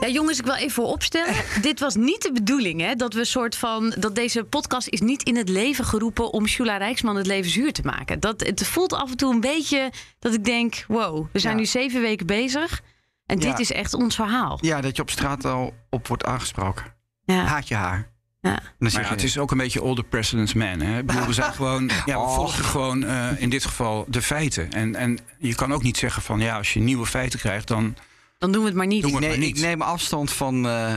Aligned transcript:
Ja, 0.00 0.08
jongens, 0.08 0.38
ik 0.38 0.44
wil 0.44 0.54
even 0.54 0.70
voor 0.70 0.84
opstellen. 0.86 1.34
Dit 1.62 1.80
was 1.80 1.94
niet 1.94 2.22
de 2.22 2.32
bedoeling, 2.32 2.80
hè? 2.80 2.94
Dat 2.94 3.14
we 3.14 3.24
soort 3.24 3.56
van. 3.56 3.94
Dat 3.98 4.14
deze 4.14 4.44
podcast 4.44 4.88
is 4.88 5.00
niet 5.00 5.22
in 5.22 5.36
het 5.36 5.48
leven 5.48 5.84
geroepen 5.84 6.32
om 6.32 6.46
Shula 6.46 6.76
Rijksman 6.76 7.16
het 7.16 7.26
leven 7.26 7.50
zuur 7.50 7.72
te 7.72 7.82
maken. 7.84 8.20
Dat, 8.20 8.40
het 8.40 8.66
voelt 8.66 8.92
af 8.92 9.10
en 9.10 9.16
toe 9.16 9.32
een 9.34 9.40
beetje 9.40 9.90
dat 10.18 10.34
ik 10.34 10.44
denk: 10.44 10.84
wow, 10.88 11.26
we 11.32 11.38
zijn 11.38 11.54
Ja. 11.54 11.60
nu 11.60 11.66
zeven 11.66 12.00
weken 12.00 12.26
bezig. 12.26 12.80
En 13.26 13.36
dit 13.38 13.48
Ja. 13.48 13.58
is 13.58 13.72
echt 13.72 13.94
ons 13.94 14.14
verhaal. 14.14 14.58
Ja, 14.60 14.80
dat 14.80 14.96
je 14.96 15.02
op 15.02 15.10
straat 15.10 15.44
al 15.44 15.74
op 15.90 16.08
wordt 16.08 16.24
aangesproken. 16.24 16.84
Ja. 17.24 17.44
Haat 17.44 17.68
je 17.68 17.74
haar. 17.74 18.08
Ja. 18.40 18.58
Maar 18.78 18.90
ja, 18.92 19.00
het 19.02 19.22
is 19.22 19.38
ook 19.38 19.50
een 19.50 19.56
beetje 19.58 19.82
older 19.82 20.04
president's 20.04 20.52
man. 20.54 20.80
Hè? 20.80 20.98
Ik 20.98 21.06
bedoel, 21.06 21.26
we 21.26 21.32
zijn 21.32 21.52
gewoon, 21.60 21.90
ja, 22.06 22.14
we 22.14 22.18
Oh. 22.18 22.34
volgen 22.34 22.64
gewoon 22.64 23.04
eh, 23.04 23.28
in 23.38 23.50
dit 23.50 23.64
geval 23.64 24.04
de 24.08 24.22
feiten. 24.22 24.72
En, 24.72 24.94
en 24.94 25.18
je 25.38 25.54
kan 25.54 25.72
ook 25.72 25.82
niet 25.82 25.96
zeggen 25.96 26.22
van 26.22 26.40
ja, 26.40 26.56
als 26.56 26.72
je 26.72 26.80
nieuwe 26.80 27.06
feiten 27.06 27.38
krijgt, 27.38 27.68
dan 27.68 27.96
Dan 28.40 28.52
doen 28.52 28.60
we 28.60 28.68
het 28.68 28.76
maar 28.76 28.86
niet. 28.86 29.04
Ik 29.04 29.36
niet. 29.38 29.60
neem 29.60 29.82
afstand 29.82 30.32
van 30.32 30.66
eh 30.66 30.94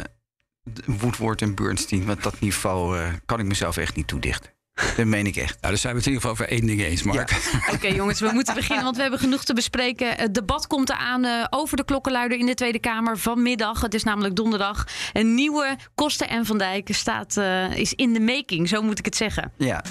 Woodward 0.86 1.42
en 1.42 1.56
Bernstein. 1.56 2.06
Want 2.06 2.24
dat 2.24 2.40
niveau 2.40 3.00
eh, 3.00 3.08
kan 3.26 3.40
ik 3.40 3.46
mezelf 3.46 3.78
echt 3.78 3.96
niet 3.96 4.08
toedichten. 4.08 4.52
Dat 4.96 5.06
meen 5.06 5.26
ik 5.26 5.36
echt. 5.36 5.62
Nou, 5.62 5.74
daar 5.74 5.78
zijn 5.78 5.94
we 5.94 6.00
het 6.00 6.08
in 6.08 6.14
ieder 6.14 6.30
geval 6.30 6.32
over 6.32 6.48
één 6.48 6.66
ding 6.68 6.82
eens, 6.82 7.04
Mark. 7.04 7.32
Oké, 7.74 7.88
jongens, 7.88 8.20
we 8.20 8.30
moeten 8.34 8.54
beginnen, 8.54 8.84
want 8.84 8.96
we 8.96 9.02
hebben 9.02 9.20
genoeg 9.20 9.44
te 9.44 9.54
bespreken. 9.54 10.16
Het 10.16 10.34
debat 10.34 10.68
komt 10.68 10.90
eraan 10.90 11.26
eh, 11.26 11.46
over 11.50 11.78
de 11.78 11.86
klokkenluider 11.86 12.38
in 12.38 12.46
de 12.46 12.54
Tweede 12.54 12.80
Kamer 12.80 13.18
vanmiddag. 13.18 13.82
Het 13.82 13.94
is 13.94 14.04
namelijk 14.04 14.36
donderdag. 14.36 14.88
Een 15.14 15.34
nieuwe 15.34 15.78
Kosten 15.96 16.30
en 16.30 16.46
Van 16.46 16.58
Dijk 16.58 16.88
staat, 16.92 17.38
eh, 17.38 17.78
is 17.78 17.94
in 17.94 18.14
de 18.14 18.20
making, 18.20 18.70
zo 18.70 18.82
moet 18.82 19.00
ik 19.00 19.06
het 19.06 19.16
zeggen. 19.16 19.52
Ja. 19.58 19.84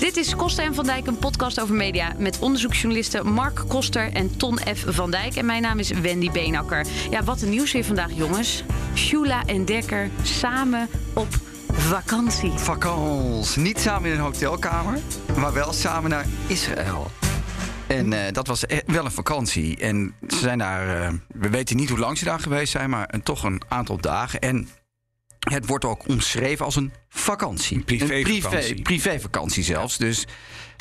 Dit 0.00 0.16
is 0.16 0.36
Koster 0.36 0.64
en 0.64 0.74
Van 0.74 0.84
Dijk, 0.84 1.06
een 1.06 1.18
podcast 1.18 1.60
over 1.60 1.74
media... 1.74 2.12
met 2.18 2.38
onderzoeksjournalisten 2.38 3.32
Mark 3.32 3.62
Koster 3.68 4.12
en 4.12 4.36
Ton 4.36 4.58
F. 4.58 4.84
Van 4.86 5.10
Dijk. 5.10 5.34
En 5.34 5.46
mijn 5.46 5.62
naam 5.62 5.78
is 5.78 5.90
Wendy 5.90 6.30
Beenakker. 6.30 6.86
Ja, 7.10 7.24
wat 7.24 7.42
een 7.42 7.50
nieuws 7.50 7.72
weer 7.72 7.84
vandaag, 7.84 8.12
jongens. 8.12 8.64
Shula 8.94 9.46
en 9.46 9.64
Dekker 9.64 10.10
samen 10.22 10.88
op 11.14 11.28
vakantie. 11.72 12.50
Vakans. 12.50 13.56
Niet 13.56 13.80
samen 13.80 14.10
in 14.10 14.16
een 14.16 14.22
hotelkamer, 14.22 14.98
maar 15.38 15.52
wel 15.52 15.72
samen 15.72 16.10
naar 16.10 16.26
Israël. 16.46 17.10
En 17.86 18.12
eh, 18.12 18.32
dat 18.32 18.46
was 18.46 18.64
e- 18.66 18.80
wel 18.86 19.04
een 19.04 19.10
vakantie. 19.10 19.76
En 19.76 20.14
ze 20.28 20.38
zijn 20.38 20.58
daar, 20.58 21.02
eh, 21.02 21.12
we 21.28 21.48
weten 21.48 21.76
niet 21.76 21.88
hoe 21.88 21.98
lang 21.98 22.18
ze 22.18 22.24
daar 22.24 22.40
geweest 22.40 22.72
zijn, 22.72 22.90
maar 22.90 23.08
een, 23.10 23.22
toch 23.22 23.44
een 23.44 23.62
aantal 23.68 23.96
dagen. 24.00 24.40
En 24.40 24.68
het 25.48 25.66
wordt 25.66 25.84
ook 25.84 26.08
omschreven 26.08 26.64
als 26.64 26.76
een 26.76 26.92
vakantie. 27.08 27.76
Een 27.76 27.84
privévakantie. 27.84 28.74
privé, 28.74 28.82
privévakantie 28.82 29.62
zelfs. 29.62 29.98
Dus 29.98 30.24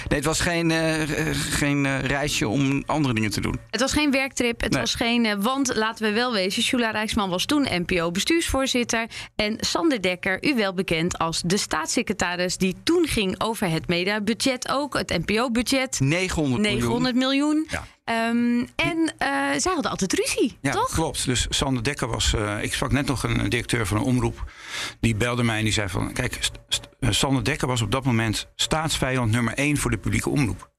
nee, 0.07 0.17
het 0.17 0.25
was 0.25 0.39
geen, 0.39 0.71
eh, 0.71 0.93
geen 1.33 1.85
eh, 1.85 1.99
reisje 1.99 2.47
om 2.47 2.83
andere 2.85 3.13
dingen 3.13 3.29
te 3.31 3.41
doen. 3.41 3.59
Het 3.69 3.81
was 3.81 3.91
geen 3.93 4.11
werktrip, 4.11 4.61
het 4.61 4.71
Nee. 4.71 4.79
was 4.81 4.93
geen... 4.95 5.25
eh, 5.25 5.35
want 5.39 5.75
laten 5.75 6.05
we 6.07 6.13
wel 6.13 6.33
wezen, 6.33 6.63
Shula 6.63 6.91
Rijksman 6.91 7.29
was 7.29 7.45
toen 7.45 7.67
NPO-bestuursvoorzitter... 7.71 9.07
en 9.35 9.57
Sander 9.59 10.01
Dekker, 10.01 10.43
u 10.45 10.55
wel 10.55 10.73
bekend 10.73 11.17
als 11.17 11.41
de 11.45 11.57
staatssecretaris... 11.57 12.57
die 12.57 12.75
toen 12.83 13.07
ging 13.07 13.41
over 13.41 13.69
het 13.69 13.87
mediabudget 13.87 14.69
ook, 14.69 14.97
het 14.97 15.09
NPO-budget... 15.25 15.99
900, 15.99 16.61
900 16.61 17.15
miljoen. 17.15 17.67
Ja. 17.69 17.85
Ehm, 18.09 18.65
en 18.75 19.13
eh, 19.17 19.29
zij 19.57 19.71
hadden 19.73 19.91
altijd 19.91 20.13
ruzie, 20.13 20.57
Ja, 20.61 20.71
toch? 20.71 20.91
klopt. 20.91 21.25
Dus 21.25 21.45
Sander 21.49 21.83
Dekker 21.83 22.07
was. 22.07 22.33
eh, 22.33 22.63
ik 22.63 22.73
sprak 22.73 22.91
net 22.91 23.05
nog 23.05 23.23
een, 23.23 23.49
directeur 23.49 23.87
van 23.87 23.97
een 23.97 24.03
omroep. 24.03 24.51
Die 24.99 25.15
belde 25.15 25.43
mij 25.43 25.57
en 25.57 25.63
die 25.63 25.73
zei 25.73 25.89
van. 25.89 26.13
Kijk, 26.13 26.37
St- 26.39 26.59
St- 26.67 26.89
eh, 26.99 27.09
Sander 27.11 27.43
Dekker 27.43 27.67
was 27.67 27.81
op 27.81 27.91
dat 27.91 28.03
moment 28.03 28.47
staatsvijand 28.55 29.31
nummer 29.31 29.53
één 29.53 29.77
voor 29.77 29.91
de 29.91 29.97
publieke 29.97 30.29
omroep. 30.29 30.69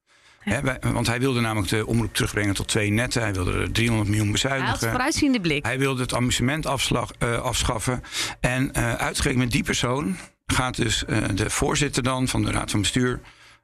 Wij- 0.43 0.77
want 0.93 1.07
hij 1.07 1.19
wilde 1.19 1.39
namelijk 1.39 1.69
de 1.71 1.85
omroep 1.85 2.13
terugbrengen 2.13 2.53
tot 2.53 2.67
twee 2.67 2.89
netten. 2.91 3.21
Hij 3.21 3.33
wilde 3.33 3.53
er 3.53 3.71
300 3.71 4.09
miljoen 4.09 4.27
Hij 4.33 4.41
had 4.41 4.51
bezuinigen. 4.51 4.89
vooruitziende 4.89 5.41
blik. 5.41 5.65
Hij 5.65 5.79
wilde 5.79 6.01
het 6.01 6.13
amusementafslag 6.13 7.11
eh, 7.19 7.37
afschaffen. 7.41 8.01
En 8.39 8.73
uitgerekend 8.97 9.43
met 9.43 9.51
die 9.51 9.63
persoon 9.63 10.17
gaat 10.45 10.75
dus 10.75 11.03
de 11.33 11.49
voorzitter 11.49 12.03
dan 12.03 12.27
van 12.27 12.43
de 12.43 12.51
Raad 12.51 12.71
van 12.71 12.81
Bestuur 12.81 13.19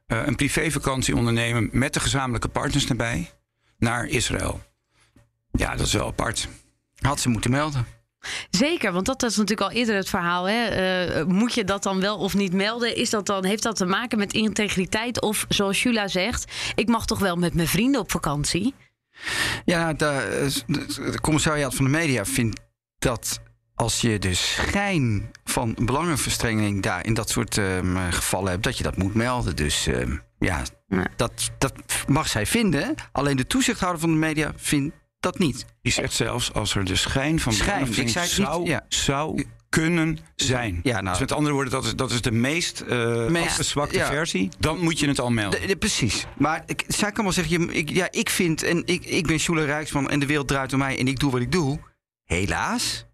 een 0.06 0.36
privévakantie 0.36 1.16
ondernemen 1.16 1.68
met 1.72 1.94
de 1.94 2.00
gezamenlijke 2.00 2.48
partners 2.48 2.86
erbij 2.88 3.30
naar 3.78 4.06
Israël. 4.06 4.60
Ja, 5.50 5.76
dat 5.76 5.86
is 5.86 5.92
wel 5.92 6.06
apart. 6.06 6.48
Had 7.00 7.20
ze 7.20 7.28
moeten 7.28 7.50
melden. 7.50 7.86
Zeker, 8.50 8.92
want 8.92 9.06
dat 9.06 9.22
is 9.22 9.36
natuurlijk 9.36 9.70
al 9.70 9.76
eerder 9.76 9.94
het 9.94 10.08
verhaal. 10.08 10.48
Hè? 10.48 10.64
Eh, 10.64 11.24
moet 11.24 11.54
je 11.54 11.64
dat 11.64 11.82
dan 11.82 12.00
wel 12.00 12.18
of 12.18 12.34
niet 12.34 12.52
melden? 12.52 12.96
Is 12.96 13.10
dat 13.10 13.26
dan, 13.26 13.44
heeft 13.44 13.62
dat 13.62 13.76
te 13.76 13.86
maken 13.86 14.18
met 14.18 14.32
integriteit? 14.32 15.20
Of 15.20 15.44
zoals 15.48 15.82
Jula 15.82 16.08
zegt, 16.08 16.52
ik 16.74 16.88
mag 16.88 17.06
toch 17.06 17.18
wel 17.18 17.36
met 17.36 17.54
mijn 17.54 17.68
vrienden 17.68 18.00
op 18.00 18.10
vakantie? 18.10 18.74
Ja, 19.64 19.92
de, 19.92 20.48
de, 20.66 21.18
commissariaat 21.20 21.74
van 21.74 21.84
de 21.84 21.90
media 21.90 22.24
vindt 22.24 22.60
dat 22.98 23.40
als 23.74 24.00
je 24.00 24.18
de 24.18 24.34
schijn 24.34 25.30
van 25.44 25.76
belangenverstrengeling 25.80 26.82
daar 26.82 27.06
in 27.06 27.14
dat 27.14 27.30
soort 27.30 27.58
ehm, 27.58 28.10
gevallen 28.10 28.50
hebt, 28.50 28.62
dat 28.62 28.76
je 28.76 28.82
dat 28.82 28.96
moet 28.96 29.14
melden. 29.14 29.56
Dus 29.56 29.86
ehm, 29.86 30.16
ja, 30.38 30.62
Ja. 30.88 31.06
dat, 31.16 31.50
dat 31.58 31.72
mag 32.06 32.28
zij 32.28 32.46
vinden. 32.46 32.94
Alleen 33.12 33.36
de 33.36 33.46
toezichthouder 33.46 34.00
van 34.00 34.10
de 34.10 34.16
media 34.16 34.52
vindt 34.56 34.96
dat 35.20 35.38
niet. 35.38 35.64
Die 35.82 35.92
zegt 35.92 36.12
zelfs 36.12 36.52
als 36.52 36.74
er 36.74 36.84
de 36.84 36.96
schijn 36.96 37.40
van 37.40 37.52
Schijn, 37.52 37.66
belangenverstrengeling 37.66 38.08
ik 38.08 38.30
zei 38.32 38.48
het 38.48 38.66
niet, 38.66 38.72
zou, 38.72 38.82
ja. 38.82 38.84
zou 38.88 39.46
kunnen 39.68 40.18
zijn. 40.34 40.80
Ja, 40.82 40.92
nou- 41.00 41.08
dus 41.10 41.18
met 41.18 41.32
andere 41.32 41.54
woorden, 41.54 41.72
dat 41.72 41.84
is, 41.84 41.94
dat 41.96 42.10
is 42.10 42.20
de 42.22 42.30
meest, 42.30 42.80
eh 42.80 43.26
Meest- 43.26 43.46
afgezwakte 43.46 43.96
ja. 43.96 44.06
versie. 44.06 44.48
Dan 44.58 44.78
moet 44.78 44.98
je 44.98 45.08
het 45.08 45.20
al 45.20 45.30
melden. 45.30 45.60
De- 45.60 45.66
de- 45.66 45.76
precies. 45.76 46.26
Maar 46.36 46.62
ik, 46.66 46.84
zij 46.88 47.12
kan 47.12 47.24
wel 47.24 47.32
zeggen, 47.32 47.60
je, 47.60 47.72
ik, 47.72 47.90
ja, 47.90 48.08
ik 48.10 48.30
vind, 48.30 48.62
en 48.62 48.82
ik, 48.86 49.04
ik 49.04 49.26
ben 49.26 49.38
Sjoele 49.38 49.64
Rijksman 49.64 50.10
en 50.10 50.18
de 50.20 50.26
wereld 50.26 50.48
draait 50.48 50.72
om 50.72 50.78
mij 50.78 50.98
en 50.98 51.08
ik 51.08 51.18
doe 51.20 51.30
wat 51.30 51.40
ik 51.40 51.52
doe. 51.52 51.78
Helaas, 52.24 53.04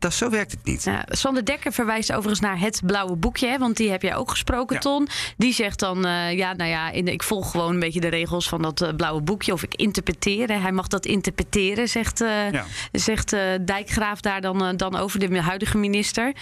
dat, 0.00 0.14
zo 0.14 0.30
werkt 0.30 0.50
het 0.50 0.64
niet. 0.64 0.84
Ja, 0.84 1.04
Sander 1.08 1.44
Dekker 1.44 1.72
verwijst 1.72 2.10
overigens 2.12 2.40
naar 2.40 2.58
het 2.60 2.80
blauwe 2.86 3.16
boekje, 3.16 3.46
hè, 3.48 3.58
want 3.58 3.76
die 3.76 3.90
heb 3.90 4.02
jij 4.02 4.16
ook 4.16 4.30
gesproken, 4.30 4.74
Ja. 4.74 4.80
Ton. 4.80 5.08
Die 5.36 5.52
zegt 5.52 5.78
dan, 5.78 6.04
eh, 6.06 6.36
ja, 6.36 6.52
nou 6.52 6.70
ja, 6.70 6.90
in, 6.90 7.08
ik 7.08 7.22
volg 7.22 7.50
gewoon 7.50 7.74
een 7.74 7.80
beetje 7.80 8.00
de 8.00 8.08
regels 8.08 8.48
van 8.48 8.62
dat 8.62 8.80
eh, 8.80 8.94
blauwe 8.96 9.20
boekje, 9.22 9.52
of 9.52 9.62
ik 9.62 9.74
interpreteer. 9.74 10.48
hè. 10.48 10.54
Hij 10.58 10.72
mag 10.72 10.86
dat 10.86 11.06
interpreteren, 11.06 11.88
zegt, 11.88 12.18
Ja. 12.18 12.64
zegt 12.92 13.30
Dijkgraaf 13.60 14.20
daar 14.20 14.40
dan, 14.40 14.76
dan 14.76 14.96
over 14.96 15.18
de 15.18 15.40
huidige 15.40 15.78
minister. 15.78 16.32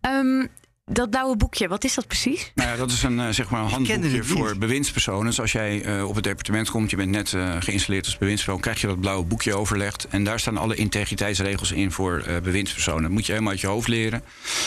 Ehm, 0.00 0.46
dat 0.84 1.10
blauwe 1.10 1.36
boekje, 1.36 1.68
wat 1.68 1.84
is 1.84 1.94
dat 1.94 2.06
precies? 2.06 2.52
Nou 2.54 2.70
ja, 2.70 2.76
dat 2.76 2.90
is 2.90 3.02
een, 3.02 3.20
eh, 3.20 3.28
zeg 3.28 3.50
maar 3.50 3.60
een 3.62 3.68
handboekje 3.70 4.24
voor 4.24 4.58
bewindspersonen. 4.58 5.26
Dus 5.26 5.40
als 5.40 5.52
jij 5.52 5.82
eh, 5.84 6.08
op 6.08 6.14
het 6.14 6.24
departement 6.24 6.70
komt, 6.70 6.90
je 6.90 6.96
bent 6.96 7.10
net 7.10 7.32
eh, 7.32 7.56
geïnstalleerd 7.60 8.04
als 8.04 8.18
bewindspersoon, 8.18 8.60
krijg 8.60 8.80
je 8.80 8.86
dat 8.86 9.00
blauwe 9.00 9.24
boekje 9.24 9.54
overlegd. 9.56 10.06
En 10.10 10.24
daar 10.24 10.40
staan 10.40 10.56
alle 10.56 10.74
integriteitsregels 10.74 11.72
in 11.72 11.92
voor 11.92 12.18
eh, 12.26 12.40
bewindspersonen. 12.40 13.02
Dat 13.02 13.10
moet 13.10 13.26
je 13.26 13.32
helemaal 13.32 13.52
uit 13.52 13.60
je 13.60 13.66
hoofd 13.66 13.88
leren. 13.88 14.22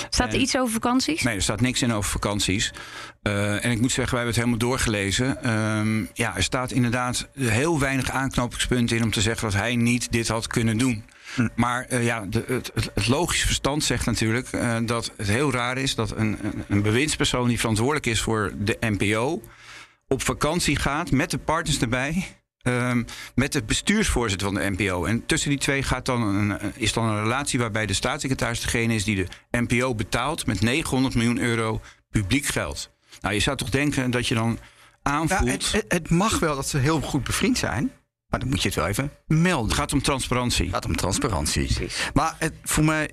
Staat 0.09 0.27
er 0.27 0.33
En- 0.35 0.41
iets 0.41 0.57
over 0.57 0.73
vakanties? 0.73 1.21
Nee, 1.23 1.35
er 1.35 1.41
staat 1.41 1.61
niks 1.61 1.81
in 1.81 1.93
over 1.93 2.11
vakanties. 2.11 2.73
Eh, 3.21 3.65
en 3.65 3.71
ik 3.71 3.81
moet 3.81 3.91
zeggen, 3.91 4.15
wij 4.15 4.23
hebben 4.25 4.27
het 4.27 4.35
helemaal 4.35 4.57
doorgelezen. 4.57 5.43
Ehm, 5.43 6.05
ja, 6.13 6.35
er 6.35 6.43
staat 6.43 6.71
inderdaad 6.71 7.27
heel 7.39 7.79
weinig 7.79 8.09
aanknopingspunten 8.11 8.97
in 8.97 9.03
om 9.03 9.11
te 9.11 9.21
zeggen 9.21 9.51
dat 9.51 9.59
hij 9.59 9.75
niet 9.75 10.11
dit 10.11 10.27
had 10.27 10.47
kunnen 10.47 10.77
doen. 10.77 11.03
Maar 11.55 11.85
eh, 11.85 12.05
ja, 12.05 12.25
de, 12.29 12.43
het, 12.47 12.71
het- 12.73 13.07
logisch 13.07 13.43
verstand 13.43 13.83
zegt 13.83 14.05
natuurlijk 14.05 14.47
eh, 14.51 14.77
dat 14.85 15.11
het 15.17 15.27
heel 15.27 15.51
raar 15.51 15.77
is 15.77 15.95
dat 15.95 16.11
een, 16.17 16.37
een, 16.67 16.81
bewindspersoon 16.81 17.47
die 17.47 17.59
verantwoordelijk 17.59 18.05
is 18.05 18.21
voor 18.21 18.53
de 18.57 18.77
NPO 18.79 19.41
op 20.07 20.21
vakantie 20.21 20.75
gaat 20.75 21.11
met 21.11 21.31
de 21.31 21.37
partners 21.37 21.79
erbij. 21.81 22.27
ehm, 22.61 23.03
met 23.35 23.51
de 23.53 23.63
bestuursvoorzitter 23.63 24.47
van 24.47 24.55
de 24.55 24.69
NPO. 24.77 25.05
En 25.05 25.25
tussen 25.25 25.49
die 25.49 25.59
twee 25.59 25.83
gaat 25.83 26.05
dan 26.05 26.21
een, 26.21 26.57
is 26.75 26.93
dan 26.93 27.05
een 27.05 27.21
relatie 27.21 27.59
waarbij 27.59 27.85
de 27.85 27.93
staatssecretaris 27.93 28.61
degene 28.61 28.93
is 28.95 29.03
die 29.03 29.15
de 29.15 29.27
NPO 29.59 29.95
betaalt 29.95 30.45
met 30.45 30.61
900 30.61 31.15
miljoen 31.15 31.39
euro 31.39 31.81
publiek 32.09 32.45
geld. 32.45 32.89
Nou, 33.21 33.33
je 33.33 33.39
zou 33.39 33.57
toch 33.57 33.69
denken 33.69 34.11
dat 34.11 34.27
je 34.27 34.35
dan 34.35 34.59
Ja, 34.59 35.11
aanvoelt. 35.11 35.49
het, 35.51 35.71
het, 35.71 35.85
het 35.87 36.09
mag 36.09 36.39
wel 36.39 36.55
dat 36.55 36.67
ze 36.67 36.77
heel 36.77 37.01
goed 37.01 37.23
bevriend 37.23 37.57
zijn, 37.57 37.91
maar 38.35 38.43
dan 38.43 38.53
moet 38.53 38.63
je 38.63 38.69
het 38.69 38.77
wel 38.77 38.87
even 38.87 39.11
melden. 39.27 39.65
het 39.65 39.77
gaat 39.77 39.93
om 39.93 40.01
transparantie. 40.01 40.65
Het 40.65 40.73
gaat 40.73 40.85
om 40.85 40.95
transparantie. 40.95 41.89
Maar 42.13 42.35
het, 42.39 42.53
voor 42.63 42.83
mij 42.83 43.09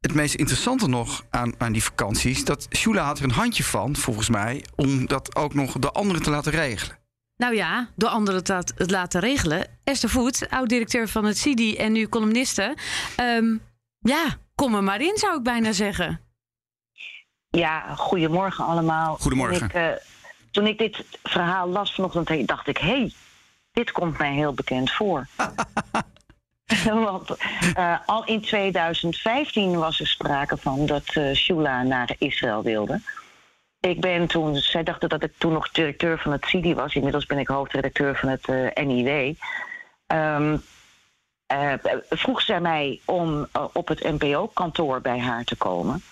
het 0.00 0.14
meest 0.14 0.34
interessante 0.34 0.88
nog 0.88 1.24
aan, 1.30 1.54
aan 1.58 1.72
die 1.72 1.82
vakanties... 1.82 2.44
dat 2.44 2.66
Shula 2.76 3.04
had 3.04 3.18
er 3.18 3.24
een 3.24 3.30
handje 3.30 3.64
van, 3.64 3.96
volgens 3.96 4.28
mij... 4.28 4.64
om 4.76 5.06
dat 5.06 5.36
ook 5.36 5.54
nog 5.54 5.78
de 5.78 5.90
anderen 5.90 6.22
te 6.22 6.30
laten 6.30 6.52
regelen. 6.52 6.98
Nou 7.36 7.54
ja, 7.54 7.88
door 7.96 8.08
anderen 8.08 8.56
het, 8.56 8.90
laten 8.90 9.20
regelen. 9.20 9.66
Esther 9.84 10.10
Voet, 10.10 10.46
oud-directeur 10.50 11.08
van 11.08 11.24
het 11.24 11.38
CIDI 11.38 11.76
en 11.76 11.92
nu 11.92 12.08
columniste. 12.08 12.76
Ehm, 13.16 13.56
ja, 13.98 14.36
kom 14.54 14.74
er 14.74 14.84
maar 14.84 15.00
in, 15.00 15.16
zou 15.16 15.36
ik 15.36 15.42
bijna 15.42 15.72
zeggen. 15.72 16.20
Ja, 17.48 17.94
goedemorgen 17.94 18.64
allemaal. 18.64 19.16
Goedemorgen. 19.16 19.58
Toen 19.58 19.68
ik, 19.68 19.74
eh, 19.74 19.92
toen 20.50 20.66
ik 20.66 20.78
dit 20.78 21.04
verhaal 21.22 21.68
las 21.68 21.94
vanochtend, 21.94 22.48
dacht 22.48 22.68
ik: 22.68 22.78
hé, 22.78 22.86
hey, 22.86 23.12
dit 23.80 23.92
komt 23.92 24.18
mij 24.18 24.32
heel 24.32 24.52
bekend 24.52 24.90
voor. 24.90 25.26
Want 27.06 27.36
eh, 27.74 27.98
al 28.06 28.24
in 28.24 28.40
2015 28.40 29.78
was 29.78 30.00
er 30.00 30.06
sprake 30.06 30.56
van 30.56 30.86
dat 30.86 31.04
eh 31.06 31.34
Shula 31.34 31.82
naar 31.82 32.14
Israël 32.18 32.62
wilde. 32.62 33.00
Ik 33.80 34.00
ben 34.00 34.26
toen, 34.26 34.56
zij 34.56 34.82
dachten 34.82 35.08
dat 35.08 35.22
ik 35.22 35.32
toen 35.38 35.52
nog 35.52 35.70
directeur 35.70 36.18
van 36.18 36.32
het 36.32 36.44
CIDI 36.44 36.74
was. 36.74 36.94
Inmiddels 36.94 37.26
ben 37.26 37.38
ik 37.38 37.48
hoofdredacteur 37.48 38.16
van 38.16 38.28
het 38.28 38.48
eh, 38.48 38.84
NIW. 38.86 39.34
Ehm, 40.06 40.56
eh, 41.46 41.72
vroeg 42.08 42.40
zij 42.40 42.60
mij 42.60 43.00
om 43.04 43.48
op 43.72 43.88
het 43.88 44.02
NPO-kantoor 44.02 45.00
bij 45.00 45.18
haar 45.18 45.44
te 45.44 45.56
komen. 45.56 46.02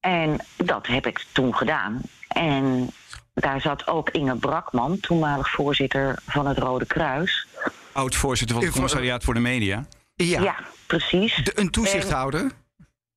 En 0.00 0.38
dat 0.56 0.86
heb 0.86 1.06
ik 1.06 1.24
toen 1.32 1.54
gedaan. 1.54 2.00
En 2.28 2.90
daar 3.40 3.60
zat 3.60 3.86
ook 3.86 4.10
Inge 4.10 4.36
Brakman, 4.36 5.00
toenmalig 5.00 5.50
voorzitter 5.50 6.18
van 6.26 6.46
het 6.46 6.58
Rode 6.58 6.86
Kruis. 6.86 7.46
Oud-voorzitter 7.92 8.56
van 8.56 8.64
het 8.64 8.74
commissariaat 8.74 9.24
voor 9.24 9.34
de 9.34 9.40
media. 9.40 9.86
Ja, 10.14 10.40
Ja, 10.42 10.56
precies. 10.86 11.34
de- 11.44 11.52
een 11.60 11.70
toezichthouder. 11.70 12.50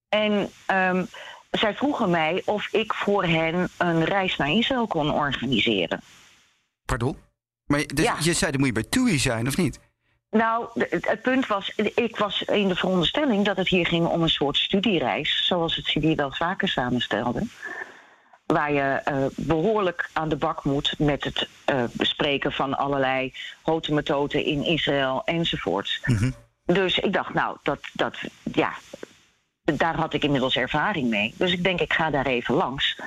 En 0.10 0.50
ehm, 0.66 1.06
zij 1.52 1.76
vroegen 1.76 2.10
mij 2.10 2.42
of 2.46 2.68
ik 2.74 2.94
voor 2.94 3.24
hen 3.24 3.70
een 3.78 4.04
reis 4.04 4.38
naar 4.38 4.50
Israël 4.52 4.88
kon 4.88 5.12
organiseren. 5.14 6.02
Pardon? 6.86 7.18
Maar 7.66 7.84
dus 7.88 8.06
Ja. 8.06 8.16
je 8.20 8.34
zei, 8.34 8.52
dan 8.52 8.60
moet 8.60 8.70
je 8.70 8.74
bij 8.76 8.86
TUI 8.90 9.18
zijn, 9.20 9.48
of 9.48 9.58
niet? 9.58 9.80
Nou, 10.32 10.68
het, 10.90 11.22
punt 11.22 11.48
was, 11.48 11.74
ik 11.96 12.18
was 12.18 12.42
in 12.42 12.68
de 12.68 12.76
veronderstelling 12.76 13.46
dat 13.46 13.58
het 13.58 13.68
hier 13.68 13.88
ging 13.88 14.08
om 14.08 14.22
een 14.22 14.30
soort 14.30 14.58
studiereis, 14.58 15.46
zoals 15.48 15.76
het 15.76 15.86
CIDI 15.86 16.16
wel 16.16 16.32
vaker 16.34 16.68
samenstelde. 16.68 17.44
Waar 18.54 18.72
je 18.74 18.82
eh, 18.82 19.26
behoorlijk 19.36 20.10
aan 20.14 20.30
de 20.30 20.36
bak 20.36 20.64
moet 20.64 20.96
met 20.98 21.24
het 21.24 21.48
eh, 21.66 21.84
bespreken 21.92 22.52
van 22.52 22.78
allerlei 22.78 23.34
houten 23.62 23.94
methoden 23.94 24.46
in 24.46 24.66
Israël 24.66 25.22
enzovoorts. 25.26 26.02
Dus 26.66 27.00
ik 27.00 27.14
dacht, 27.14 27.34
nou, 27.34 27.58
dat, 27.64 27.80
dat, 27.94 28.18
ja, 28.54 28.74
daar 29.64 29.96
had 29.96 30.14
ik 30.14 30.24
inmiddels 30.24 30.56
ervaring 30.56 31.10
mee. 31.10 31.34
Dus 31.38 31.52
ik 31.52 31.64
denk, 31.64 31.80
ik 31.80 31.94
ga 31.94 32.10
daar 32.10 32.26
even 32.26 32.56
langs. 32.56 33.00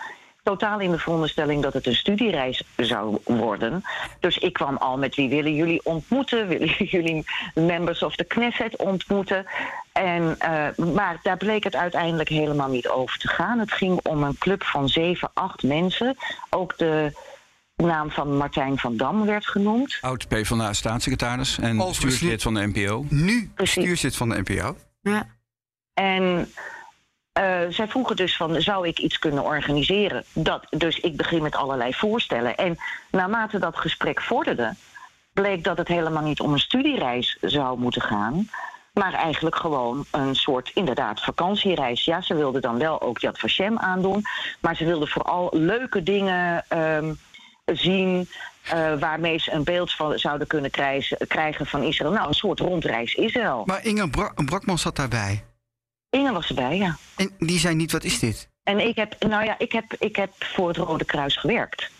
Totaal 0.42 0.80
in 0.80 0.90
de 0.90 0.98
veronderstelling 0.98 1.62
dat 1.62 1.72
het 1.72 1.86
een 1.86 1.94
studiereis 1.94 2.62
zou 2.76 3.18
worden. 3.24 3.82
Dus 4.20 4.38
ik 4.38 4.52
kwam 4.52 4.76
al 4.76 4.98
met 4.98 5.14
wie 5.14 5.28
willen 5.28 5.54
jullie 5.54 5.84
ontmoeten? 5.84 6.48
Willen 6.48 6.84
jullie 6.96 7.24
members 7.54 8.02
of 8.02 8.16
the 8.16 8.24
Knesset 8.24 8.76
ontmoeten? 8.76 9.46
En, 9.92 10.36
eh, 10.38 10.84
maar 10.94 11.20
daar 11.22 11.36
bleek 11.36 11.64
het 11.64 11.76
uiteindelijk 11.76 12.28
helemaal 12.28 12.68
niet 12.68 12.88
over 12.88 13.18
te 13.18 13.28
gaan. 13.28 13.58
Het 13.58 13.72
ging 13.72 14.00
om 14.02 14.22
een 14.22 14.38
club 14.38 14.64
van 14.64 14.88
zeven, 14.88 15.30
acht 15.34 15.62
mensen. 15.62 16.16
Ook 16.50 16.78
de 16.78 17.12
naam 17.76 18.10
van 18.10 18.36
Martijn 18.36 18.78
van 18.78 18.96
Dam 18.96 19.26
werd 19.26 19.46
genoemd. 19.46 19.98
Oud 20.00 20.28
PvdA-staatssecretaris 20.28 21.58
en 21.58 21.64
Overigens 21.64 21.98
bestuurslid 21.98 22.42
van 22.42 22.54
de 22.54 22.66
NPO. 22.66 23.04
Nu 23.08 23.50
Precies. 23.54 24.16
van 24.16 24.28
de 24.28 24.42
NPO. 24.44 24.76
Ja. 25.00 25.26
En 25.94 26.52
eh, 27.32 27.60
zij 27.68 27.88
vroegen 27.88 28.16
dus 28.16 28.36
van, 28.36 28.60
zou 28.60 28.88
ik 28.88 28.98
iets 28.98 29.18
kunnen 29.18 29.44
organiseren? 29.44 30.24
Dat, 30.32 30.66
dus 30.70 31.00
ik 31.00 31.16
begin 31.16 31.42
met 31.42 31.56
allerlei 31.56 31.94
voorstellen. 31.94 32.56
En 32.56 32.76
naarmate 33.10 33.58
dat 33.58 33.76
gesprek 33.78 34.20
vorderde, 34.22 34.74
bleek 35.32 35.64
dat 35.64 35.78
het 35.78 35.88
helemaal 35.88 36.22
niet 36.22 36.40
om 36.40 36.52
een 36.52 36.58
studiereis 36.58 37.36
zou 37.40 37.78
moeten 37.78 38.02
gaan. 38.02 38.48
Maar 38.92 39.12
eigenlijk 39.12 39.56
gewoon 39.56 40.04
een 40.10 40.34
soort, 40.34 40.70
inderdaad, 40.74 41.20
vakantiereis. 41.20 42.04
Ja, 42.04 42.20
ze 42.20 42.34
wilden 42.34 42.60
dan 42.62 42.78
wel 42.78 43.00
ook 43.02 43.18
Yad 43.18 43.38
Vashem 43.38 43.78
aandoen. 43.78 44.22
Maar 44.60 44.76
ze 44.76 44.84
wilden 44.84 45.08
vooral 45.08 45.48
leuke 45.52 46.02
dingen 46.02 46.64
ehm, 46.68 47.12
zien... 47.64 48.28
eh, 48.62 48.98
waarmee 48.98 49.38
ze 49.38 49.52
een 49.52 49.64
beeld 49.64 49.92
van 49.92 50.18
zouden 50.18 50.46
kunnen 50.46 50.70
krijgen, 50.70 51.26
krijgen 51.28 51.66
van 51.66 51.82
Israël. 51.82 52.12
Nou, 52.12 52.28
een 52.28 52.34
soort 52.34 52.60
rondreis 52.60 53.14
Israël. 53.14 53.62
Maar 53.66 53.84
Inge 53.84 54.10
Bra- 54.10 54.32
Brakman 54.44 54.78
zat 54.78 54.96
daarbij. 54.96 55.44
Inge 56.12 56.32
was 56.32 56.48
erbij, 56.48 56.76
ja. 56.76 56.96
En 57.16 57.30
die 57.38 57.58
zei 57.58 57.74
niet, 57.74 57.92
wat 57.92 58.04
is 58.04 58.18
dit? 58.18 58.48
En 58.62 58.86
ik 58.86 58.96
heb, 58.96 59.16
nou 59.24 59.44
ja, 59.44 59.58
ik 59.58 59.72
heb, 59.72 59.94
ik 59.98 60.16
heb 60.16 60.32
voor 60.38 60.68
het 60.68 60.76
Rode 60.76 61.04
Kruis 61.04 61.36
gewerkt. 61.36 61.90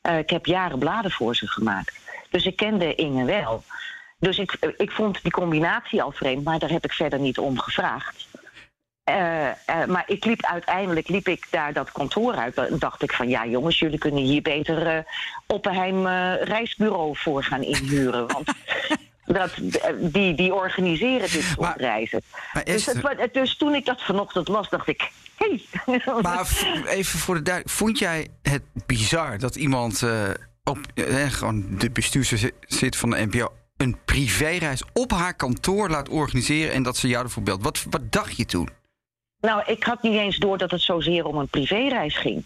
Eh, 0.00 0.18
ik 0.18 0.30
heb 0.30 0.46
jaren 0.46 0.78
bladen 0.78 1.10
voor 1.10 1.36
ze 1.36 1.46
gemaakt. 1.46 1.98
Dus 2.30 2.46
ik 2.46 2.56
kende 2.56 2.94
Inge 2.94 3.24
wel. 3.24 3.64
Dus 4.18 4.38
ik, 4.38 4.74
ik 4.76 4.90
vond 4.90 5.22
die 5.22 5.32
combinatie 5.32 6.02
al 6.02 6.12
vreemd, 6.12 6.44
maar 6.44 6.58
daar 6.58 6.70
heb 6.70 6.84
ik 6.84 6.92
verder 6.92 7.18
niet 7.18 7.38
om 7.38 7.58
gevraagd. 7.58 8.28
Eh, 9.04 9.48
eh, 9.48 9.54
maar 9.86 10.04
ik 10.06 10.24
liep 10.24 10.44
uiteindelijk 10.44 11.08
liep 11.08 11.28
ik 11.28 11.46
daar 11.50 11.72
dat 11.72 11.92
kantoor 11.92 12.34
uit. 12.34 12.56
En 12.56 12.78
dacht 12.78 13.02
ik 13.02 13.12
van 13.12 13.28
ja, 13.28 13.46
jongens, 13.46 13.78
jullie 13.78 13.98
kunnen 13.98 14.22
hier 14.22 14.42
beter 14.42 14.86
eh 14.86 15.02
Oppenheim 15.46 16.06
reisbureau 16.44 17.16
voor 17.16 17.42
gaan 17.42 17.62
inhuren. 17.62 18.26
Want 18.26 18.52
dat, 19.28 19.50
eh, 19.56 19.94
die, 19.98 20.34
die 20.34 20.54
organiseren 20.54 21.30
dit 21.30 21.42
soort 21.42 21.76
reizen. 21.76 22.22
Dus, 22.64 22.86
het, 22.86 23.28
dus 23.32 23.56
toen 23.56 23.74
ik 23.74 23.84
dat 23.84 24.02
vanochtend 24.02 24.48
las, 24.48 24.68
dacht 24.68 24.88
ik. 24.88 25.10
Hey. 25.36 25.62
maar 26.22 26.46
even 26.86 27.18
voor 27.18 27.34
de 27.34 27.42
duidelijkheid. 27.42 27.70
Vond 27.70 27.98
jij 27.98 28.28
het 28.42 28.62
bizar 28.86 29.38
dat 29.38 29.56
iemand 29.56 30.02
eh, 30.02 30.28
op 30.64 30.78
eh, 30.94 31.30
gewoon 31.30 31.78
de 31.78 31.90
bestuurslid 31.90 32.96
van 32.96 33.10
de 33.10 33.26
NPO 33.26 33.52
een 33.76 33.96
privéreis 34.04 34.82
op 34.92 35.10
haar 35.10 35.34
kantoor 35.34 35.90
laat 35.90 36.08
organiseren 36.08 36.72
en 36.72 36.82
dat 36.82 36.96
ze 36.96 37.08
jou 37.08 37.24
ervoor 37.24 37.42
belt? 37.42 37.62
Wat, 37.62 37.84
wat 37.90 38.12
dacht 38.12 38.36
je 38.36 38.44
toen? 38.44 38.68
Nou, 39.40 39.62
ik 39.66 39.84
had 39.84 40.02
niet 40.02 40.18
eens 40.18 40.36
door 40.36 40.58
dat 40.58 40.70
het 40.70 40.80
zozeer 40.80 41.24
om 41.24 41.36
een 41.36 41.48
privéreis 41.48 42.16
ging. 42.16 42.44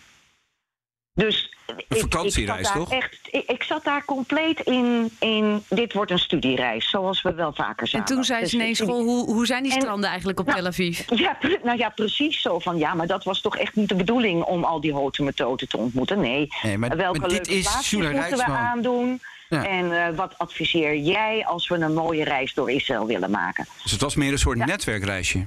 Dus 1.14 1.54
ik- 1.88 1.98
vakantiereis, 2.00 2.60
ik 2.60 2.64
zat 2.66 2.74
daar 2.74 2.84
toch? 2.84 2.92
Echt, 2.92 3.18
ik, 3.30 3.44
ik 3.50 3.62
zat 3.62 3.84
daar 3.84 4.04
compleet 4.04 4.60
in, 4.60 5.10
in. 5.20 5.62
Dit 5.68 5.92
wordt 5.92 6.10
een 6.10 6.18
studiereis, 6.18 6.90
zoals 6.90 7.22
we 7.22 7.34
wel 7.34 7.52
vaker 7.52 7.82
En 7.82 7.88
zagen. 7.88 8.06
toen 8.06 8.24
zei 8.24 8.40
Dus 8.40 8.50
ze 8.50 8.56
ineens, 8.56 8.80
ik- 8.80 8.88
goh, 8.88 8.96
hoe, 9.04 9.24
hoe 9.24 9.46
zijn 9.46 9.62
die 9.62 9.72
En- 9.72 9.80
stranden 9.80 10.08
eigenlijk 10.08 10.40
op 10.40 10.46
Nou, 10.46 10.58
Tel 10.58 10.66
Aviv? 10.68 11.00
Ja, 11.14 11.36
pre- 11.40 11.60
nou 11.64 11.78
ja, 11.78 11.88
precies 11.88 12.40
zo 12.40 12.58
van. 12.58 12.78
Ja, 12.78 12.94
maar 12.94 13.06
dat 13.06 13.24
was 13.24 13.40
toch 13.40 13.56
echt 13.56 13.74
niet 13.76 13.88
de 13.88 13.94
bedoeling 13.94 14.42
om 14.42 14.64
al 14.64 14.80
die 14.80 14.92
houten 14.92 15.24
methoden 15.24 15.68
te 15.68 15.76
ontmoeten. 15.76 16.20
Nee. 16.20 16.48
Nee, 16.62 16.78
maar- 16.78 16.96
Welke 16.96 17.18
maar 17.20 17.28
dit 17.28 17.38
leuke 17.46 17.54
is 17.54 17.62
plaatsjes 17.62 17.86
Sjoela 17.86 18.10
moeten 18.20 18.36
we 18.36 18.44
aandoen? 18.44 19.20
Ja. 19.48 19.66
En 19.66 20.06
eh, 20.06 20.16
wat 20.16 20.38
adviseer 20.38 20.96
jij 20.96 21.44
als 21.46 21.68
we 21.68 21.74
een 21.74 21.94
mooie 21.94 22.24
reis 22.24 22.54
door 22.54 22.70
Israël 22.70 23.06
willen 23.06 23.30
maken? 23.30 23.66
Dus 23.82 23.92
het 23.92 24.00
was 24.00 24.14
meer 24.14 24.32
een 24.32 24.38
soort 24.38 24.58
netwerkreisje. 24.66 25.46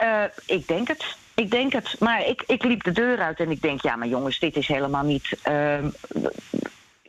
Eh, 0.00 0.24
ik 0.46 0.68
denk 0.68 0.88
het. 0.88 1.16
Ik 1.34 1.50
denk 1.50 1.72
het. 1.72 1.96
Maar 1.98 2.26
ik, 2.26 2.42
ik 2.46 2.64
liep 2.64 2.84
de 2.84 2.92
deur 2.92 3.18
uit 3.18 3.40
en 3.40 3.50
ik 3.50 3.62
denk, 3.62 3.82
ja, 3.82 3.96
maar 3.96 4.08
jongens, 4.08 4.38
dit 4.38 4.56
is 4.56 4.66
helemaal 4.66 5.04
niet 5.04 5.38
ehm, 5.42 5.88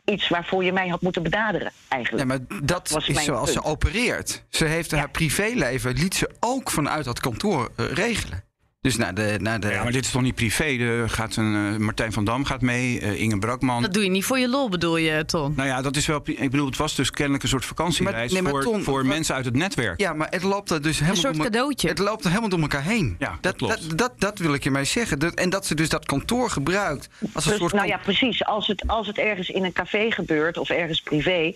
iets 0.04 0.28
waarvoor 0.28 0.64
je 0.64 0.72
mij 0.72 0.88
had 0.88 1.00
moeten 1.00 1.22
benaderen, 1.22 1.72
Nee, 1.72 1.88
eigenlijk. 1.88 2.26
maar 2.26 2.38
dat 2.64 2.88
was 2.88 3.08
is 3.08 3.24
zoals 3.24 3.52
ze 3.52 3.62
opereert. 3.62 4.44
Ze 4.48 4.64
heeft 4.64 4.90
haar 4.90 5.10
privéleven, 5.10 5.92
liet 5.92 6.14
ze 6.14 6.30
ook 6.40 6.70
vanuit 6.70 7.04
dat 7.04 7.20
kantoor 7.20 7.70
eh, 7.76 7.86
regelen. 7.86 8.44
Dus 8.82 8.96
naar 8.96 9.14
de... 9.14 9.36
Naar 9.40 9.60
de 9.60 9.68
Ja, 9.68 9.82
maar 9.82 9.92
dit 9.92 10.04
is 10.04 10.10
toch 10.10 10.22
niet 10.22 10.34
privé? 10.34 10.64
Er 10.64 11.10
gaat 11.10 11.36
een, 11.36 11.72
eh, 11.74 11.76
Martijn 11.78 12.12
van 12.12 12.24
Dam 12.24 12.44
gaat 12.44 12.60
mee, 12.60 13.00
eh, 13.00 13.20
Inge 13.20 13.38
Brakman. 13.38 13.82
Dat 13.82 13.92
doe 13.94 14.02
je 14.04 14.10
niet 14.10 14.24
voor 14.24 14.38
je 14.38 14.48
lol, 14.48 14.68
bedoel 14.68 14.96
je, 14.96 15.24
Ton? 15.24 15.52
Nou 15.56 15.68
ja, 15.68 15.82
dat 15.82 15.96
is 15.96 16.06
wel. 16.06 16.20
Ik 16.24 16.50
bedoel, 16.50 16.66
het 16.66 16.76
was 16.76 16.94
dus 16.94 17.10
kennelijk 17.10 17.42
een 17.42 17.48
soort 17.48 17.64
vakantiereis 17.64 18.32
Maar- 18.32 18.42
nee, 18.42 18.52
maar 18.52 18.62
voor, 18.62 18.72
Ton, 18.72 18.82
voor 18.82 18.96
wat- 18.96 19.04
mensen 19.06 19.34
uit 19.34 19.44
het 19.44 19.54
netwerk. 19.56 20.00
Ja, 20.00 20.12
maar 20.12 20.26
het 20.30 20.42
loopt 20.42 20.70
er 20.70 20.82
dus 20.82 20.96
helemaal 20.98 21.16
soort 21.20 21.34
door, 21.34 21.42
me- 21.44 21.50
cadeautje. 21.50 21.88
Het 21.88 21.98
loopt 21.98 22.20
er 22.24 22.28
helemaal 22.28 22.50
door 22.50 22.60
elkaar 22.60 22.82
heen. 22.82 23.16
Ja, 23.18 23.38
dat 23.40 23.56
klopt. 23.56 23.88
Dat, 23.88 23.98
dat, 23.98 24.12
dat 24.20 24.38
wil 24.38 24.54
ik 24.54 24.64
je 24.64 24.70
mee 24.70 24.84
zeggen. 24.84 25.18
Dat, 25.18 25.34
en 25.34 25.50
dat 25.50 25.66
ze 25.66 25.74
dus 25.74 25.88
dat 25.88 26.04
kantoor 26.06 26.50
gebruikt 26.50 27.08
als 27.32 27.46
een 27.46 27.56
soort... 27.56 27.72
nou 27.72 27.86
ja, 27.86 27.96
precies. 27.96 28.44
Als 28.44 28.66
het, 28.66 28.84
als 28.86 29.06
het 29.06 29.18
ergens 29.18 29.48
in 29.48 29.64
een 29.64 29.72
café 29.72 30.10
gebeurt 30.10 30.56
of 30.58 30.68
ergens 30.70 31.00
privé. 31.02 31.54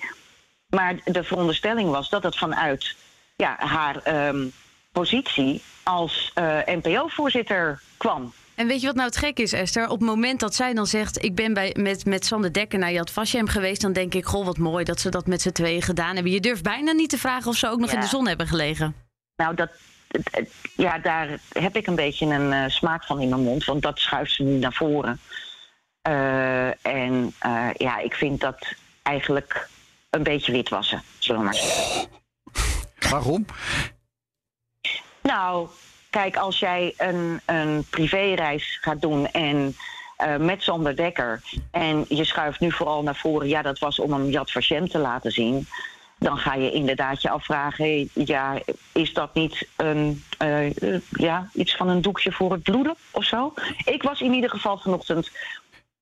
Maar 0.68 0.94
de 1.04 1.24
veronderstelling 1.24 1.90
was 1.90 2.08
dat 2.10 2.22
het 2.22 2.36
vanuit 2.38 2.94
ja, 3.36 3.56
haar 3.58 3.96
ehm, 4.02 4.44
positie 5.00 5.62
als 5.82 6.30
eh, 6.34 6.58
NPO-voorzitter 6.66 7.80
kwam. 7.96 8.32
En 8.54 8.66
weet 8.66 8.80
je 8.80 8.86
wat 8.86 8.96
nou 8.96 9.08
het 9.08 9.16
gek 9.16 9.38
is, 9.38 9.52
Esther? 9.52 9.84
Op 9.88 9.98
het 9.98 10.08
moment 10.08 10.40
dat 10.40 10.54
zij 10.54 10.74
dan 10.74 10.86
zegt... 10.86 11.24
ik 11.24 11.34
ben 11.34 11.54
bij, 11.54 11.74
met, 11.78 12.04
met 12.04 12.26
Sander 12.26 12.52
Dekker 12.52 12.78
naar 12.78 12.92
Yad 12.92 13.10
Vashem 13.10 13.48
geweest... 13.48 13.80
dan 13.80 13.92
denk 13.92 14.14
ik, 14.14 14.24
goh, 14.24 14.44
wat 14.44 14.58
mooi 14.58 14.84
dat 14.84 15.00
ze 15.00 15.08
dat 15.08 15.26
met 15.26 15.42
z'n 15.42 15.50
tweeën 15.50 15.82
gedaan 15.82 16.14
hebben. 16.14 16.32
Je 16.32 16.40
durft 16.40 16.62
bijna 16.62 16.92
niet 16.92 17.10
te 17.10 17.18
vragen 17.18 17.50
of 17.50 17.56
ze 17.56 17.68
ook 17.68 17.78
nog 17.78 17.88
Ja. 17.90 17.94
in 17.94 18.00
de 18.00 18.06
zon 18.06 18.26
hebben 18.28 18.46
gelegen. 18.46 18.94
Nou, 19.36 19.54
dat, 19.54 19.70
ja, 20.76 20.98
daar 20.98 21.38
heb 21.52 21.76
ik 21.76 21.86
een 21.86 21.94
beetje 21.94 22.26
een 22.26 22.52
eh, 22.52 22.68
smaak 22.68 23.04
van 23.04 23.20
in 23.20 23.28
mijn 23.28 23.42
mond, 23.42 23.64
want 23.64 23.82
dat 23.82 23.98
schuift 23.98 24.32
ze 24.32 24.42
nu 24.42 24.58
naar 24.58 24.72
voren. 24.72 25.20
Eh, 26.02 26.86
en 26.86 27.34
eh, 27.38 27.68
ja, 27.76 27.98
ik 27.98 28.14
vind 28.14 28.40
dat 28.40 28.74
eigenlijk 29.02 29.68
een 30.10 30.22
beetje 30.22 30.52
witwassen, 30.52 31.02
zullen 31.18 31.40
we 31.40 31.46
maar 31.46 31.54
zeggen. 31.54 32.08
Waarom? 33.10 33.46
Nou, 35.26 35.68
kijk, 36.10 36.36
als 36.36 36.58
jij 36.58 36.94
een, 36.96 37.40
een 37.44 37.84
privéreis 37.90 38.78
gaat 38.80 39.00
doen 39.00 39.26
en 39.26 39.76
eh, 40.16 40.36
met 40.36 40.62
Sander 40.62 40.96
Dekker 40.96 41.42
en 41.70 42.04
je 42.08 42.24
schuift 42.24 42.60
nu 42.60 42.72
vooral 42.72 43.02
naar 43.02 43.16
voren, 43.16 43.48
ja, 43.48 43.62
dat 43.62 43.78
was 43.78 43.98
om 43.98 44.12
hem 44.12 44.30
Yad 44.30 44.52
Vashem 44.52 44.88
te 44.88 44.98
laten 44.98 45.32
zien. 45.32 45.66
dan 46.18 46.38
ga 46.38 46.54
je 46.54 46.72
inderdaad 46.72 47.22
je 47.22 47.30
afvragen: 47.30 48.10
ja, 48.12 48.58
is 48.92 49.12
dat 49.12 49.34
niet 49.34 49.68
een, 49.76 50.24
uh, 50.42 51.00
ja, 51.10 51.48
iets 51.52 51.76
van 51.76 51.88
een 51.88 52.02
doekje 52.02 52.32
voor 52.32 52.52
het 52.52 52.62
bloeden 52.62 52.94
of 53.10 53.24
zo? 53.24 53.54
Ik 53.84 54.02
was 54.02 54.20
in 54.20 54.32
ieder 54.32 54.50
geval 54.50 54.78
vanochtend 54.78 55.30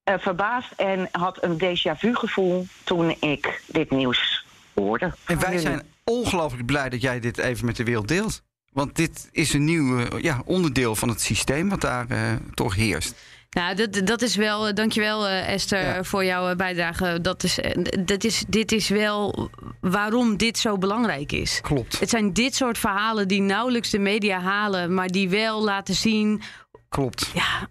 uh, 0.08 0.14
verbaasd 0.18 0.72
en 0.76 1.08
had 1.12 1.42
een 1.42 1.56
déjà 1.56 1.98
vu 1.98 2.14
gevoel 2.14 2.66
toen 2.84 3.16
ik 3.20 3.62
dit 3.66 3.90
nieuws 3.90 4.44
hoorde. 4.74 5.14
En 5.26 5.40
wij 5.40 5.58
zijn 5.58 5.82
ongelooflijk 6.04 6.66
blij 6.66 6.88
dat 6.88 7.02
jij 7.02 7.20
dit 7.20 7.38
even 7.38 7.66
met 7.66 7.76
de 7.76 7.84
wereld 7.84 8.08
deelt. 8.08 8.42
Want 8.74 8.96
dit 8.96 9.28
is 9.32 9.52
een 9.52 9.64
nieuw 9.64 10.18
ja, 10.20 10.42
onderdeel 10.44 10.96
van 10.96 11.08
het 11.08 11.20
systeem 11.20 11.68
wat 11.68 11.80
daar 11.80 12.06
toch 12.54 12.74
heerst. 12.74 13.14
Nou, 13.54 13.74
dat, 13.74 14.06
dat 14.06 14.22
is 14.22 14.36
wel. 14.36 14.68
Eh, 14.68 14.74
dankjewel, 14.74 15.28
Esther, 15.28 16.04
voor 16.04 16.24
jouw 16.24 16.48
eh, 16.48 16.56
bijdrage. 16.56 17.18
Dat 17.20 17.42
is, 17.42 17.58
dat 18.04 18.24
is, 18.24 18.44
dit 18.48 18.72
is 18.72 18.88
wel 18.88 19.50
waarom 19.80 20.36
dit 20.36 20.58
zo 20.58 20.78
belangrijk 20.78 21.32
is. 21.32 21.60
Klopt. 21.60 22.00
Het 22.00 22.10
zijn 22.10 22.32
dit 22.32 22.54
soort 22.54 22.78
verhalen 22.78 23.28
die 23.28 23.40
nauwelijks 23.40 23.90
de 23.90 23.98
media 23.98 24.40
halen, 24.40 24.94
maar 24.94 25.08
die 25.08 25.28
wel 25.28 25.64
laten 25.64 25.94
zien. 25.94 26.42
Klopt. 26.88 27.30
Ja, 27.34 27.68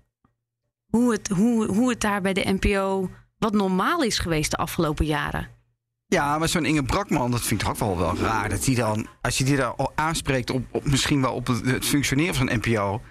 hoe 0.86 1.12
het, 1.12 1.27
hoe, 1.27 1.65
hoe 1.65 1.89
het 1.89 2.01
daar 2.01 2.22
bij 2.22 2.33
de 2.33 2.57
NPO 2.60 3.10
wat 3.38 3.53
normaal 3.53 4.03
is 4.03 4.19
geweest 4.19 4.51
de 4.51 4.57
afgelopen 4.57 5.05
jaren. 5.05 5.48
Ja, 6.13 6.38
maar 6.38 6.50
zo'n 6.50 6.65
Inge 6.65 6.84
Brakman, 6.84 7.32
dat 7.32 7.41
vind 7.41 7.62
ik 7.62 7.67
ook 7.67 7.77
wel, 7.77 7.98
wel 7.98 8.17
raar. 8.17 8.50
Dat 8.50 8.63
die 8.63 8.75
dan, 8.75 9.08
als 9.22 9.38
je 9.38 9.43
die 9.43 9.55
daar 9.55 9.75
al 9.75 9.91
aanspreekt 9.96 10.50
op, 10.50 10.63
misschien 10.84 11.22
wel 11.22 11.34
op 11.34 11.48
het, 11.48 11.86
functioneren 11.86 12.36
van 12.36 12.50
NPO, 12.62 13.01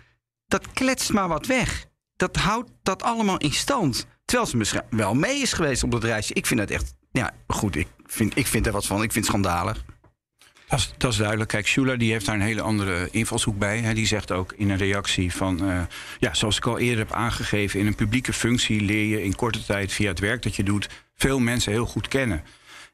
dat 0.47 0.73
kletst 0.73 1.13
maar 1.13 1.29
wat 1.29 1.47
weg 1.47 1.87
dat 2.17 2.37
houdt 2.37 2.71
dat 2.83 3.03
allemaal 3.03 3.37
in 3.37 3.53
stand. 3.53 4.07
Terwijl 4.25 4.49
ze 4.49 4.57
misschien 4.57 4.83
wel 4.91 5.15
mee 5.15 5.41
is 5.41 5.53
geweest 5.53 5.83
op 5.83 5.91
dat 5.91 6.05
reisje. 6.05 6.35
Ik 6.35 6.47
vind 6.47 6.61
dat 6.61 6.71
echt, 6.71 6.95
ja, 7.13 7.31
goed. 7.47 7.77
Ik 7.77 7.89
vind, 8.07 8.37
ik 8.37 8.47
vind 8.47 8.67
er 8.67 8.73
wat 8.73 8.87
van. 8.87 9.03
Ik 9.03 9.13
vind 9.13 9.27
het 9.27 9.35
schandalig. 9.35 9.85
Dat 10.69 10.79
is, 10.79 10.95
dat 10.97 11.13
is 11.13 11.19
duidelijk. 11.19 11.51
Kijk, 11.51 11.67
Shula 11.67 11.97
die 11.97 12.13
heeft 12.13 12.27
daar 12.27 12.35
een 12.35 12.41
hele 12.41 12.63
andere 12.63 13.09
invalshoek 13.11 13.59
bij. 13.59 13.79
Hè. 13.79 13.95
Die 13.95 14.07
zegt 14.07 14.31
ook 14.31 14.53
in 14.53 14.71
een 14.71 14.77
reactie 14.77 15.35
van... 15.35 15.69
Uh, 15.69 15.81
ja, 16.19 16.35
zoals 16.35 16.57
ik 16.57 16.67
al 16.67 16.79
eerder 16.79 16.99
heb 16.99 17.13
aangegeven... 17.13 17.81
in 17.81 17.87
een 17.87 17.95
publieke 17.95 18.33
functie 18.33 18.81
leer 18.81 19.07
je 19.07 19.23
in 19.23 19.35
korte 19.35 19.65
tijd 19.65 19.93
via 19.93 20.09
het 20.09 20.19
werk 20.19 20.43
dat 20.43 20.57
je 20.57 20.63
doet... 20.63 20.89
veel 21.15 21.39
mensen 21.39 21.73
heel 21.73 21.87
goed 21.87 22.09
kennen. 22.09 22.43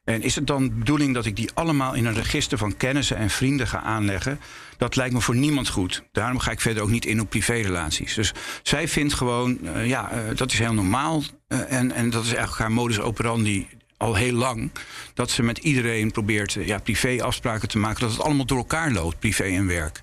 En 0.09 0.23
is 0.23 0.35
het 0.35 0.47
dan 0.47 0.63
de 0.63 0.75
bedoeling 0.75 1.15
dat 1.15 1.27
ik 1.27 1.37
die 1.37 1.51
allemaal 1.55 1.95
in 1.95 2.07
een 2.07 2.15
register 2.15 2.59
van 2.59 2.77
kennissen 2.77 3.17
en 3.17 3.31
vrienden 3.31 3.69
ga 3.69 3.81
aanleggen? 3.81 4.41
Dat 4.77 4.97
lijkt 4.97 5.15
me 5.15 5.21
voor 5.21 5.37
niemand 5.37 5.69
goed. 5.69 6.03
Daarom 6.13 6.39
ga 6.39 6.51
ik 6.51 6.61
verder 6.61 6.83
ook 6.83 6.89
niet 6.89 7.05
in 7.05 7.21
op 7.21 7.29
privérelaties. 7.29 8.15
Dus 8.15 8.33
zij 8.63 8.89
vindt 8.89 9.15
gewoon, 9.15 9.59
uh, 9.63 9.87
ja, 9.87 10.13
uh, 10.13 10.37
dat 10.37 10.53
is 10.53 10.59
heel 10.59 10.73
normaal. 10.73 11.23
Uh, 11.49 11.73
en, 11.73 11.93
en 11.93 12.11
dat 12.11 12.23
is 12.25 12.29
eigenlijk 12.29 12.59
haar 12.59 12.73
modus 12.73 13.01
operandi 13.01 13.67
al 13.97 14.15
heel 14.15 14.33
lang. 14.33 14.71
Dat 15.15 15.31
ze 15.31 15.43
met 15.43 15.59
iedereen 15.59 16.11
probeert 16.11 16.53
ja, 16.53 16.79
privéafspraken 16.79 17.69
te 17.69 17.79
maken. 17.79 18.01
Dat 18.01 18.11
het 18.11 18.21
allemaal 18.21 18.47
door 18.47 18.59
elkaar 18.59 18.91
loopt, 18.91 19.19
privé 19.19 19.45
en 19.45 19.67
werk. 19.67 20.03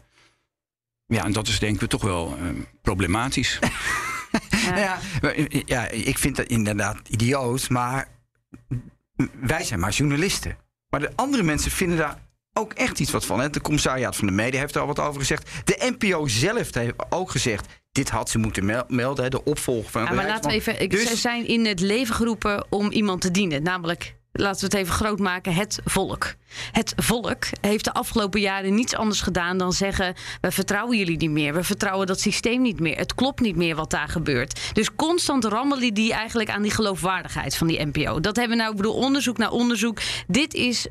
Ja, 1.08 1.24
en 1.24 1.32
dat 1.32 1.48
is 1.48 1.60
denk 1.60 1.82
ik 1.82 1.90
toch 1.90 2.04
wel 2.04 2.38
problematisch. 2.82 3.60
ja. 4.76 4.76
ja. 4.76 5.00
ja, 5.66 5.88
ik 5.88 6.18
vind 6.18 6.36
dat 6.36 6.46
inderdaad 6.46 6.98
idioot. 7.10 7.70
Maar 7.70 8.14
wij 9.40 9.64
zijn 9.64 9.80
maar 9.80 9.92
journalisten. 9.92 10.58
Maar 10.90 11.00
de 11.00 11.12
andere 11.16 11.44
mensen 11.44 11.72
vinden 11.72 11.98
daar 11.98 12.18
ook 12.54 12.74
echt 12.74 13.00
iets 13.00 13.12
wat 13.12 13.26
van. 13.26 13.40
Hè? 13.40 13.50
De 13.50 13.62
commissariaat 13.62 14.16
van 14.16 14.28
de 14.28 14.34
media 14.34 14.60
heeft 14.60 14.76
er 14.76 14.82
al 14.82 14.88
wat 14.88 15.00
over 15.00 15.20
gezegd. 15.20 15.50
De 15.64 15.96
NPO 15.98 16.28
zelf 16.28 16.74
heeft 16.74 16.94
ook 17.10 17.32
gezegd. 17.32 17.68
Dit 17.92 18.10
had 18.10 18.30
ze 18.30 18.38
moeten 18.38 18.86
melden, 18.88 19.32
de 19.32 19.44
opvolger 19.44 19.92
van. 19.92 20.04
Ja, 20.04 20.14
maar 20.14 20.28
laten 20.28 20.50
we 20.50 20.56
even. 20.56 20.90
Dus... 20.90 21.10
Ze 21.10 21.16
zijn 21.16 21.48
in 21.48 21.66
het 21.66 21.80
leven 21.80 22.16
geroepen 22.16 22.66
om 22.70 22.92
iemand 22.92 23.22
te 23.22 23.32
dienen. 23.32 23.64
Namelijk 23.64 24.16
laten 24.36 24.60
we 24.60 24.66
het 24.66 24.86
even 24.86 24.94
groot 24.94 25.20
maken, 25.20 25.54
het 25.54 25.80
volk. 25.86 26.34
Het 26.72 26.94
volk 26.96 27.46
heeft 27.62 27.84
de 27.84 27.94
afgelopen 27.94 28.40
jaren 28.42 28.76
niets 28.76 28.96
anders 28.96 29.22
gedaan 29.22 29.58
dan 29.58 29.74
zeggen: 29.74 30.16
we 30.42 30.52
vertrouwen 30.52 30.98
jullie 30.98 31.18
niet 31.18 31.30
meer, 31.30 31.54
we 31.54 31.64
vertrouwen 31.64 32.08
dat 32.08 32.20
systeem 32.20 32.62
niet 32.62 32.80
meer, 32.80 32.98
het 32.98 33.16
klopt 33.16 33.40
niet 33.40 33.56
meer 33.56 33.76
wat 33.76 33.92
daar 33.92 34.10
gebeurt. 34.10 34.60
Dus 34.74 34.96
constant 34.96 35.46
rammelen 35.46 35.94
die 35.94 36.14
eigenlijk 36.14 36.50
aan 36.50 36.62
die 36.62 36.72
geloofwaardigheid 36.72 37.58
van 37.58 37.68
die 37.68 37.86
NPO. 37.86 38.20
Dat 38.20 38.36
hebben 38.36 38.58
we 38.58 38.64
nou, 38.64 38.72
ik 38.72 38.82
bedoel, 38.82 38.96
onderzoek 38.96 39.38
naar 39.38 39.52
onderzoek. 39.52 40.00
Dit 40.28 40.54
is 40.54 40.88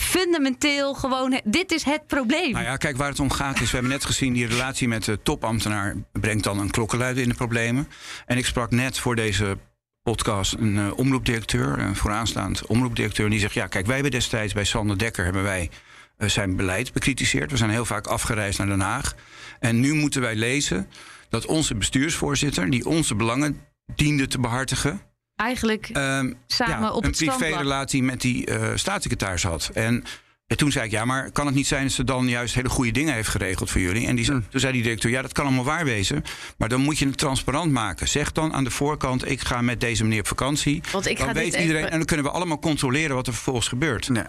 fundamenteel 0.00 0.94
gewoon, 0.94 1.40
dit 1.44 1.72
is 1.72 1.84
het 1.84 2.06
probleem. 2.06 2.52
Nou 2.52 2.64
ja, 2.64 2.76
kijk, 2.76 2.96
waar 2.96 3.08
het 3.08 3.20
om 3.20 3.30
gaat 3.30 3.60
is, 3.60 3.66
we 3.66 3.72
hebben 3.72 3.90
net 3.90 4.04
gezien... 4.04 4.32
die 4.32 4.46
relatie 4.46 4.88
met 4.88 5.04
de 5.04 5.22
topambtenaar 5.22 5.96
brengt 6.12 6.44
dan 6.44 6.58
een 6.58 6.70
klokkenluider 6.70 7.22
in 7.22 7.28
de 7.28 7.34
problemen. 7.34 7.88
En 8.26 8.38
ik 8.38 8.46
sprak 8.46 8.70
net 8.70 8.98
voor 8.98 9.16
deze 9.16 9.58
podcast 10.02 10.52
een 10.52 10.74
uh, 10.74 10.98
omroepdirecteur, 10.98 11.78
een 11.78 11.96
vooraanstaand 11.96 12.66
omroepdirecteur, 12.66 13.30
die 13.30 13.40
zegt: 13.40 13.54
Ja, 13.54 13.66
kijk, 13.66 13.86
wij 13.86 13.94
hebben 13.94 14.12
destijds 14.12 14.52
bij 14.52 14.64
Sander 14.64 14.98
Dekker 14.98 15.24
hebben 15.24 15.42
wij 15.42 15.70
uh, 16.18 16.28
zijn 16.28 16.56
beleid 16.56 16.92
bekritiseerd. 16.92 17.50
We 17.50 17.56
zijn 17.56 17.70
heel 17.70 17.84
vaak 17.84 18.06
afgereisd 18.06 18.58
naar 18.58 18.66
Den 18.66 18.80
Haag. 18.80 19.14
En 19.58 19.80
nu 19.80 19.94
moeten 19.94 20.20
wij 20.20 20.36
lezen 20.36 20.88
dat 21.28 21.46
onze 21.46 21.74
bestuursvoorzitter, 21.74 22.70
die 22.70 22.86
onze 22.86 23.14
belangen 23.14 23.60
diende 23.94 24.26
te 24.26 24.40
behartigen. 24.40 25.00
Eigenlijk 25.36 25.88
um, 25.88 26.36
samen 26.46 26.80
ja, 26.80 26.92
op 26.92 27.04
een 27.04 27.10
privérelatie 27.10 28.02
met 28.02 28.20
die 28.20 28.50
uh, 28.50 28.70
staatssecretaris 28.74 29.42
had. 29.42 29.70
En 29.74 30.04
en 30.50 30.56
toen 30.56 30.72
zei 30.72 30.84
ik, 30.84 30.90
ja, 30.90 31.04
maar 31.04 31.30
kan 31.30 31.46
het 31.46 31.54
niet 31.54 31.66
zijn 31.66 31.82
dat 31.82 31.92
ze 31.92 32.04
dan 32.04 32.28
juist 32.28 32.54
hele 32.54 32.68
goede 32.68 32.90
dingen 32.90 33.14
heeft 33.14 33.28
geregeld 33.28 33.70
voor 33.70 33.80
jullie? 33.80 34.06
En 34.06 34.16
die, 34.16 34.32
mm. 34.32 34.44
toen 34.48 34.60
zei 34.60 34.72
die 34.72 34.82
directeur, 34.82 35.10
ja, 35.10 35.22
dat 35.22 35.32
kan 35.32 35.44
allemaal 35.44 35.64
waar 35.64 35.84
wezen. 35.84 36.24
Maar 36.56 36.68
dan 36.68 36.80
moet 36.80 36.98
je 36.98 37.06
het 37.06 37.18
transparant 37.18 37.72
maken. 37.72 38.08
Zeg 38.08 38.32
dan 38.32 38.52
aan 38.52 38.64
de 38.64 38.70
voorkant, 38.70 39.30
ik 39.30 39.40
ga 39.40 39.62
met 39.62 39.80
deze 39.80 40.02
meneer 40.02 40.20
op 40.20 40.26
vakantie. 40.26 40.82
Want 40.92 41.08
ik 41.08 41.18
dan 41.18 41.26
ga 41.26 41.32
weet 41.32 41.54
iedereen, 41.54 41.88
en 41.88 41.96
dan 41.96 42.04
kunnen 42.04 42.26
we 42.26 42.32
allemaal 42.32 42.58
controleren 42.58 43.16
wat 43.16 43.26
er 43.26 43.32
vervolgens 43.32 43.68
gebeurt. 43.68 44.08
Nee. 44.08 44.24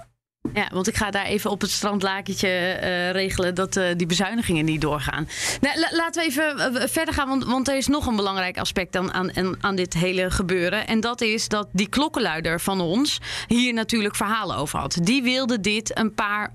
Ja, 0.54 0.70
want 0.74 0.88
ik 0.88 0.96
ga 0.96 1.12
daar 1.12 1.26
even 1.26 1.52
op 1.52 1.62
het 1.62 1.72
strandlakentje 1.72 2.48
uh, 2.48 3.12
regelen 3.12 3.56
dat 3.56 3.76
uh, 3.76 3.86
die 3.96 4.08
bezuinigingen 4.08 4.66
niet 4.66 4.82
doorgaan. 4.82 5.28
Nou, 5.62 5.80
laten 5.92 6.22
we 6.22 6.28
even 6.28 6.74
uh, 6.74 6.88
verder 6.88 7.14
gaan, 7.14 7.28
want, 7.28 7.46
want, 7.46 7.68
er 7.68 7.78
is 7.78 7.88
nog 7.88 8.06
een 8.06 8.16
belangrijk 8.16 8.58
aspect 8.58 8.96
aan, 8.96 9.14
aan, 9.14 9.56
aan 9.64 9.76
dit 9.76 9.94
hele 9.94 10.32
gebeuren. 10.32 10.88
En 10.88 11.00
dat 11.00 11.22
is 11.22 11.48
dat 11.48 11.68
die 11.72 11.88
klokkenluider 11.88 12.60
van 12.60 12.82
ons 12.82 13.20
hier 13.48 13.74
natuurlijk 13.74 14.16
verhalen 14.16 14.56
over 14.56 14.80
had. 14.80 14.98
Die 15.02 15.24
wilde 15.24 15.60
dit 15.60 15.98
een 15.98 16.14
paar 16.14 16.54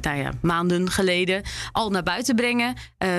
nou 0.00 0.18
ja, 0.18 0.30
maanden 0.42 0.90
geleden 0.90 1.42
al 1.72 1.90
naar 1.90 2.02
buiten 2.02 2.34
brengen. 2.34 2.74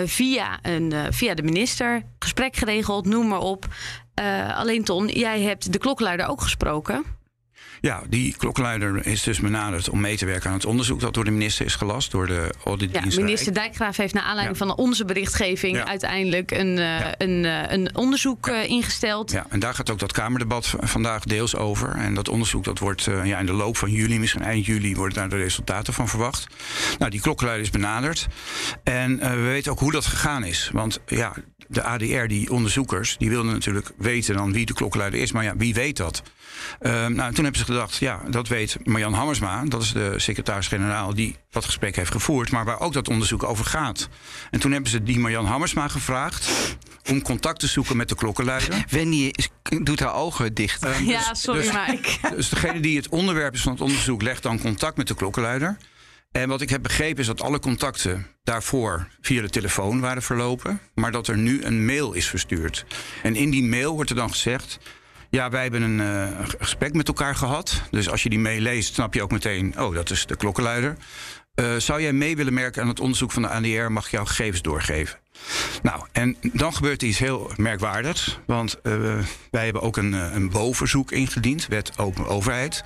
via, 0.06 0.60
een, 0.62 0.94
via 1.10 1.34
de 1.34 1.44
minister, 1.44 2.04
gesprek 2.20 2.56
geregeld, 2.56 3.06
noem 3.06 3.28
maar 3.28 3.40
op. 3.40 3.66
alleen 4.56 4.84
Ton, 4.84 5.08
jij 5.08 5.42
hebt 5.42 5.72
de 5.72 5.78
klokkenluider 5.78 6.28
ook 6.28 6.42
gesproken. 6.42 7.19
Ja, 7.81 8.03
die 8.09 8.36
klokkenluider 8.38 9.05
is 9.05 9.24
dus 9.24 9.39
benaderd 9.39 9.89
om 9.89 10.00
mee 10.00 10.17
te 10.17 10.25
werken 10.25 10.50
aan 10.50 10.55
het 10.55 10.65
onderzoek 10.65 11.00
dat 11.00 11.13
door 11.13 11.24
de 11.24 11.31
minister 11.31 11.65
is 11.65 11.75
gelast, 11.75 12.12
door 12.12 12.27
de 12.27 12.53
auditdienst. 12.65 13.17
Ja, 13.17 13.24
minister 13.24 13.53
Dijkgraaf 13.53 13.98
heeft 13.98 14.13
naar 14.13 14.24
aanleiding 14.24 14.57
van 14.57 14.75
onze 14.75 15.05
berichtgeving 15.05 15.77
uiteindelijk 15.77 16.51
een, 16.51 16.77
uh, 16.77 17.00
een, 17.17 17.43
uh, 17.43 17.63
een 17.67 17.95
onderzoek 17.95 18.48
uh, 18.48 18.69
ingesteld. 18.69 19.31
Ja, 19.31 19.45
en 19.50 19.59
daar 19.59 19.74
gaat 19.74 19.89
ook 19.89 20.00
dat 20.00 20.12
Kamerdebat 20.12 20.75
vandaag 20.79 21.24
deels 21.24 21.55
over. 21.55 21.95
En 21.95 22.13
dat 22.13 22.29
onderzoek 22.29 22.63
dat 22.63 22.79
wordt 22.79 23.03
ja, 23.24 23.39
in 23.39 23.45
de 23.45 23.53
loop 23.53 23.77
van 23.77 23.91
juli, 23.91 24.19
misschien 24.19 24.43
eind 24.43 24.65
juli, 24.65 24.95
worden 24.95 25.17
daar 25.17 25.29
de 25.29 25.36
resultaten 25.36 25.93
van 25.93 26.07
verwacht. 26.07 26.48
Nou, 26.98 27.12
die 27.12 27.21
klokkenluider 27.21 27.65
is 27.65 27.71
benaderd. 27.71 28.27
En 28.83 29.17
we 29.17 29.41
weten 29.41 29.71
ook 29.71 29.79
hoe 29.79 29.91
dat 29.91 30.05
gegaan 30.05 30.43
is. 30.43 30.69
Want 30.74 31.00
ja, 31.05 31.33
de 31.67 31.83
ADR, 31.83 32.25
die 32.27 32.51
onderzoekers, 32.51 33.17
die 33.17 33.29
wilden 33.29 33.53
natuurlijk 33.53 33.91
weten 33.98 34.36
dan 34.36 34.53
wie 34.53 34.65
de 34.65 34.74
klokkenluider 34.74 35.19
is. 35.19 35.31
Maar 35.31 35.43
ja, 35.43 35.53
wie 35.57 35.74
weet 35.74 35.98
dat? 35.98 36.24
Uh, 36.82 36.92
nou, 36.92 37.34
toen 37.34 37.44
hebben 37.44 37.62
ze 37.62 37.66
gedacht, 37.66 37.98
ja, 37.98 38.22
dat 38.30 38.48
weet 38.48 38.78
Marjan 38.84 39.13
Hammersma. 39.13 39.63
Dat 39.66 39.82
is 39.82 39.92
de 39.92 40.13
secretaris-generaal 40.18 41.13
die 41.13 41.36
dat 41.50 41.66
gesprek 41.66 41.96
heeft 41.96 42.12
gevoerd. 42.12 42.51
Maar 42.51 42.66
waar 42.66 42.80
ook 42.80 42.94
dat 42.94 43.08
onderzoek 43.08 43.44
over 43.44 43.66
gaat. 43.66 44.10
En 44.51 44.60
toen 44.60 44.72
hebben 44.72 44.89
ze 44.89 45.04
die 45.04 45.20
Marjan 45.20 45.46
Hammersma 45.46 45.88
gevraagd 45.88 46.50
om 47.10 47.22
contact 47.22 47.60
te 47.60 47.68
zoeken 47.68 47.98
met 47.98 48.10
de 48.10 48.16
klokkenluider. 48.16 48.86
Wendy 48.89 49.32
doet 49.84 50.00
haar 50.00 50.13
ogen 50.13 50.54
dicht. 50.54 50.86
Uh, 50.86 51.08
ja, 51.08 51.30
dus- 51.30 51.42
sorry, 51.42 51.62
dus, 51.62 51.72
Mike. 51.88 52.10
Dus 52.36 52.50
degene 52.50 52.80
die 52.80 52.98
het 52.98 53.10
onderwerp 53.10 53.54
is 53.54 53.62
van 53.62 53.72
het 53.72 53.82
onderzoek 53.82 54.22
legt 54.22 54.44
dan 54.44 54.60
contact 54.60 54.98
met 54.98 55.08
de 55.08 55.16
klokkenluider. 55.16 55.78
En 56.32 56.50
wat 56.50 56.62
ik 56.62 56.70
heb 56.70 56.84
begrepen 56.84 57.20
is 57.20 57.28
dat 57.28 57.42
alle 57.42 57.60
contacten 57.60 58.28
daarvoor 58.44 59.08
via 59.22 59.42
de 59.42 59.50
telefoon 59.50 60.00
waren 60.00 60.22
verlopen. 60.22 60.80
Maar 60.94 61.12
dat 61.12 61.28
er 61.28 61.38
nu 61.38 61.63
een 61.63 61.86
mail 61.86 62.13
is 62.13 62.28
verstuurd. 62.28 62.86
En 63.24 63.36
in 63.36 63.50
die 63.50 63.63
mail 63.63 63.94
wordt 63.94 64.10
er 64.10 64.16
dan 64.16 64.30
gezegd. 64.30 64.80
Ja, 65.29 65.50
wij 65.50 65.62
hebben 65.62 65.81
een 65.81 66.00
uh, 66.00 66.48
gesprek 66.59 66.93
met 66.93 67.07
elkaar 67.07 67.36
gehad. 67.36 67.81
Dus 67.91 68.09
als 68.09 68.24
je 68.24 68.29
die 68.29 68.39
mail 68.39 68.59
leest, 68.59 68.93
snap 68.93 69.13
je 69.13 69.21
ook 69.24 69.31
meteen: 69.31 69.79
oh, 69.79 69.95
dat 69.95 70.09
is 70.09 70.25
de 70.25 70.36
klokkenluider. 70.36 70.98
Uh, 71.55 71.75
zou 71.75 72.01
jij 72.01 72.13
mee 72.13 72.36
willen 72.36 72.53
merken 72.53 72.81
aan 72.81 72.88
het 72.88 73.00
onderzoek 73.00 73.31
van 73.31 73.41
de 73.41 73.48
ADR, 73.48 73.91
mag 73.91 74.05
ik 74.05 74.12
jouw 74.12 74.25
gegevens 74.25 74.62
doorgeven. 74.62 75.19
Nou, 75.81 76.05
en 76.12 76.38
dan 76.41 76.74
gebeurt 76.74 77.03
iets 77.03 77.19
heel 77.19 77.51
merkwaardigs. 77.57 78.39
Want 78.45 78.79
uh, 78.83 79.17
wij 79.51 79.63
hebben 79.63 79.81
ook 79.81 79.98
een, 79.98 80.13
een 80.13 80.50
BO-verzoek 80.50 81.12
ingediend, 81.12 81.67
wet 81.67 81.98
open 81.98 82.27
overheid 82.27 82.83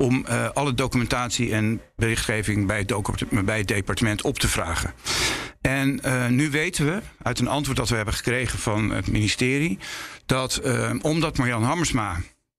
om 0.00 0.24
uh, 0.28 0.48
alle 0.50 0.74
documentatie 0.74 1.52
en 1.52 1.80
berichtgeving 1.96 2.66
bij 2.66 2.78
het, 2.78 3.44
bij 3.44 3.58
het, 3.58 3.68
departement 3.68 4.22
op 4.22 4.38
te 4.38 4.48
vragen. 4.48 4.94
En 5.60 6.00
uh, 6.04 6.26
nu 6.26 6.50
weten 6.50 6.86
we 6.86 7.00
uit 7.22 7.38
een 7.38 7.48
antwoord 7.48 7.76
dat 7.78 7.88
we 7.88 7.96
hebben 7.96 8.14
gekregen 8.14 8.58
van 8.58 8.90
het 8.90 9.06
ministerie 9.06 9.78
dat 10.26 10.60
uh, 10.64 10.90
omdat 11.02 11.36
Marjan 11.36 11.62
Hammersma 11.62 12.16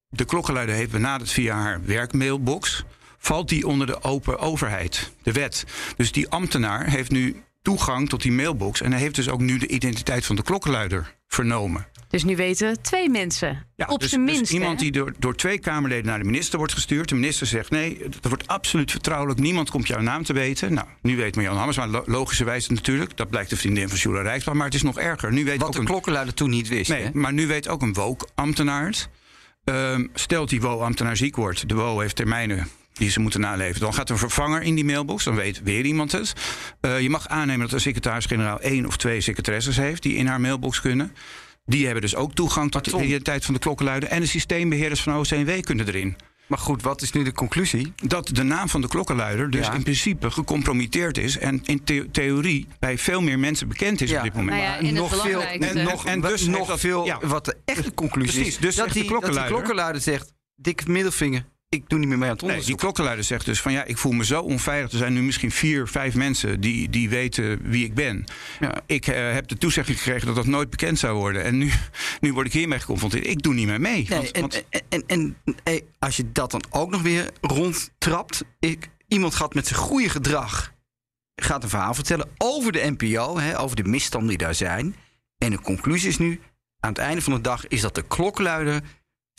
de 0.10 0.26
klokkenluider 0.26 0.76
heeft 0.76 0.92
benaderd 0.92 1.32
via 1.32 1.56
haar 1.56 1.82
werkmailbox 1.86 2.84
valt 3.18 3.50
die 3.50 3.68
onder 3.68 3.88
de 3.88 4.04
open 4.04 4.40
overheid, 4.40 5.12
de 5.24 5.32
wet. 5.32 5.66
Dus 5.98 6.12
die 6.12 6.30
ambtenaar 6.30 6.90
heeft 6.90 7.12
nu 7.12 7.44
toegang 7.62 8.10
tot 8.10 8.22
die 8.22 8.32
mailbox. 8.32 8.82
En 8.82 8.92
hij 8.92 9.02
heeft 9.02 9.16
dus 9.16 9.30
ook 9.30 9.40
nu 9.40 9.58
de 9.58 9.68
identiteit 9.68 10.26
van 10.26 10.36
de 10.36 10.44
klokkenluider 10.44 11.16
vernomen. 11.28 11.88
Dus 12.12 12.24
nu 12.24 12.36
weten 12.36 12.82
twee 12.82 13.10
mensen. 13.10 13.66
Ja, 13.76 13.86
op 13.86 14.00
dus, 14.00 14.10
zijn 14.10 14.26
dus 14.26 14.36
minst. 14.36 14.52
iemand 14.52 14.80
hè? 14.80 14.84
die 14.84 14.92
door, 14.92 15.14
door 15.20 15.36
twee 15.36 15.60
Kamerleden 15.60 16.06
naar 16.06 16.20
de 16.20 16.26
minister 16.26 16.58
wordt 16.58 16.74
gestuurd. 16.74 17.10
De 17.10 17.16
minister 17.16 17.48
zegt 17.48 17.70
nee, 17.70 17.98
dat 18.10 18.26
wordt 18.28 18.48
absoluut 18.48 18.92
vertrouwelijk. 18.92 19.40
Niemand 19.40 19.70
komt 19.70 19.88
jouw 19.88 20.02
naam 20.02 20.24
te 20.24 20.34
weten. 20.34 20.74
Nou, 20.74 20.88
nu 21.02 21.16
weet 21.18 21.36
Marjan 21.36 21.56
Hammers, 21.58 21.78
maar 21.78 21.88
lo- 21.88 22.04
logischerwijs 22.06 22.68
natuurlijk. 22.68 23.18
Dat 23.18 23.30
blijkt 23.30 23.50
de 23.50 23.58
vriendin 23.58 23.90
van 23.90 23.98
Jula 23.98 24.22
Rijksman. 24.22 24.58
Maar 24.58 24.66
het 24.66 24.76
is 24.76 24.82
nog 24.84 25.00
erger. 25.00 25.32
Nu 25.34 25.46
weet 25.46 25.58
Wat 25.58 25.68
ook 25.68 25.74
de 25.74 25.80
een, 25.80 25.86
klokkenluider 25.86 26.34
toen 26.34 26.50
niet 26.50 26.68
wist. 26.68 26.90
Nee, 26.90 27.04
hè? 27.04 27.10
maar 27.14 27.34
nu 27.34 27.48
weet 27.48 27.68
ook 27.68 27.82
een 27.82 27.94
WOK-ambtenaar 27.94 28.86
het. 28.86 29.10
Ehm, 29.64 30.08
stelt 30.14 30.50
die 30.50 30.62
WO-ambtenaar 30.62 31.18
ziek 31.18 31.36
wordt. 31.36 31.70
De 31.70 31.76
WO 31.76 32.00
heeft 32.00 32.16
termijnen 32.16 32.68
die 32.94 33.10
ze 33.10 33.20
moeten 33.20 33.40
naleven. 33.40 33.80
Dan 33.80 33.94
gaat 33.94 34.08
er 34.08 34.14
een 34.14 34.20
vervanger 34.20 34.62
in 34.62 34.76
die 34.76 34.86
mailbox. 34.86 35.24
Dan 35.24 35.36
weet 35.36 35.62
weer 35.64 35.86
iemand 35.86 36.12
het. 36.12 36.34
Eh, 36.82 37.00
je 37.02 37.10
mag 37.10 37.28
aannemen 37.28 37.62
dat 37.62 37.70
de 37.70 37.80
secretaris-generaal 37.80 38.60
één 38.60 38.86
of 38.86 38.98
twee 38.98 39.22
secretaresses 39.22 39.78
heeft... 39.78 40.04
die 40.04 40.16
in 40.16 40.28
haar 40.28 40.42
mailbox 40.42 40.82
kunnen. 40.82 41.16
Die 41.66 41.84
hebben 41.86 42.02
dus 42.02 42.16
ook 42.16 42.34
toegang 42.34 42.72
tot 42.72 42.86
de 42.86 42.92
Tom- 42.92 43.02
identiteit 43.02 43.46
van 43.46 43.54
de 43.54 43.60
klokkenluider. 43.60 44.10
En 44.10 44.20
de 44.22 44.26
systeembeheerders 44.28 45.02
van 45.02 45.18
OCW 45.18 45.62
kunnen 45.62 45.88
erin. 45.88 46.16
Maar 46.48 46.60
goed, 46.60 46.82
wat 46.82 47.02
is 47.02 47.12
nu 47.12 47.24
de 47.24 47.32
conclusie? 47.32 47.94
Dat 47.96 48.28
de 48.28 48.44
naam 48.44 48.70
van 48.70 48.82
de 48.82 48.88
klokkenluider 48.88 49.50
dus 49.50 49.66
Ja. 49.66 49.74
in 49.74 49.84
principe 49.84 50.32
gecompromitteerd 50.32 51.18
is... 51.18 51.38
en 51.38 51.62
in 51.64 51.84
the- 51.84 52.08
theorie 52.12 52.68
bij 52.80 52.98
veel 52.98 53.22
meer 53.22 53.40
mensen 53.40 53.68
bekend 53.68 54.02
is 54.02 54.10
Ja. 54.10 54.18
op 54.18 54.24
dit 54.24 54.34
moment. 54.34 54.58
Nou 54.58 54.70
ja, 54.72 54.78
en 54.78 54.86
het 54.86 54.96
nog 54.96 55.22
veel, 55.22 55.42
en 55.42 55.84
nog, 55.84 56.06
En 56.06 56.22
dus 56.22 56.46
nog 56.46 56.68
dat- 56.68 56.80
veel, 56.80 57.06
ja. 57.06 57.20
wat 57.22 57.46
de 57.46 57.58
echte 57.66 57.94
conclusie 57.94 58.34
Precies, 58.42 58.54
is. 58.56 58.62
dus 58.62 58.76
dat, 58.76 58.84
zegt 58.86 58.88
de 58.88 58.94
die, 58.94 59.02
dat 59.02 59.10
die 59.10 59.20
klokkenluider- 59.20 59.56
klokkenluider 59.58 60.02
zegt, 60.02 60.34
dikke 60.56 60.92
middelvinger, 60.92 61.46
ik 61.76 61.90
doe 61.90 62.00
niet 62.00 62.08
meer 62.08 62.18
mee 62.18 62.30
aan 62.30 62.36
het 62.36 62.42
Nee, 62.42 62.50
die 62.52 62.60
onderzoek. 62.60 62.80
klokkenluider 62.80 63.26
zegt 63.26 63.46
dus 63.46 63.62
van 63.62 63.72
ja, 63.72 63.84
ik 63.84 63.98
voel 63.98 64.12
me 64.12 64.26
zo 64.26 64.42
onveilig. 64.42 64.92
Er 64.92 64.98
zijn 64.98 65.14
nu 65.14 65.22
misschien 65.22 65.52
vier, 65.52 65.88
vijf 65.88 66.16
mensen 66.16 66.60
die, 66.62 66.90
die 66.90 67.10
weten 67.10 67.60
wie 67.70 67.86
ik 67.86 67.94
ben. 67.94 68.26
Ja. 68.60 68.82
Ik 68.86 69.08
eh, 69.08 69.34
heb 69.34 69.48
de 69.48 69.58
toezegging 69.58 69.98
gekregen 69.98 70.26
dat 70.28 70.36
dat 70.36 70.46
nooit 70.46 70.70
bekend 70.70 71.00
zou 71.00 71.18
worden. 71.18 71.44
En 71.44 71.58
nu, 71.58 71.72
nu 72.22 72.34
word 72.34 72.46
ik 72.48 72.54
hiermee 72.54 72.80
geconfronteerd. 72.80 73.28
Ik 73.28 73.42
doe 73.42 73.54
niet 73.54 73.68
meer 73.68 73.82
mee. 73.82 74.06
Nee, 74.10 74.18
Want- 74.20 74.32
en, 74.32 74.42
want- 74.42 74.64
en, 74.90 75.04
en, 75.08 75.36
en, 75.64 75.82
als 76.00 76.18
je 76.18 76.32
dat 76.32 76.52
dan 76.52 76.64
ook 76.70 76.90
nog 76.92 77.02
weer 77.02 77.30
rondtrapt. 77.42 78.44
Ik, 78.60 78.90
iemand 79.08 79.36
gaat 79.36 79.54
met 79.54 79.68
zijn 79.68 79.80
goede 79.80 80.10
gedrag 80.10 80.74
gaat 81.36 81.64
een 81.64 81.70
verhaal 81.70 81.94
vertellen 81.94 82.30
over 82.38 82.72
de 82.72 82.96
NPO, 82.98 83.38
hè, 83.40 83.60
over 83.60 83.76
de 83.76 83.84
misstanden 83.84 84.30
die 84.30 84.38
daar 84.38 84.56
zijn. 84.56 84.96
En 85.38 85.50
de 85.52 85.62
conclusie 85.62 86.10
is 86.10 86.18
nu, 86.18 86.40
aan 86.80 86.90
het 86.90 86.98
einde 87.02 87.22
van 87.22 87.34
de 87.34 87.42
dag, 87.42 87.68
is 87.68 87.82
dat 87.82 87.96
de 87.96 88.02
klokluider 88.08 88.82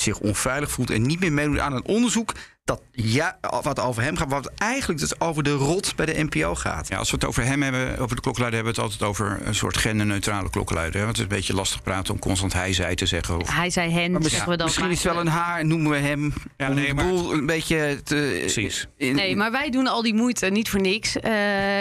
zich 0.03 0.19
onveilig 0.19 0.71
voelt 0.71 0.91
en 0.91 1.03
niet 1.03 1.21
meer 1.21 1.33
meedoet 1.33 1.59
aan 1.59 1.73
een 1.73 1.85
onderzoek 1.87 2.33
dat 2.65 2.83
ja, 2.93 3.39
wat 3.63 3.81
over 3.81 4.03
hem 4.03 4.17
gaat, 4.17 4.31
wat 4.31 4.51
eigenlijk 4.57 5.01
dus 5.01 5.21
over 5.21 5.43
de 5.43 5.53
rot 5.53 5.97
bij 5.97 6.07
de 6.07 6.23
NPO 6.23 6.55
gaat. 6.55 6.89
ja, 6.89 6.97
als 6.99 7.11
we 7.11 7.17
het 7.17 7.25
over 7.25 7.45
hem 7.45 7.63
hebben, 7.63 7.99
over 7.99 8.17
de 8.17 8.23
klokkenluider, 8.23 8.65
hebben 8.65 8.75
we 8.75 8.83
het 8.83 8.91
altijd 8.93 9.11
over 9.11 9.47
een 9.47 9.55
soort 9.55 9.77
genderneutrale 9.77 10.51
klokkenluider. 10.51 10.99
hè. 11.01 11.05
Want 11.07 11.17
het 11.17 11.27
is 11.27 11.33
een 11.33 11.39
beetje 11.39 11.55
lastig 11.55 11.83
praten 11.83 12.15
om 12.15 12.21
constant 12.21 12.53
hij, 12.53 12.73
zij 12.73 12.95
te 12.95 13.07
zeggen. 13.07 13.39
Of, 13.41 13.55
Hij 13.55 13.71
zei 13.71 13.91
hen, 13.93 14.13
Maar 14.13 14.23
zeggen 14.23 14.49
we 14.51 14.57
dan. 14.57 14.67
misschien 14.67 14.85
maar- 14.87 14.95
is 14.97 15.03
het 15.03 15.13
wel 15.13 15.21
een 15.21 15.29
haar, 15.29 15.67
noemen 15.67 15.91
we 15.91 15.97
hem. 15.97 16.33
Ja, 16.57 16.69
om 16.69 16.75
nee, 16.75 16.87
de 16.87 16.95
maar- 16.95 17.05
boel 17.09 17.33
een 17.33 17.47
beetje 17.47 18.01
te, 18.05 18.37
Precies. 18.41 18.87
in- 18.97 19.15
Nee, 19.15 19.37
maar 19.37 19.51
wij 19.51 19.71
doen 19.71 19.87
al 19.87 20.03
die 20.03 20.15
moeite 20.15 20.47
niet 20.47 20.69
voor 20.71 20.81
niks. 20.81 21.17
Eh, 21.21 21.33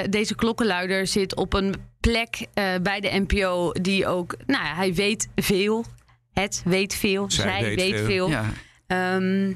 deze 0.10 0.36
klokkenluider 0.36 1.08
zit 1.08 1.36
op 1.36 1.54
een 1.54 1.76
plek 2.00 2.46
eh, 2.54 2.66
bij 2.84 3.00
de 3.00 3.26
NPO 3.28 3.72
die 3.82 4.08
ook... 4.08 4.36
Nou, 4.46 4.64
ja, 4.66 4.76
hij 4.76 4.94
weet 4.94 5.28
veel. 5.36 5.86
Het 6.42 6.62
weet 6.66 6.96
veel. 6.96 7.32
Zij 7.32 7.44
Zij, 7.50 7.62
weet 7.62 7.76
weet, 7.76 7.96
veel. 7.96 8.06
veel. 8.06 8.30
Ja. 8.30 8.46
Ehm, 8.88 9.54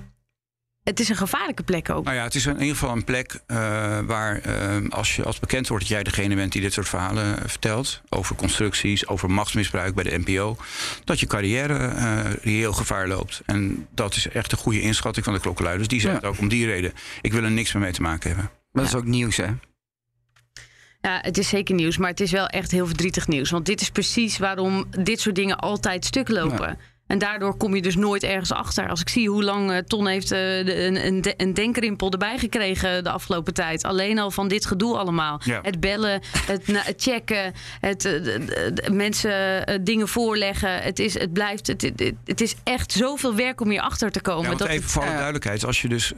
het 0.84 1.00
is 1.00 1.10
een 1.10 1.15
gevaarlijke 1.15 1.63
plek 1.63 1.89
ook. 1.89 2.04
Nou 2.04 2.15
ja, 2.15 2.24
het 2.24 2.36
is 2.36 2.46
in 2.46 2.54
ieder 2.60 2.75
geval 2.75 2.92
een 2.96 3.04
plek 3.04 3.39
eh, 3.48 3.58
waar 4.00 4.39
eh, 4.42 4.89
als 4.89 5.15
je 5.15 5.24
als 5.24 5.39
bekend 5.39 5.68
wordt 5.68 5.84
dat 5.84 5.94
jij 5.94 6.04
degene 6.04 6.36
bent 6.36 6.51
die 6.51 6.62
dit 6.62 6.74
soort 6.74 6.89
verhalen 6.89 7.38
eh, 7.38 7.44
vertelt. 7.50 8.01
Over 8.10 8.36
constructies, 8.36 9.08
over 9.08 9.32
machtsmisbruik 9.32 9.96
bij 9.96 10.04
de 10.04 10.18
NPO. 10.25 10.58
Dat 11.04 11.20
je 11.20 11.27
carrière 11.27 11.77
eh, 11.77 12.20
reëel 12.44 12.74
gevaar 12.74 13.08
loopt. 13.08 13.42
En 13.46 13.88
dat 13.92 14.16
is 14.16 14.27
echt 14.27 14.51
een 14.51 14.57
goede 14.57 14.81
inschatting 14.81 15.25
van 15.25 15.33
de 15.33 15.40
klokkenluiders. 15.40 15.88
Die 15.88 16.00
zeggen 16.01 16.20
Ja. 16.22 16.27
ook 16.27 16.40
om 16.40 16.48
die 16.48 16.66
reden. 16.66 16.94
Ik 17.22 17.33
wil 17.33 17.44
er 17.44 17.51
niks 17.51 17.74
meer 17.74 17.83
mee 17.83 17.92
te 17.94 18.01
maken 18.01 18.29
hebben. 18.29 18.50
Maar 18.72 18.83
dat 18.83 18.94
is 18.94 19.00
ook 19.00 19.05
nieuws, 19.05 19.38
hè? 19.38 19.48
Ja, 21.05 21.20
het 21.22 21.37
is 21.37 21.48
zeker 21.48 21.75
nieuws, 21.75 21.98
maar 21.98 22.09
het 22.09 22.20
is 22.20 22.31
wel 22.31 22.48
echt 22.48 22.72
heel 22.72 22.85
verdrietig 22.85 23.27
nieuws. 23.27 23.50
Want 23.50 23.65
dit 23.65 23.81
is 23.81 23.89
precies 23.89 24.37
waarom 24.37 24.85
dit 24.89 25.20
soort 25.20 25.35
dingen 25.35 25.57
altijd 25.57 26.05
stuk 26.05 26.29
lopen. 26.29 26.77
En 27.07 27.18
daardoor 27.18 27.57
kom 27.57 27.75
je 27.75 27.81
dus 27.81 27.96
nooit 27.96 28.24
ergens 28.24 28.51
achter. 28.51 28.89
Als 28.89 29.01
ik 29.01 29.09
zie 29.09 29.29
hoe 29.29 29.44
lang 29.44 29.72
eh, 29.72 29.77
Ton 29.77 30.07
heeft 30.07 30.31
eh, 30.31 30.57
een, 30.57 31.05
een, 31.05 31.24
een 31.37 31.53
denkrimpel 31.53 32.11
erbij 32.11 32.37
gekregen 32.37 33.03
de 33.03 33.09
afgelopen 33.09 33.53
tijd. 33.53 33.83
Alleen 33.83 34.20
al 34.20 34.31
van 34.31 34.48
dit 34.48 34.65
gedoe 34.65 34.98
allemaal. 34.98 35.41
Ja. 35.44 35.59
Het 35.61 35.79
bellen, 35.79 36.22
het, 36.46 36.68
na- 36.68 36.81
het 36.83 37.01
checken, 37.01 37.53
het, 37.79 38.05
eh, 38.05 38.89
mensen 38.91 39.65
dingen 39.83 40.07
voorleggen. 40.07 40.81
Het, 40.81 41.00
is, 41.00 41.20
het 41.20 41.33
blijft, 41.33 41.68
het, 41.68 41.81
het, 42.25 42.41
is 42.41 42.55
echt 42.63 42.91
zoveel 42.91 43.35
werk 43.35 43.61
om 43.61 43.70
hier 43.70 43.81
achter 43.81 44.11
te 44.11 44.22
komen. 44.22 44.51
Ja, 44.51 44.57
dat 44.57 44.68
even 44.68 44.89
voor 44.89 45.01
alle 45.01 45.11
duidelijkheid. 45.11 45.65
Als 45.65 45.81
je 45.81 45.87
dus 45.87 46.13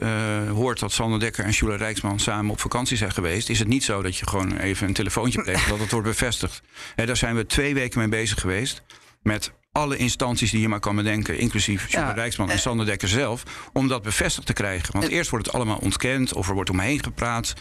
hoort 0.52 0.78
dat 0.78 0.92
Sander 0.92 1.20
Dekker 1.20 1.44
en 1.44 1.50
Jule 1.50 1.76
Rijksman 1.76 2.20
samen 2.20 2.50
op 2.50 2.60
vakantie 2.60 2.96
zijn 2.96 3.12
geweest... 3.12 3.48
is 3.48 3.58
het 3.58 3.68
niet 3.68 3.84
zo 3.84 4.02
dat 4.02 4.16
je 4.16 4.26
gewoon 4.26 4.56
even 4.56 4.86
een 4.86 4.94
telefoontje 4.94 5.42
pleegt 5.42 5.68
dat 5.70 5.78
het 5.78 5.90
wordt 5.90 6.06
bevestigd. 6.06 6.62
Hè, 6.94 7.06
daar 7.06 7.16
zijn 7.16 7.36
we 7.36 7.46
twee 7.46 7.74
weken 7.74 7.98
mee 7.98 8.08
bezig 8.08 8.40
geweest. 8.40 8.82
Met 9.22 9.52
alle 9.78 9.96
instanties 9.96 10.50
die 10.50 10.60
je 10.60 10.68
maar 10.68 10.80
kan 10.80 10.96
bedenken, 10.96 11.38
inclusief 11.38 11.90
Ja, 11.90 12.10
Rijksman 12.12 12.48
en 12.48 12.54
eh, 12.54 12.60
Sander 12.60 12.86
Dekker 12.86 13.08
zelf... 13.08 13.42
om 13.72 13.88
dat 13.88 14.02
bevestigd 14.02 14.46
te 14.46 14.52
krijgen. 14.52 14.92
Want 14.92 15.08
eerst 15.08 15.30
wordt 15.30 15.46
het 15.46 15.54
allemaal 15.54 15.76
ontkend 15.78 16.32
of 16.32 16.48
er 16.48 16.54
wordt 16.54 16.70
omheen 16.70 17.02
gepraat. 17.02 17.54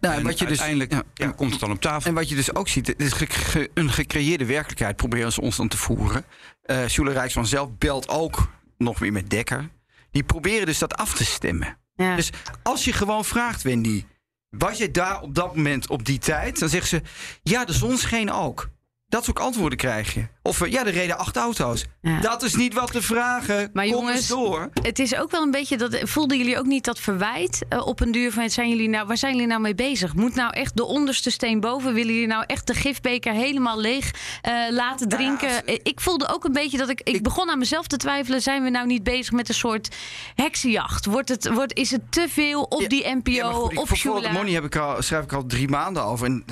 Nou, 0.00 0.14
en 0.14 0.22
wat 0.22 0.38
je 0.38 0.46
dus- 0.46 0.48
uiteindelijk 0.60 0.92
ja, 0.92 1.02
ja, 1.14 1.26
ja. 1.26 1.32
komt 1.32 1.50
het 1.50 1.60
dan 1.60 1.70
op 1.70 1.80
tafel. 1.80 2.08
En 2.08 2.14
wat 2.14 2.28
je 2.28 2.34
dus 2.34 2.54
ook 2.54 2.68
ziet, 2.68 2.86
het 2.86 3.00
is 3.00 3.12
ge- 3.12 3.26
ge- 3.30 3.70
een 3.74 3.90
gecreëerde 3.90 4.44
werkelijkheid 4.44 4.96
proberen 4.96 5.32
ze 5.32 5.40
ons 5.40 5.56
dan 5.56 5.68
te 5.68 5.76
voeren. 5.76 6.24
Eh 6.62 6.86
Sjoele 6.86 7.12
Rijksman 7.12 7.46
zelf 7.46 7.68
belt 7.78 8.08
ook 8.08 8.48
nog 8.78 8.98
weer 8.98 9.12
met 9.12 9.30
Dekker. 9.30 9.68
Die 10.10 10.22
proberen 10.22 10.66
dus 10.66 10.78
dat 10.78 10.94
af 10.94 11.14
te 11.14 11.24
stemmen. 11.24 11.78
ja. 11.94 12.16
Dus 12.16 12.30
als 12.62 12.84
je 12.84 12.92
gewoon 12.92 13.24
vraagt, 13.24 13.62
Wendy, 13.62 14.04
was 14.50 14.78
je 14.78 14.90
daar 14.90 15.20
op 15.20 15.34
dat 15.34 15.56
moment 15.56 15.88
op 15.88 16.04
die 16.04 16.18
tijd? 16.18 16.58
Dan 16.58 16.68
zeggen 16.68 16.88
ze, 16.88 17.02
ja, 17.42 17.64
de 17.64 17.72
zon 17.72 17.96
scheen 17.98 18.30
ook. 18.32 18.68
Dat 19.10 19.24
soort 19.24 19.38
antwoorden 19.38 19.78
krijg 19.78 20.14
je. 20.14 20.26
Of 20.42 20.60
eh, 20.60 20.70
ja, 20.72 20.86
er 20.86 20.92
reden 20.92 21.18
acht 21.18 21.36
auto's. 21.36 21.84
Ja. 22.02 22.20
Dat 22.20 22.42
is 22.42 22.54
niet 22.54 22.74
wat 22.74 22.92
te 22.92 23.02
vragen. 23.02 23.70
Maar 23.72 23.84
Kom 23.84 23.92
jongens, 23.94 24.16
eens 24.16 24.26
door. 24.28 24.68
Het 24.82 24.98
is 24.98 25.16
ook 25.16 25.30
wel 25.30 25.42
een 25.42 25.50
beetje 25.50 25.76
dat. 25.76 25.98
Voelden 26.02 26.38
jullie 26.38 26.58
ook 26.58 26.66
niet 26.66 26.84
dat 26.84 26.98
verwijt 27.00 27.64
eh, 27.68 27.86
op 27.86 28.00
een 28.00 28.12
duur 28.12 28.32
van 28.32 28.50
zijn 28.50 28.68
jullie 28.68 28.88
nou, 28.88 29.06
waar 29.06 29.16
zijn 29.16 29.32
jullie 29.32 29.46
nou 29.48 29.60
mee 29.60 29.74
bezig? 29.74 30.14
Moet 30.14 30.34
nou 30.34 30.52
echt 30.52 30.76
de 30.76 30.84
onderste 30.84 31.30
steen 31.30 31.60
boven? 31.60 31.94
Willen 31.94 32.12
jullie 32.12 32.28
nou 32.28 32.44
echt 32.46 32.66
de 32.66 32.74
gifbeker 32.74 33.32
helemaal 33.32 33.80
leeg 33.80 34.10
eh, 34.42 34.52
laten 34.70 35.08
Nou 35.08 35.22
ja, 35.22 35.36
drinken? 35.36 35.66
Eh, 35.66 35.78
ik 35.82 36.00
voelde 36.00 36.28
ook 36.28 36.44
een 36.44 36.52
beetje 36.52 36.78
dat 36.78 36.88
ik, 36.88 37.00
ik. 37.00 37.14
Ik- 37.14 37.22
begon 37.22 37.50
aan 37.50 37.58
mezelf 37.58 37.86
te 37.86 37.96
twijfelen. 37.96 38.40
Zijn 38.42 38.62
we 38.62 38.70
nou 38.70 38.86
niet 38.86 39.02
bezig 39.02 39.32
met 39.32 39.48
een 39.48 39.54
soort 39.54 39.96
heksenjacht? 40.34 41.06
Wordt 41.06 41.28
het, 41.28 41.48
wordt, 41.52 41.74
is 41.74 41.90
het 41.90 42.12
te 42.12 42.26
veel 42.28 42.62
op 42.62 42.80
Ja, 42.80 42.88
die 42.88 43.06
NPO? 43.22 43.52
Goed, 43.52 43.72
ik, 43.72 43.78
op 43.78 43.88
voor 43.88 44.22
the 44.22 44.30
Money 44.32 44.52
heb 44.52 44.64
ik 44.64 44.76
al, 44.76 45.02
schrijf 45.02 45.24
ik 45.24 45.32
al 45.32 45.46
drie 45.46 45.68
maanden 45.68 46.04
over. 46.04 46.26
En 46.26 46.44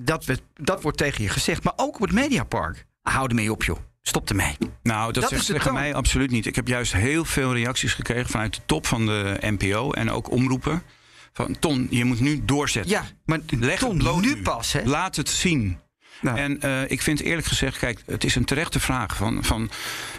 dat, 0.00 0.24
werd- 0.24 0.42
dat 0.54 0.82
wordt 0.82 0.98
tegen 0.98 1.22
je 1.22 1.28
gezegd. 1.30 1.64
Maar 1.64 1.72
ook 1.76 1.94
op 1.94 2.00
het 2.00 2.12
Mediapark. 2.12 2.86
Hou 3.02 3.28
ermee 3.28 3.52
op, 3.52 3.62
joh. 3.64 3.78
Stop 4.02 4.28
ermee. 4.28 4.56
Nou, 4.82 5.12
dat, 5.12 5.22
Dat 5.22 5.30
zegt 5.32 5.46
tegen 5.46 5.72
mij 5.74 5.94
absoluut 5.94 6.30
niet. 6.30 6.46
Ik 6.46 6.56
heb 6.56 6.68
juist 6.68 6.92
heel 6.92 7.24
veel 7.24 7.52
reacties 7.54 7.94
gekregen 7.94 8.30
vanuit 8.30 8.54
de 8.54 8.60
top 8.66 8.86
van 8.86 9.06
de 9.06 9.36
NPO 9.40 9.90
en 9.92 10.10
ook 10.10 10.30
omroepen. 10.30 10.82
Van 11.32 11.58
Ton, 11.58 11.86
je 11.90 12.04
moet 12.04 12.20
nu 12.20 12.44
doorzetten. 12.44 12.90
Ja, 12.92 13.04
maar 13.24 13.38
Leg 13.58 13.78
Ton, 13.78 13.88
het 13.88 13.98
bloot 13.98 14.20
nu 14.20 14.42
pas, 14.42 14.72
hè? 14.72 14.82
Laat 14.84 15.16
het 15.16 15.28
zien. 15.28 15.78
Nou. 16.20 16.38
En 16.38 16.60
eh, 16.60 16.90
ik 16.90 17.02
vind 17.02 17.20
eerlijk 17.20 17.46
gezegd, 17.46 17.78
kijk, 17.78 18.02
het 18.06 18.24
is 18.24 18.34
een 18.34 18.44
terechte 18.44 18.80
vraag. 18.80 19.16
Van, 19.16 19.44
van, 19.44 19.70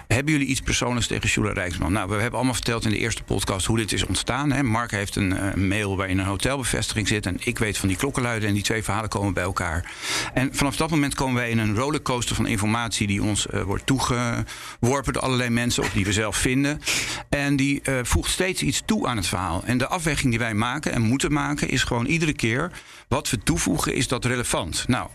hebben 0.07 0.33
jullie 0.33 0.47
iets 0.47 0.61
persoonlijks 0.61 1.07
tegen 1.07 1.29
Jule 1.29 1.53
Rijksman? 1.53 1.91
Nou, 1.91 2.09
we 2.09 2.13
hebben 2.15 2.33
allemaal 2.33 2.53
verteld 2.53 2.85
in 2.85 2.91
de 2.91 2.97
eerste 2.97 3.23
podcast 3.23 3.65
hoe 3.65 3.77
dit 3.77 3.91
is 3.91 4.05
ontstaan. 4.05 4.51
Hè. 4.51 4.63
Mark 4.63 4.91
heeft 4.91 5.15
een 5.15 5.37
eh, 5.37 5.53
mail 5.53 5.97
waarin 5.97 6.19
een 6.19 6.25
hotelbevestiging 6.25 7.07
zit. 7.07 7.25
En 7.25 7.37
ik 7.39 7.59
weet 7.59 7.77
van 7.77 7.87
die 7.87 7.97
klokkenluiden. 7.97 8.47
En 8.47 8.53
die 8.53 8.63
twee 8.63 8.83
verhalen 8.83 9.09
komen 9.09 9.33
bij 9.33 9.43
elkaar. 9.43 9.91
En 10.33 10.55
vanaf 10.55 10.75
dat 10.75 10.89
moment 10.89 11.15
komen 11.15 11.35
wij 11.35 11.49
in 11.49 11.57
een 11.57 11.75
rollercoaster 11.75 12.35
van 12.35 12.47
informatie... 12.47 13.07
die 13.07 13.23
ons 13.23 13.47
eh, 13.47 13.61
wordt 13.61 13.85
toegeworpen 13.85 15.13
door 15.13 15.21
allerlei 15.21 15.49
mensen... 15.49 15.83
of 15.83 15.91
die 15.91 16.05
we 16.05 16.13
zelf 16.13 16.37
vinden. 16.37 16.81
En 17.29 17.55
die 17.55 17.81
voegt 18.03 18.31
steeds 18.31 18.61
iets 18.61 18.81
toe 18.85 19.07
aan 19.07 19.17
het 19.17 19.27
verhaal. 19.27 19.61
En 19.65 19.77
de 19.77 19.87
afweging 19.87 20.29
die 20.29 20.39
wij 20.39 20.53
maken 20.53 20.91
en 20.91 21.01
moeten 21.01 21.33
maken... 21.33 21.69
is 21.69 21.83
gewoon 21.83 22.05
iedere 22.05 22.33
keer... 22.33 22.71
wat 23.07 23.29
we 23.29 23.37
toevoegen, 23.37 23.93
is 23.95 24.07
dat 24.07 24.25
relevant? 24.25 24.85
Nou, 24.87 25.09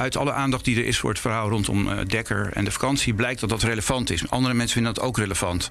uit 0.00 0.16
alle 0.16 0.32
aandacht 0.32 0.64
die 0.64 0.76
er 0.76 0.86
is 0.86 0.98
voor 0.98 1.10
het 1.10 1.18
verhaal 1.18 1.48
rondom 1.48 1.88
eh, 1.88 1.98
Dekker 2.06 2.52
en 2.52 2.64
de 2.64 2.70
vakantie... 2.70 3.14
blijkt 3.14 3.40
dat 3.40 3.48
dat 3.48 3.62
relevant 3.62 4.10
is. 4.10 4.30
Andere 4.30 4.54
mensen 4.54 4.74
vinden 4.74 4.94
dat 4.94 5.04
ook 5.04 5.18
relevant. 5.18 5.70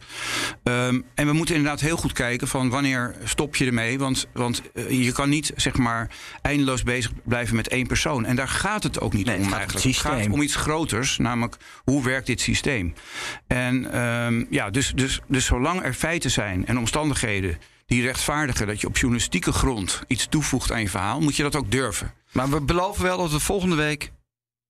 Ehm, 0.64 1.02
en 1.16 1.26
we 1.28 1.34
moeten 1.34 1.56
inderdaad 1.56 1.80
heel 1.80 1.98
goed 1.98 2.14
kijken 2.14 2.48
van 2.48 2.70
wanneer 2.70 3.16
stop 3.24 3.56
je 3.56 3.66
ermee. 3.66 4.00
Want, 4.00 4.28
want 4.34 4.62
eh, 4.74 5.04
je 5.06 5.12
kan 5.12 5.30
niet 5.30 5.52
zeg 5.56 5.78
maar 5.78 6.10
eindeloos 6.42 6.84
bezig 6.84 7.12
blijven 7.24 7.56
met 7.56 7.68
één 7.68 7.88
persoon. 7.88 8.26
En 8.26 8.36
daar 8.36 8.48
gaat 8.48 8.84
het 8.84 9.00
ook 9.00 9.14
niet 9.14 9.26
Nee, 9.26 9.38
om 9.38 9.44
het 9.44 9.54
eigenlijk. 9.54 9.86
Het 9.86 9.98
gaat 9.98 10.30
om 10.30 10.42
iets 10.42 10.56
groters, 10.56 11.18
namelijk 11.18 11.58
hoe 11.84 12.04
werkt 12.04 12.28
dit 12.28 12.42
systeem? 12.42 12.94
En 13.48 13.92
ehm, 13.92 14.46
ja, 14.50 14.70
dus, 14.70 14.92
dus, 14.96 15.20
dus 15.28 15.46
zolang 15.46 15.84
er 15.84 15.94
feiten 15.94 16.32
zijn 16.32 16.66
en 16.66 16.78
omstandigheden 16.78 17.58
die 17.86 18.02
rechtvaardigen 18.02 18.68
dat 18.68 18.82
je 18.82 18.88
op 18.88 18.98
journalistieke 18.98 19.52
grond 19.52 20.02
iets 20.08 20.28
toevoegt 20.28 20.72
aan 20.72 20.82
je 20.82 20.90
verhaal, 20.90 21.22
moet 21.22 21.36
je 21.36 21.44
dat 21.44 21.56
ook 21.56 21.72
durven. 21.72 22.14
Maar 22.32 22.50
we 22.50 22.62
beloven 22.62 23.04
wel 23.04 23.18
dat 23.18 23.32
we 23.32 23.40
volgende 23.40 23.76
week 23.76 24.12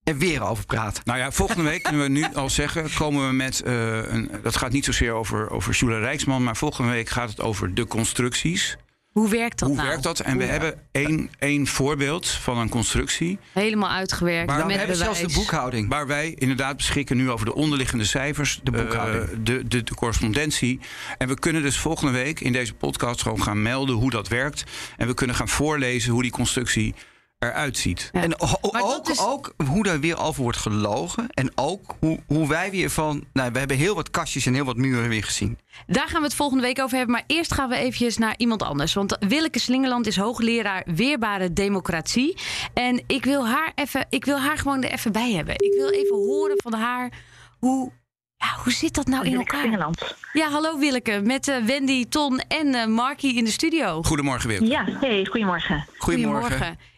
er 0.09 0.17
weer 0.17 0.43
over 0.43 0.65
praten. 0.65 1.03
Nou 1.05 1.19
ja, 1.19 1.31
volgende 1.31 1.63
week 1.63 1.83
kunnen 1.83 2.01
we 2.01 2.09
nu 2.09 2.25
al 2.33 2.49
zeggen, 2.49 2.93
komen 2.93 3.27
we 3.27 3.33
met. 3.33 3.61
Uh, 3.65 4.11
een, 4.11 4.31
dat 4.43 4.55
gaat 4.55 4.71
niet 4.71 4.85
zozeer 4.85 5.11
over, 5.11 5.49
over 5.49 5.73
Jule 5.73 5.99
Rijksman, 5.99 6.43
maar 6.43 6.57
volgende 6.57 6.91
week 6.91 7.09
gaat 7.09 7.29
het 7.29 7.41
over 7.41 7.73
de 7.73 7.87
constructies. 7.87 8.77
Hoe 9.09 9.29
werkt 9.29 9.59
dat 9.59 9.67
Hoe 9.67 9.77
nou? 9.77 9.89
werkt 9.89 10.03
dat? 10.03 10.19
En 10.19 10.37
we 10.37 10.43
hebben 10.43 10.81
één, 10.91 11.29
één 11.39 11.67
voorbeeld 11.67 12.27
van 12.27 12.57
een 12.57 12.69
constructie. 12.69 13.39
Helemaal 13.53 13.89
uitgewerkt. 13.89 14.47
Maar 14.47 14.57
met 14.57 14.67
we 14.67 14.73
hebben 14.73 14.95
zelfs 14.95 15.21
de 15.21 15.33
boekhouding. 15.33 15.89
Waar 15.89 16.07
wij 16.07 16.33
inderdaad 16.37 16.77
beschikken 16.77 17.17
nu 17.17 17.29
over 17.31 17.45
de 17.45 17.55
onderliggende 17.55 18.03
cijfers. 18.03 18.59
De 18.63 18.71
boekhouding. 18.71 19.23
eh, 19.23 19.37
de, 19.43 19.67
de, 19.67 19.83
de 19.83 19.93
correspondentie. 19.95 20.79
En 21.17 21.27
we 21.27 21.39
kunnen 21.39 21.61
dus 21.61 21.77
volgende 21.77 22.11
week 22.11 22.39
in 22.39 22.51
deze 22.51 22.73
podcast 22.73 23.21
gewoon 23.21 23.43
gaan 23.43 23.61
melden 23.61 23.95
hoe 23.95 24.09
dat 24.09 24.27
werkt. 24.27 24.63
En 24.97 25.07
we 25.07 25.13
kunnen 25.13 25.35
gaan 25.35 25.49
voorlezen 25.49 26.11
hoe 26.11 26.21
die 26.21 26.31
constructie 26.31 26.95
eruit 27.39 27.78
ziet. 27.78 28.10
Ja. 28.13 28.21
En 28.21 28.39
ook, 28.62 29.10
is- 29.10 29.19
ook 29.19 29.54
hoe 29.67 29.84
daar 29.84 29.99
weer 29.99 30.19
over 30.19 30.43
wordt 30.43 30.58
gelogen. 30.58 31.28
En 31.30 31.52
ook 31.56 31.95
hoe, 31.99 32.19
hoe 32.28 32.47
wij 32.47 32.71
weer 32.71 32.89
van. 32.89 33.23
Nou, 33.34 33.52
we 33.52 33.60
hebben 33.60 33.78
heel 33.78 33.95
wat 33.95 34.10
kastjes 34.10 34.45
en 34.45 34.54
heel 34.54 34.65
wat 34.65 34.75
muren 34.78 35.10
weer 35.10 35.23
gezien. 35.23 35.58
Daar 35.88 36.08
gaan 36.08 36.19
we 36.21 36.28
het 36.28 36.36
volgende 36.36 36.63
week 36.63 36.80
over 36.82 36.97
hebben. 36.97 37.15
Maar 37.15 37.23
eerst 37.28 37.54
gaan 37.54 37.69
we 37.69 37.75
eventjes 37.75 38.17
naar 38.17 38.34
iemand 38.38 38.63
anders. 38.63 38.93
Want 38.93 39.17
Willeke 39.19 39.60
Slingerland 39.60 40.08
is 40.08 40.17
hoogleraar 40.17 40.84
weerbare 40.86 41.54
democratie. 41.54 42.38
En 42.73 43.04
ik 43.08 43.25
wil 43.25 43.47
haar, 43.47 43.71
even, 43.75 44.06
ik 44.10 44.25
wil 44.25 44.39
haar 44.39 44.58
gewoon 44.58 44.84
er 44.84 44.91
even 44.91 45.12
bij 45.12 45.32
hebben. 45.32 45.54
Ik 45.56 45.73
wil 45.73 45.89
even 45.89 46.15
horen 46.15 46.56
van 46.62 46.73
haar 46.73 47.12
hoe, 47.60 47.91
ja, 48.39 48.63
hoe 48.63 48.71
zit 48.71 48.95
dat 48.95 49.08
nou 49.08 49.25
in 49.25 49.32
Willeke 49.32 49.52
elkaar? 49.52 49.60
Slingerland. 49.60 50.15
Ja, 50.34 50.49
hallo 50.49 50.78
Willeke. 50.78 51.21
Met 51.23 51.47
eh, 51.47 51.58
Wendy, 51.58 52.06
Ton 52.06 52.39
en 52.47 52.75
eh 52.75 52.86
Markie 52.86 53.36
in 53.36 53.43
de 53.43 53.52
studio. 53.52 54.04
Goedemorgen, 54.04 54.49
Wim. 54.49 54.65
Ja, 54.65 54.86
hey, 54.99 55.25
goedemorgen. 55.25 55.86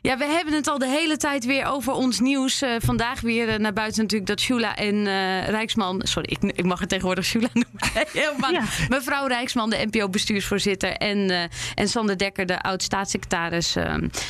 Ja, 0.01 0.17
we 0.17 0.25
hebben 0.25 0.53
het 0.53 0.67
al 0.67 0.77
de 0.77 0.87
hele 0.87 1.17
tijd 1.17 1.45
weer 1.45 1.65
over 1.65 1.93
ons 1.93 2.19
nieuws. 2.19 2.61
Eh, 2.61 2.69
vandaag 2.79 3.21
weer 3.21 3.59
naar 3.59 3.73
buiten 3.73 4.01
natuurlijk 4.01 4.29
dat 4.29 4.39
Shula 4.39 4.75
en 4.75 5.07
eh, 5.07 5.47
Rijksman... 5.47 6.01
Sorry, 6.03 6.37
ik, 6.39 6.51
ik 6.55 6.65
mag 6.65 6.79
het 6.79 6.89
tegenwoordig 6.89 7.25
Shula 7.25 7.47
noemen. 7.53 8.07
Helemaal. 8.13 8.51
Ja. 8.51 8.63
Mevrouw 8.89 9.27
Rijksman, 9.27 9.69
de 9.69 9.87
NPO-bestuursvoorzitter... 9.91 10.91
en, 10.91 11.29
eh, 11.29 11.43
en 11.75 11.87
Sander 11.87 12.17
Dekker, 12.17 12.45
de 12.45 12.61
oud-staatssecretaris... 12.61 13.75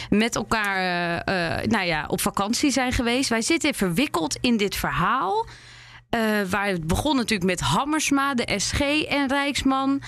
met 0.10 0.36
elkaar 0.36 1.24
nou 1.67 1.86
ja, 1.86 2.06
op 2.08 2.21
vakantie 2.21 2.71
zijn 2.71 2.91
geweest. 2.91 3.30
Wij 3.30 3.41
zitten 3.41 3.74
verwikkeld 3.74 4.38
in 4.41 4.58
dit 4.58 4.76
verhaal... 4.76 5.45
eh, 6.12 6.41
waar 6.50 6.67
het 6.67 6.88
begon 6.88 7.15
natuurlijk 7.15 7.50
met 7.50 7.60
Hammersma, 7.60 8.34
de 8.34 8.60
SG 8.60 8.80
en 9.04 9.28
Rijksman... 9.28 10.02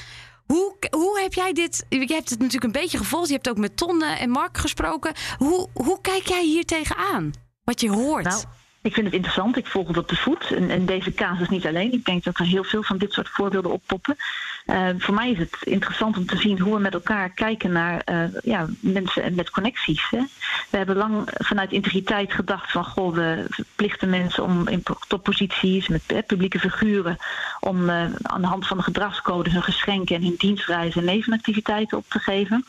Hoe, 0.44 0.76
hoe 0.92 1.22
heb 1.22 1.34
jij 1.34 1.54
dit? 1.54 1.86
Je 1.89 1.98
hebt 1.98 2.30
het 2.30 2.39
natuurlijk 2.39 2.63
een 2.63 2.82
beetje 2.82 2.98
gevolgd. 2.98 3.28
Je 3.28 3.34
hebt 3.34 3.50
ook 3.50 3.58
met 3.58 3.78
Ton 3.78 4.02
eh, 4.02 4.22
en 4.22 4.30
Mark 4.30 4.58
gesproken. 4.58 5.13
Hoe, 5.38 5.70
hoe 5.74 6.02
kijk 6.02 6.28
jij 6.28 6.44
hier 6.44 6.66
tegenaan? 6.66 7.34
Wat 7.63 7.82
je 7.82 7.92
hoort. 7.92 8.24
Nou, 8.24 8.44
ik 8.82 8.94
vind 8.94 9.06
het 9.06 9.16
interessant. 9.16 9.58
Ik 9.58 9.68
volg 9.68 9.88
het 9.88 9.98
op 9.98 10.10
de 10.10 10.16
voet. 10.16 10.52
En, 10.52 10.70
en 10.70 10.86
deze 10.86 11.13
casus 11.13 11.50
niet 11.50 11.66
alleen. 11.66 11.94
Ik 11.94 12.06
denk 12.06 12.24
dat 12.24 12.39
er 12.39 12.46
heel 12.46 12.63
veel 12.63 12.84
van 12.84 12.98
dit 12.98 13.13
soort 13.13 13.30
voorbeelden 13.30 13.72
oppoppen. 13.72 14.16
Eh, 14.65 14.89
voor 14.97 15.13
mij 15.13 15.32
is 15.32 15.38
het 15.38 15.58
interessant 15.63 16.17
om 16.17 16.26
te 16.26 16.38
zien 16.38 16.60
hoe 16.60 16.73
we 16.73 16.80
met 16.80 16.93
elkaar 16.93 17.30
kijken 17.30 17.71
naar 17.71 17.99
eh, 17.99 18.23
ja, 18.41 18.67
mensen 18.80 19.36
met 19.36 19.49
connecties. 19.49 20.10
Hè. 20.10 20.21
We 20.69 20.78
hebben 20.78 20.95
lang 20.95 21.28
vanuit 21.34 21.71
integriteit 21.71 22.34
gedacht 22.34 22.71
van 22.71 22.86
goh, 22.86 23.13
we 23.13 23.45
verplichten 23.49 24.10
mensen 24.10 24.43
om 24.43 24.67
in 24.67 24.84
topposities 25.08 25.88
met 25.88 26.26
publieke 26.28 26.60
figuren 26.60 27.17
om 27.60 27.89
eh, 27.89 28.13
aan 28.21 28.41
de 28.41 28.47
hand 28.47 28.67
van 28.67 28.78
de 28.78 28.84
gedragscode 28.84 29.49
hun 29.49 29.63
geschenken 29.63 30.15
en 30.15 30.23
hun 30.23 30.36
dienstreizen 30.38 30.99
en 30.99 31.08
nevenactiviteiten 31.08 31.97
op 31.97 32.06
te 32.10 32.19
geven. 32.19 32.65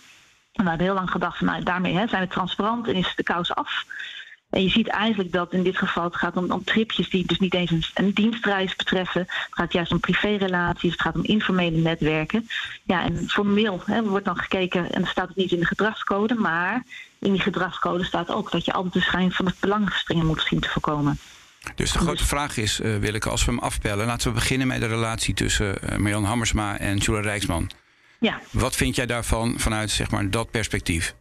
En 0.52 0.62
we 0.62 0.68
hebben 0.68 0.86
heel 0.86 0.96
lang 0.96 1.10
gedacht 1.10 1.38
van 1.38 1.46
nou, 1.46 1.62
daarmee 1.62 1.94
hè, 1.94 2.06
zijn 2.06 2.22
we 2.22 2.28
transparant 2.28 2.88
en 2.88 2.94
is 2.94 3.12
de 3.16 3.22
kous 3.22 3.54
af. 3.54 3.84
En 4.54 4.62
je 4.62 4.68
ziet 4.68 4.88
eigenlijk 4.88 5.32
dat 5.32 5.52
in 5.52 5.62
dit 5.62 5.78
geval 5.78 6.04
het 6.04 6.16
gaat 6.16 6.36
om, 6.36 6.50
om 6.50 6.64
tripjes 6.64 7.10
die 7.10 7.26
dus 7.26 7.38
niet 7.38 7.54
eens 7.54 7.70
een, 7.70 7.84
een 7.94 8.12
dienstreis 8.12 8.76
betreffen. 8.76 9.20
Het 9.20 9.48
gaat 9.50 9.72
juist 9.72 9.92
om 9.92 10.00
privérelaties, 10.00 10.92
het 10.92 11.00
gaat 11.00 11.14
om 11.14 11.24
informele 11.24 11.76
netwerken. 11.76 12.48
Ja, 12.82 13.04
en 13.04 13.28
formeel 13.28 13.82
hè, 13.86 14.02
wordt 14.02 14.24
dan 14.24 14.36
gekeken, 14.36 14.92
en 14.92 15.00
dat 15.00 15.10
staat 15.10 15.28
het 15.28 15.36
niet 15.36 15.52
in 15.52 15.58
de 15.58 15.66
gedragscode, 15.66 16.34
maar 16.34 16.82
in 17.18 17.32
die 17.32 17.40
gedragscode 17.40 18.04
staat 18.04 18.30
ook 18.30 18.50
dat 18.50 18.64
je 18.64 18.72
altijd 18.72 18.92
de 18.92 19.00
schijn 19.00 19.32
van 19.32 19.46
het 19.46 19.60
belangenverstrengen 19.60 20.26
moet 20.26 20.46
zien 20.48 20.60
te 20.60 20.68
voorkomen. 20.68 21.18
Dus 21.74 21.92
de 21.92 21.98
grote 21.98 22.26
vraag 22.26 22.56
is, 22.56 22.80
eh 22.80 22.96
Willeke, 22.96 23.28
als 23.28 23.44
we 23.44 23.50
hem 23.50 23.60
afpellen... 23.60 24.06
laten 24.06 24.28
we 24.28 24.34
beginnen 24.34 24.66
met 24.66 24.80
de 24.80 24.86
relatie 24.86 25.34
tussen 25.34 25.78
Marjan 25.96 26.24
Hammersma 26.24 26.78
en 26.78 26.96
Jula 26.96 27.20
Rijksman. 27.20 27.70
Ja, 28.20 28.40
Wat 28.50 28.76
vind 28.76 28.96
jij 28.96 29.06
daarvan 29.06 29.54
vanuit 29.58 29.90
zeg 29.90 30.10
maar, 30.10 30.30
dat 30.30 30.50
perspectief? 30.50 31.14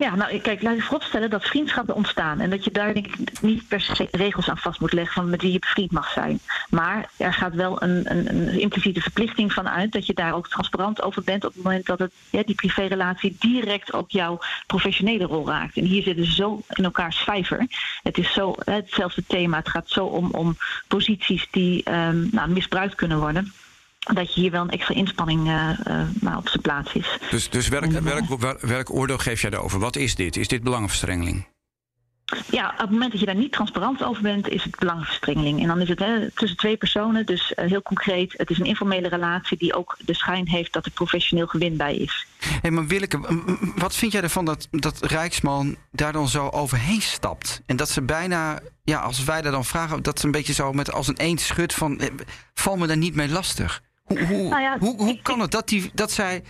Ja, 0.00 0.14
nou 0.14 0.38
kijk, 0.38 0.62
laat 0.62 0.76
je 0.76 0.82
vooropstellen 0.82 1.30
dat 1.30 1.44
vriendschappen 1.44 1.94
ontstaan. 1.94 2.40
En 2.40 2.50
dat 2.50 2.64
je 2.64 2.70
daar 2.70 2.94
denk 2.94 3.06
ik 3.06 3.42
niet 3.42 3.68
per 3.68 3.80
se 3.80 4.08
regels 4.10 4.48
aan 4.48 4.58
vast 4.58 4.80
moet 4.80 4.92
leggen 4.92 5.14
van 5.14 5.30
met 5.30 5.42
wie 5.42 5.52
je 5.52 5.58
bevriend 5.58 5.90
mag 5.90 6.12
zijn. 6.12 6.40
Maar 6.70 7.10
er 7.16 7.32
gaat 7.32 7.54
wel 7.54 7.82
een, 7.82 8.10
een, 8.10 8.28
een 8.28 8.60
impliciete 8.60 9.00
verplichting 9.00 9.52
van 9.52 9.68
uit 9.68 9.92
dat 9.92 10.06
je 10.06 10.14
daar 10.14 10.34
ook 10.34 10.48
transparant 10.48 11.02
over 11.02 11.22
bent 11.22 11.44
op 11.44 11.54
het 11.54 11.62
moment 11.62 11.86
dat 11.86 11.98
het, 11.98 12.12
ja, 12.30 12.42
die 12.42 12.54
privérelatie 12.54 13.36
direct 13.38 13.92
ook 13.92 14.10
jouw 14.10 14.38
professionele 14.66 15.24
rol 15.24 15.46
raakt. 15.46 15.76
En 15.76 15.84
hier 15.84 16.02
zitten 16.02 16.24
ze 16.24 16.32
zo 16.32 16.62
in 16.68 16.84
elkaars 16.84 17.16
vijver. 17.16 17.66
Het 18.02 18.18
is 18.18 18.32
zo 18.32 18.54
hetzelfde 18.64 19.24
thema. 19.26 19.56
Het 19.56 19.68
gaat 19.68 19.88
zo 19.88 20.04
om, 20.04 20.30
om 20.30 20.56
posities 20.88 21.48
die 21.50 21.82
ehm, 21.82 22.26
nou, 22.30 22.50
misbruikt 22.50 22.94
kunnen 22.94 23.18
worden. 23.18 23.52
Dat 24.00 24.34
je 24.34 24.40
hier 24.40 24.50
wel 24.50 24.62
een 24.62 24.70
extra 24.70 24.94
inspanning 24.94 25.48
eh, 25.48 25.70
eh, 26.24 26.36
op 26.36 26.48
zijn 26.48 26.62
plaats 26.62 26.92
is. 26.92 27.18
Dus, 27.30 27.50
dus 27.50 27.68
welk, 27.68 27.90
welk, 27.90 28.40
welk, 28.40 28.60
welk 28.60 28.90
oordeel 28.90 29.18
geef 29.18 29.40
jij 29.40 29.50
daarover? 29.50 29.78
Wat 29.78 29.96
is 29.96 30.14
dit? 30.14 30.36
Is 30.36 30.48
dit 30.48 30.62
belangenverstrengeling? 30.62 31.46
Ja, 32.50 32.70
op 32.70 32.78
het 32.78 32.90
moment 32.90 33.10
dat 33.10 33.20
je 33.20 33.26
daar 33.26 33.34
niet 33.34 33.52
transparant 33.52 34.02
over 34.02 34.22
bent, 34.22 34.48
is 34.48 34.64
het 34.64 34.78
belangenverstrengeling. 34.78 35.60
En 35.60 35.66
dan 35.66 35.80
is 35.80 35.88
het 35.88 35.98
hè, 35.98 36.30
tussen 36.30 36.58
twee 36.58 36.76
personen, 36.76 37.26
dus 37.26 37.54
eh, 37.54 37.68
heel 37.68 37.82
concreet. 37.82 38.34
Het 38.36 38.50
is 38.50 38.58
een 38.58 38.66
informele 38.66 39.08
relatie 39.08 39.58
die 39.58 39.74
ook 39.74 39.96
de 40.04 40.14
schijn 40.14 40.48
heeft 40.48 40.72
dat 40.72 40.84
er 40.84 40.90
professioneel 40.90 41.46
gewin 41.46 41.76
bij 41.76 41.96
is. 41.96 42.26
Hé, 42.60 42.70
maar 42.70 42.86
Willeke, 42.86 43.20
wat 43.76 43.94
vind 43.94 44.12
jij 44.12 44.22
ervan 44.22 44.44
dat, 44.44 44.68
dat 44.70 44.98
Rijksman 45.00 45.76
daar 45.92 46.12
dan 46.12 46.28
zo 46.28 46.48
overheen 46.48 47.02
stapt? 47.02 47.62
En 47.66 47.76
dat 47.76 47.88
ze 47.88 48.02
bijna, 48.02 48.60
ja, 48.84 49.00
als 49.00 49.24
wij 49.24 49.42
daar 49.42 49.52
dan 49.52 49.64
vragen, 49.64 50.02
dat 50.02 50.20
ze 50.20 50.26
een 50.26 50.32
beetje 50.32 50.52
zo 50.52 50.72
met 50.72 50.92
als 50.92 51.08
een 51.08 51.16
eend 51.16 51.40
schudt 51.40 51.74
van, 51.74 52.00
val 52.54 52.76
me 52.76 52.86
daar 52.86 52.96
niet 52.96 53.14
mee 53.14 53.28
lastig? 53.28 53.82
Hoe, 54.10 54.26
hoe, 54.26 54.48
Nou 54.48 54.60
ja, 54.62 54.78
hoe, 54.78 54.96
hoe 54.96 55.08
ik- 55.08 55.22
kan 55.22 55.40
het 55.40 55.50
dat, 55.50 55.68
die, 55.68 55.90
dat 55.94 56.10
zij 56.10 56.42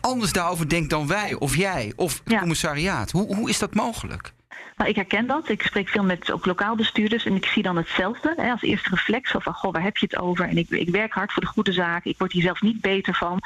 anders 0.00 0.32
daarover 0.32 0.68
denkt 0.68 0.90
dan 0.90 1.06
wij, 1.06 1.34
of 1.34 1.56
jij, 1.56 1.92
of 1.96 2.20
het 2.24 2.32
Ja. 2.32 2.38
commissariaat? 2.38 3.10
Hoe, 3.10 3.34
hoe 3.36 3.48
is 3.48 3.58
dat 3.58 3.74
mogelijk? 3.74 4.32
Nou, 4.76 4.90
ik 4.90 4.96
herken 4.96 5.26
dat. 5.26 5.48
Ik 5.48 5.62
spreek 5.62 5.88
veel 5.88 6.04
met 6.04 6.32
ook 6.32 6.46
lokaal 6.46 6.76
bestuurders 6.76 7.24
en 7.24 7.34
ik 7.34 7.46
zie 7.46 7.62
dan 7.62 7.76
hetzelfde. 7.76 8.34
Hè, 8.36 8.50
als 8.50 8.62
eerste 8.62 8.90
reflex 8.90 9.30
van, 9.30 9.54
goh, 9.54 9.72
waar 9.72 9.82
heb 9.82 9.96
je 9.96 10.06
het 10.10 10.20
over? 10.20 10.48
En 10.48 10.56
ik, 10.56 10.70
ik 10.70 10.88
werk 10.88 11.12
hard 11.12 11.32
voor 11.32 11.42
de 11.42 11.48
goede 11.48 11.72
zaak. 11.72 12.04
Ik 12.04 12.18
word 12.18 12.32
hier 12.32 12.42
zelf 12.42 12.62
niet 12.62 12.80
beter 12.80 13.14
van. 13.14 13.40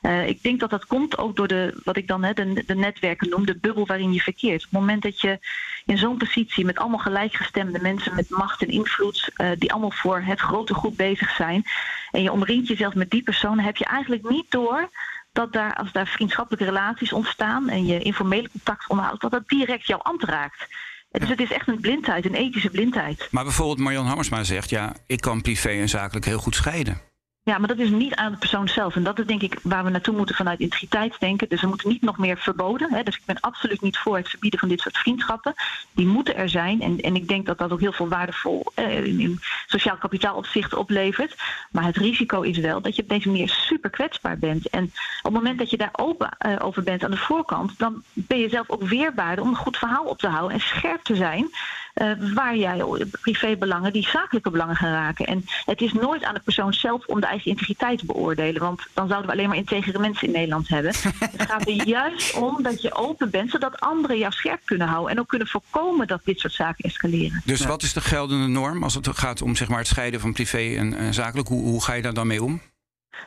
Eh, 0.00 0.28
ik 0.28 0.42
denk 0.42 0.60
dat 0.60 0.70
dat 0.70 0.86
komt 0.86 1.18
ook 1.18 1.36
door 1.36 1.48
de, 1.48 1.80
wat 1.84 1.96
ik 1.96 2.06
dan 2.06 2.22
hè, 2.22 2.32
de, 2.32 2.62
de 2.66 2.74
netwerken 2.74 3.28
noem, 3.28 3.46
de 3.46 3.58
bubbel 3.58 3.86
waarin 3.86 4.12
je 4.12 4.20
verkeert. 4.20 4.64
Op 4.64 4.70
het 4.70 4.80
moment 4.80 5.02
dat 5.02 5.20
je 5.20 5.38
in 5.84 5.98
zo'n 5.98 6.16
positie 6.16 6.64
met 6.64 6.78
allemaal 6.78 6.98
gelijkgestemde 6.98 7.80
mensen 7.80 8.14
met 8.14 8.30
macht 8.30 8.62
en 8.62 8.68
invloed, 8.68 9.30
eh, 9.34 9.50
die 9.58 9.72
allemaal 9.72 9.90
voor 9.90 10.20
het 10.20 10.40
grote 10.40 10.74
goed 10.74 10.96
bezig 10.96 11.30
zijn, 11.30 11.64
en 12.10 12.22
je 12.22 12.32
omringt 12.32 12.68
jezelf 12.68 12.94
met 12.94 13.10
die 13.10 13.22
personen, 13.22 13.64
heb 13.64 13.76
je 13.76 13.84
eigenlijk 13.84 14.28
niet 14.28 14.50
door 14.50 14.90
dat 15.32 15.52
daar, 15.52 15.74
als 15.74 15.92
daar 15.92 16.06
vriendschappelijke 16.06 16.64
relaties 16.64 17.12
ontstaan 17.12 17.68
en 17.68 17.86
je 17.86 17.98
informele 17.98 18.50
contact 18.50 18.88
onderhoudt, 18.88 19.20
dat 19.20 19.30
dat 19.30 19.48
direct 19.48 19.86
jouw 19.86 19.98
ambt 19.98 20.24
raakt. 20.24 20.66
Dus 21.10 21.28
het 21.28 21.40
is 21.40 21.52
echt 21.52 21.68
een 21.68 21.80
blindheid, 21.80 22.24
een 22.24 22.34
ethische 22.34 22.70
blindheid. 22.70 23.28
Maar 23.30 23.44
bijvoorbeeld 23.44 23.78
Marjan 23.78 24.06
Hammersma 24.06 24.44
zegt... 24.44 24.70
ja, 24.70 24.94
ik 25.06 25.20
kan 25.20 25.40
privé 25.40 25.68
en 25.68 25.88
zakelijk 25.88 26.26
heel 26.26 26.38
goed 26.38 26.54
scheiden. 26.54 27.00
Ja, 27.44 27.58
maar 27.58 27.68
dat 27.68 27.78
is 27.78 27.90
niet 27.90 28.14
aan 28.14 28.32
de 28.32 28.38
persoon 28.38 28.68
zelf. 28.68 28.96
En 28.96 29.02
dat 29.02 29.18
is 29.18 29.26
denk 29.26 29.42
ik 29.42 29.58
waar 29.62 29.84
we 29.84 29.90
naartoe 29.90 30.16
moeten 30.16 30.34
vanuit 30.34 30.60
integriteit 30.60 31.48
Dus 31.48 31.62
er 31.62 31.68
moeten 31.68 31.88
niet 31.88 32.02
nog 32.02 32.18
meer 32.18 32.38
verboden. 32.38 32.92
Hè. 32.92 33.02
Dus 33.02 33.16
ik 33.16 33.24
ben 33.24 33.40
absoluut 33.40 33.80
niet 33.80 33.98
voor 33.98 34.16
het 34.16 34.28
verbieden 34.28 34.58
van 34.58 34.68
dit 34.68 34.80
soort 34.80 34.98
vriendschappen. 34.98 35.54
Die 35.92 36.06
moeten 36.06 36.36
er 36.36 36.48
zijn. 36.48 36.80
En, 36.80 37.00
en 37.00 37.14
ik 37.16 37.28
denk 37.28 37.46
dat 37.46 37.58
dat 37.58 37.72
ook 37.72 37.80
heel 37.80 37.92
veel 37.92 38.08
waardevol 38.08 38.72
eh, 38.74 39.04
in, 39.04 39.20
in 39.20 39.40
sociaal 39.66 39.96
kapitaalopzicht 39.96 40.74
oplevert. 40.74 41.36
Maar 41.70 41.84
het 41.84 41.96
risico 41.96 42.40
is 42.40 42.58
wel 42.58 42.80
dat 42.80 42.96
je 42.96 43.02
op 43.02 43.08
deze 43.08 43.28
manier 43.28 43.48
super 43.48 43.90
kwetsbaar 43.90 44.38
bent. 44.38 44.68
En 44.68 44.84
op 44.84 45.22
het 45.22 45.32
moment 45.32 45.58
dat 45.58 45.70
je 45.70 45.76
daar 45.76 45.92
open 45.92 46.36
eh, 46.38 46.56
over 46.58 46.82
bent 46.82 47.04
aan 47.04 47.10
de 47.10 47.16
voorkant, 47.16 47.78
dan 47.78 48.02
ben 48.12 48.38
je 48.38 48.48
zelf 48.48 48.70
ook 48.70 48.82
weerbaarder 48.82 49.44
om 49.44 49.50
een 49.50 49.56
goed 49.56 49.76
verhaal 49.76 50.04
op 50.04 50.18
te 50.18 50.28
houden 50.28 50.52
en 50.52 50.60
scherp 50.60 51.02
te 51.02 51.14
zijn. 51.14 51.50
Eh, 51.92 52.10
waar 52.34 52.56
jij 52.56 52.84
privébelangen 53.20 53.92
die 53.92 54.08
zakelijke 54.08 54.50
belangen 54.50 54.76
gaan 54.76 54.92
raken. 54.92 55.26
En 55.26 55.44
het 55.64 55.80
is 55.80 55.92
nooit 55.92 56.24
aan 56.24 56.34
de 56.34 56.40
persoon 56.40 56.74
zelf 56.74 57.06
om 57.06 57.20
de 57.20 57.26
eigen 57.26 57.50
integriteit 57.50 57.98
te 57.98 58.06
beoordelen. 58.06 58.60
Want 58.60 58.86
dan 58.94 59.08
zouden 59.08 59.30
we 59.30 59.36
alleen 59.36 59.48
maar 59.48 59.56
integere 59.56 59.98
mensen 59.98 60.26
in 60.26 60.32
Nederland 60.32 60.68
hebben. 60.68 60.92
het 61.36 61.42
gaat 61.42 61.68
er 61.68 61.86
juist 61.86 62.34
om 62.34 62.62
dat 62.62 62.82
je 62.82 62.94
open 62.94 63.30
bent, 63.30 63.50
zodat 63.50 63.80
anderen 63.80 64.18
jou 64.18 64.32
scherp 64.32 64.60
kunnen 64.64 64.88
houden. 64.88 65.10
En 65.10 65.20
ook 65.20 65.28
kunnen 65.28 65.48
voorkomen 65.48 66.06
dat 66.06 66.20
dit 66.24 66.38
soort 66.38 66.52
zaken 66.52 66.84
escaleren. 66.84 67.42
Dus 67.44 67.64
wat 67.64 67.82
is 67.82 67.92
de 67.92 68.00
geldende 68.00 68.46
norm 68.46 68.82
als 68.82 68.94
het 68.94 69.08
gaat 69.08 69.42
om 69.42 69.56
zeg 69.56 69.68
maar, 69.68 69.78
het 69.78 69.86
scheiden 69.86 70.20
van 70.20 70.32
privé 70.32 70.76
en, 70.76 70.94
en 70.94 71.14
zakelijk? 71.14 71.48
Hoe, 71.48 71.62
hoe 71.62 71.82
ga 71.82 71.92
je 71.92 72.02
daar 72.02 72.14
dan 72.14 72.26
mee 72.26 72.42
om? 72.42 72.60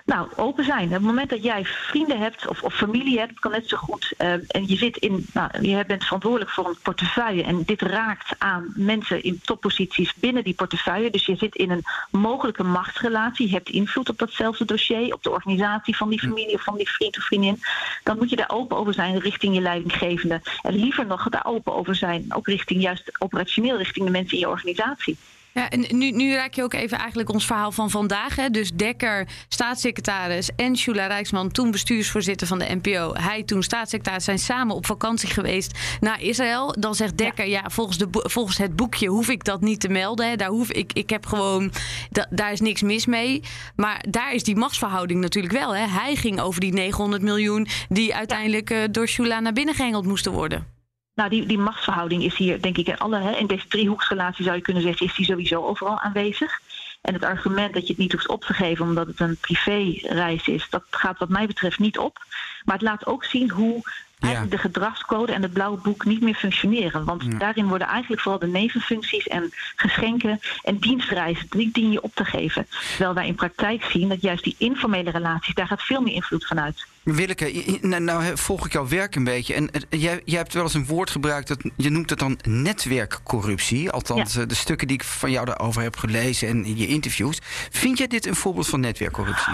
Nou, 0.06 0.28
open 0.36 0.64
zijn. 0.64 0.86
Op 0.86 0.94
het 0.94 1.02
moment 1.02 1.30
dat 1.30 1.44
jij 1.44 1.66
vrienden 1.66 2.20
hebt 2.20 2.48
of, 2.48 2.64
of 2.64 2.74
familie 2.74 3.20
hebt, 3.20 3.40
kan 3.40 3.52
net 3.52 3.70
zo 3.70 3.78
goed. 3.78 4.14
Uh, 4.18 4.32
en 4.32 4.68
je 4.68 4.76
zit 4.76 4.98
in, 4.98 5.26
nou, 5.34 5.62
je 5.62 5.84
bent 5.88 6.04
verantwoordelijk 6.04 6.52
voor 6.52 6.68
een 6.68 6.78
portefeuille. 6.82 7.44
En 7.44 7.64
dit 7.64 7.82
raakt 7.82 8.36
aan 8.38 8.74
mensen 8.76 9.24
in 9.24 9.40
topposities 9.42 10.14
binnen 10.14 10.44
die 10.44 10.54
portefeuille. 10.54 11.10
Dus 11.10 11.26
je 11.26 11.36
zit 11.36 11.56
in 11.56 11.72
een 11.72 11.84
mogelijke 12.12 12.64
machtsrelatie. 12.64 13.48
Je 13.48 13.54
hebt 13.54 13.70
invloed 13.70 14.10
op 14.10 14.18
datzelfde 14.18 14.66
dossier, 14.66 15.14
op 15.14 15.24
de 15.24 15.32
organisatie 15.32 15.96
van 15.96 16.10
die 16.10 16.20
familie 16.20 16.54
of 16.54 16.64
van 16.64 16.78
die 16.78 16.90
vriend 16.90 17.18
of 17.18 17.24
vriendin. 17.24 17.60
Dan 18.04 18.18
moet 18.18 18.30
je 18.30 18.36
daar 18.36 18.52
open 18.52 18.78
over 18.78 18.94
zijn 18.94 19.20
richting 19.20 19.56
je 19.56 19.62
leidinggevende. 19.62 20.42
En 20.62 20.76
liever 20.76 21.06
nog 21.06 21.30
daar 21.30 21.46
open 21.46 21.74
over 21.74 21.96
zijn, 21.96 22.26
ook 22.34 22.48
richting 22.48 22.82
juist 22.82 23.22
operationeel, 23.22 23.78
richting 23.78 24.06
de 24.06 24.12
mensen 24.12 24.34
in 24.34 24.40
je 24.40 24.50
organisatie. 24.50 25.18
Ja, 25.56 25.70
en 25.70 25.86
nu, 25.98 26.12
nu 26.12 26.34
raak 26.34 26.54
je 26.54 26.64
ook 26.64 26.74
even 26.74 26.98
eigenlijk 26.98 27.30
ons 27.30 27.46
verhaal 27.46 27.72
van 27.72 27.90
vandaag. 27.90 28.36
Hè? 28.36 28.50
Dus 28.50 28.72
Dekker, 28.72 29.28
staatssecretaris 29.48 30.50
en 30.56 30.78
Shula 30.78 31.08
Rijksman, 31.08 31.52
toen 31.52 31.72
bestuursvoorzitter 31.72 32.48
van 32.48 32.60
de 32.60 32.80
NPO. 32.82 33.14
Hij 33.14 33.44
toen 33.44 33.64
staatssecretaris 33.64 34.24
zijn 34.24 34.40
samen 34.40 34.76
op 34.76 34.86
vakantie 34.86 35.30
geweest 35.30 35.80
naar 36.00 36.22
Israël. 36.22 36.76
Dan 36.80 36.96
zegt 36.96 37.18
Dekker, 37.18 37.48
ja, 37.48 37.64
volgens, 37.70 37.98
de, 37.98 38.08
volgens 38.12 38.58
het 38.58 38.76
boekje 38.76 39.08
hoef 39.08 39.30
ik 39.30 39.44
dat 39.44 39.62
niet 39.62 39.80
te 39.80 39.90
melden. 39.90 40.30
Hè? 40.30 40.36
Daar 40.36 40.50
hoef 40.50 40.72
ik, 40.72 40.94
ik 40.94 41.10
heb 41.10 41.26
gewoon, 41.26 41.72
da, 42.10 42.28
daar 42.30 42.52
is 42.52 42.62
niks 42.62 42.82
mis 42.82 43.06
mee. 43.06 43.44
Maar 43.76 44.06
daar 44.10 44.34
is 44.34 44.44
die 44.44 44.56
machtsverhouding 44.56 45.22
natuurlijk 45.22 45.54
wel. 45.54 45.76
Hè? 45.76 45.88
Hij 45.88 46.16
ging 46.16 46.40
over 46.40 46.62
die 46.62 46.74
900 46.74 47.22
miljoen 47.22 47.68
die 47.90 48.16
uiteindelijk 48.16 48.70
uh, 48.70 48.84
door 48.92 49.08
Shula 49.08 49.40
naar 49.40 49.54
binnen 49.54 49.76
gehengeld 49.76 50.06
moesten 50.06 50.32
worden. 50.32 50.75
Nou, 51.16 51.30
die, 51.30 51.46
die 51.46 51.58
machtsverhouding 51.58 52.24
is 52.24 52.36
hier, 52.36 52.62
denk 52.62 52.78
ik, 52.78 52.88
in, 52.88 52.98
alle, 52.98 53.20
hè, 53.20 53.32
in 53.32 53.48
deze 53.48 53.68
driehoeksrelatie 53.68 54.44
zou 54.44 54.56
je 54.56 54.62
kunnen 54.62 54.84
zeggen, 54.84 55.06
is 55.06 55.16
die 55.16 55.26
sowieso 55.26 55.66
overal 55.66 56.00
aanwezig. 56.00 56.60
En 57.02 57.14
het 57.14 57.24
argument 57.24 57.74
dat 57.74 57.82
je 57.82 57.88
het 57.88 57.98
niet 57.98 58.12
hoeft 58.12 58.28
op 58.28 58.44
te 58.44 58.54
geven 58.54 58.86
omdat 58.86 59.08
het 59.08 59.20
een 59.20 59.38
privéreis 59.38 60.48
is, 60.48 60.70
dat 60.70 60.84
gaat 60.90 61.20
wat 61.20 61.30
mij 61.30 61.48
betreft 61.48 61.80
niet 61.80 61.98
op. 61.98 62.18
Maar 62.64 62.76
het 62.76 62.84
laat 62.84 63.06
ook 63.06 63.24
zien 63.24 63.52
hoe 63.52 63.84
eigenlijk 64.20 64.52
de 64.52 64.70
gedragscode 64.70 65.32
en 65.32 65.42
het 65.42 65.54
blauwe 65.54 65.78
boek 65.78 66.06
niet 66.06 66.22
meer 66.22 66.36
functioneren. 66.36 67.06
Want 67.06 67.40
daarin 67.40 67.68
worden 67.68 67.88
eigenlijk 67.88 68.22
vooral 68.22 68.40
de 68.40 68.48
nevenfuncties 68.48 69.28
en 69.28 69.52
geschenken 69.76 70.40
en 70.64 70.78
dienstreizen, 70.78 71.48
die 71.50 71.72
dien 71.72 71.92
je 71.92 72.02
op 72.02 72.16
te 72.16 72.26
geven. 72.26 72.68
Terwijl 72.90 73.14
wij 73.14 73.28
in 73.28 73.36
praktijk 73.36 73.84
zien 73.84 74.10
dat 74.10 74.22
juist 74.22 74.44
die 74.44 74.56
informele 74.58 75.10
relaties, 75.10 75.54
daar 75.54 75.68
gaat 75.68 75.84
veel 75.84 76.02
meer 76.02 76.14
invloed 76.14 76.46
van 76.48 76.60
uit. 76.60 76.86
Willeke, 77.06 77.78
nou, 77.82 78.02
nou 78.02 78.38
volg 78.38 78.66
ik 78.66 78.72
jouw 78.72 78.88
werk 78.88 79.16
een 79.16 79.24
beetje. 79.24 79.54
En 79.54 79.70
jij, 79.90 80.22
jij 80.26 80.38
hebt 80.38 80.54
wel 80.54 80.64
eens 80.64 80.74
een 80.74 80.86
woord 80.86 81.10
gebruikt, 81.10 81.48
dat, 81.48 81.58
je 81.78 81.90
noemt 81.90 82.10
het 82.10 82.20
dan 82.20 82.40
netwerkcorruptie. 82.44 83.90
Althans, 83.90 84.36
eh, 84.36 84.48
de 84.48 84.56
stukken 84.56 84.88
die 84.88 84.96
ik 84.98 85.04
van 85.04 85.32
jou 85.32 85.46
daarover 85.46 85.82
heb 85.82 85.98
gelezen 85.98 86.48
en 86.48 86.66
in 86.66 86.78
je 86.78 86.88
interviews. 86.88 87.40
Vind 87.72 87.98
jij 87.98 88.08
dit 88.08 88.26
een 88.26 88.36
voorbeeld 88.36 88.68
van 88.68 88.80
netwerkcorruptie? 88.80 89.54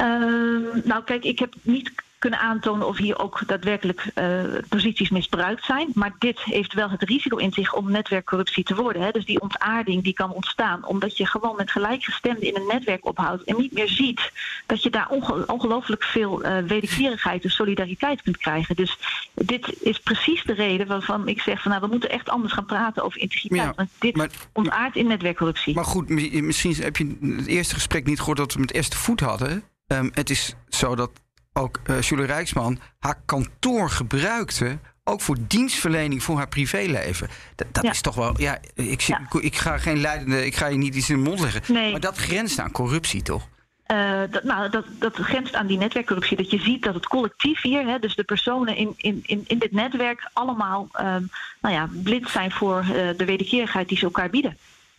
Uh, 0.00 0.84
nou, 0.84 1.04
kijk, 1.04 1.24
ik 1.24 1.38
heb 1.38 1.54
niet 1.62 1.92
kunnen 2.20 2.40
aantonen 2.40 2.86
of 2.86 2.96
hier 2.96 3.18
ook 3.18 3.42
daadwerkelijk 3.46 4.10
uh, 4.14 4.42
posities 4.68 5.10
misbruikt 5.10 5.64
zijn. 5.64 5.90
Maar 5.94 6.14
dit 6.18 6.40
heeft 6.40 6.74
wel 6.74 6.90
het 6.90 7.02
risico 7.02 7.36
in 7.36 7.52
zich 7.52 7.74
om 7.74 7.90
netwerkcorruptie 7.90 8.64
te 8.64 8.74
worden. 8.74 9.02
Hè. 9.02 9.10
Dus 9.10 9.24
die 9.24 9.40
ontaarding 9.40 10.02
die 10.02 10.12
kan 10.12 10.32
ontstaan 10.32 10.84
omdat 10.84 11.16
je 11.16 11.26
gewoon 11.26 11.56
met 11.56 11.70
gelijkgestemden 11.70 12.42
in 12.42 12.56
een 12.56 12.66
netwerk 12.66 13.06
ophoudt 13.06 13.44
en 13.44 13.56
niet 13.56 13.72
meer 13.72 13.88
ziet 13.88 14.32
dat 14.66 14.82
je 14.82 14.90
daar 14.90 15.08
ongelooflijk 15.46 16.04
veel 16.04 16.44
uh, 16.44 16.58
wederkerigheid 16.58 17.44
en 17.44 17.50
solidariteit 17.50 18.22
kunt 18.22 18.36
krijgen. 18.36 18.76
Dus 18.76 18.98
dit 19.34 19.82
is 19.82 20.00
precies 20.00 20.42
de 20.44 20.54
reden 20.54 20.86
waarvan 20.86 21.28
ik 21.28 21.40
zeg 21.40 21.62
van 21.62 21.70
nou 21.70 21.82
we 21.82 21.90
moeten 21.90 22.10
echt 22.10 22.28
anders 22.28 22.52
gaan 22.52 22.66
praten 22.66 23.02
over 23.02 23.20
integriteit. 23.20 23.62
Ja, 23.62 23.72
want 23.76 23.90
dit 23.98 24.16
maar, 24.16 24.30
ontaardt 24.52 24.96
in 24.96 25.06
netwerkcorruptie. 25.06 25.74
Maar 25.74 25.84
goed, 25.84 26.08
misschien 26.42 26.74
heb 26.74 26.96
je 26.96 27.16
het 27.36 27.46
eerste 27.46 27.74
gesprek 27.74 28.06
niet 28.06 28.18
gehoord 28.18 28.38
dat 28.38 28.52
we 28.52 28.60
met 28.60 28.72
Esther 28.72 28.98
Voet 28.98 29.20
hadden. 29.20 29.62
Um, 29.86 30.10
het 30.14 30.30
is 30.30 30.54
zo 30.68 30.94
dat 30.94 31.10
ook 31.52 31.80
uh, 31.86 32.00
Julie 32.00 32.26
Rijksman 32.26 32.78
haar 32.98 33.20
kantoor 33.24 33.90
gebruikte 33.90 34.78
ook 35.04 35.20
voor 35.20 35.36
dienstverlening 35.46 36.22
voor 36.22 36.36
haar 36.36 36.48
privéleven. 36.48 37.28
Dat, 37.72 37.84
is 37.84 38.00
toch 38.00 38.14
wel. 38.14 38.40
Ja, 38.40 38.58
ik, 38.74 39.00
ja. 39.00 39.20
ik, 39.40 39.56
ga 39.56 39.78
geen 39.78 40.00
leidende. 40.00 40.46
Ik 40.46 40.56
ga 40.56 40.66
je 40.66 40.76
niet 40.76 40.94
iets 40.94 41.10
in 41.10 41.16
de 41.16 41.28
mond 41.28 41.40
leggen. 41.40 41.62
Nee. 41.72 41.90
Maar 41.90 42.00
dat 42.00 42.16
grenst 42.16 42.58
aan 42.58 42.70
corruptie, 42.70 43.22
toch? 43.22 43.48
Uh, 43.92 44.20
dat, 44.30 44.44
nou, 44.44 44.70
dat, 44.70 44.84
dat 44.98 45.16
grenst 45.16 45.54
aan 45.54 45.66
die 45.66 45.78
netwerkcorruptie. 45.78 46.36
Dat 46.36 46.50
je 46.50 46.58
ziet 46.58 46.82
dat 46.82 46.94
het 46.94 47.06
collectief 47.06 47.62
hier, 47.62 47.86
hè, 47.86 47.98
dus 47.98 48.14
de 48.14 48.24
personen 48.24 48.76
in, 48.76 48.94
in, 48.96 49.20
in, 49.26 49.44
in 49.46 49.58
dit 49.58 49.72
netwerk, 49.72 50.30
allemaal 50.32 50.88
um, 51.00 51.30
nou 51.60 51.74
ja, 51.74 51.88
blind 52.02 52.28
zijn 52.28 52.50
voor 52.50 52.80
uh, 52.82 52.88
de 53.16 53.24
wederkerigheid 53.24 53.88
die 53.88 53.98
ze 53.98 54.04
elkaar 54.04 54.30
bieden 54.30 54.56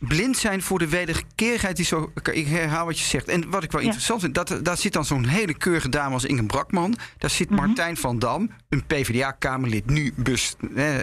blind 0.08 0.38
zijn 0.38 0.62
voor 0.62 0.80
de 0.80 0.88
wederkerigheid 0.88 1.76
die 1.76 1.86
zo. 1.86 2.12
Ik 2.32 2.48
herhaal 2.48 2.86
wat 2.86 3.00
je 3.00 3.06
zegt. 3.06 3.28
En 3.28 3.50
wat 3.50 3.64
ik 3.64 3.72
wel 3.72 3.82
interessant 3.82 4.22
vind, 4.22 4.36
dat, 4.36 4.60
daar 4.64 4.78
zit 4.78 4.94
dan 4.94 5.06
zo'n 5.06 5.26
hele 5.26 5.54
keurige 5.54 5.90
dame 5.90 6.14
als 6.14 6.26
Inge 6.26 6.46
Brakman. 6.46 6.98
Daar 7.18 7.30
zit 7.30 7.50
mm 7.50 7.58
-hmm. 7.58 7.66
Martijn 7.66 7.98
van 7.98 8.20
Dam, 8.20 8.52
een 8.70 8.86
PvdA-Kamerlid, 8.86 9.90
nu 9.90 10.14
best, 10.16 10.58
eh, 10.76 10.96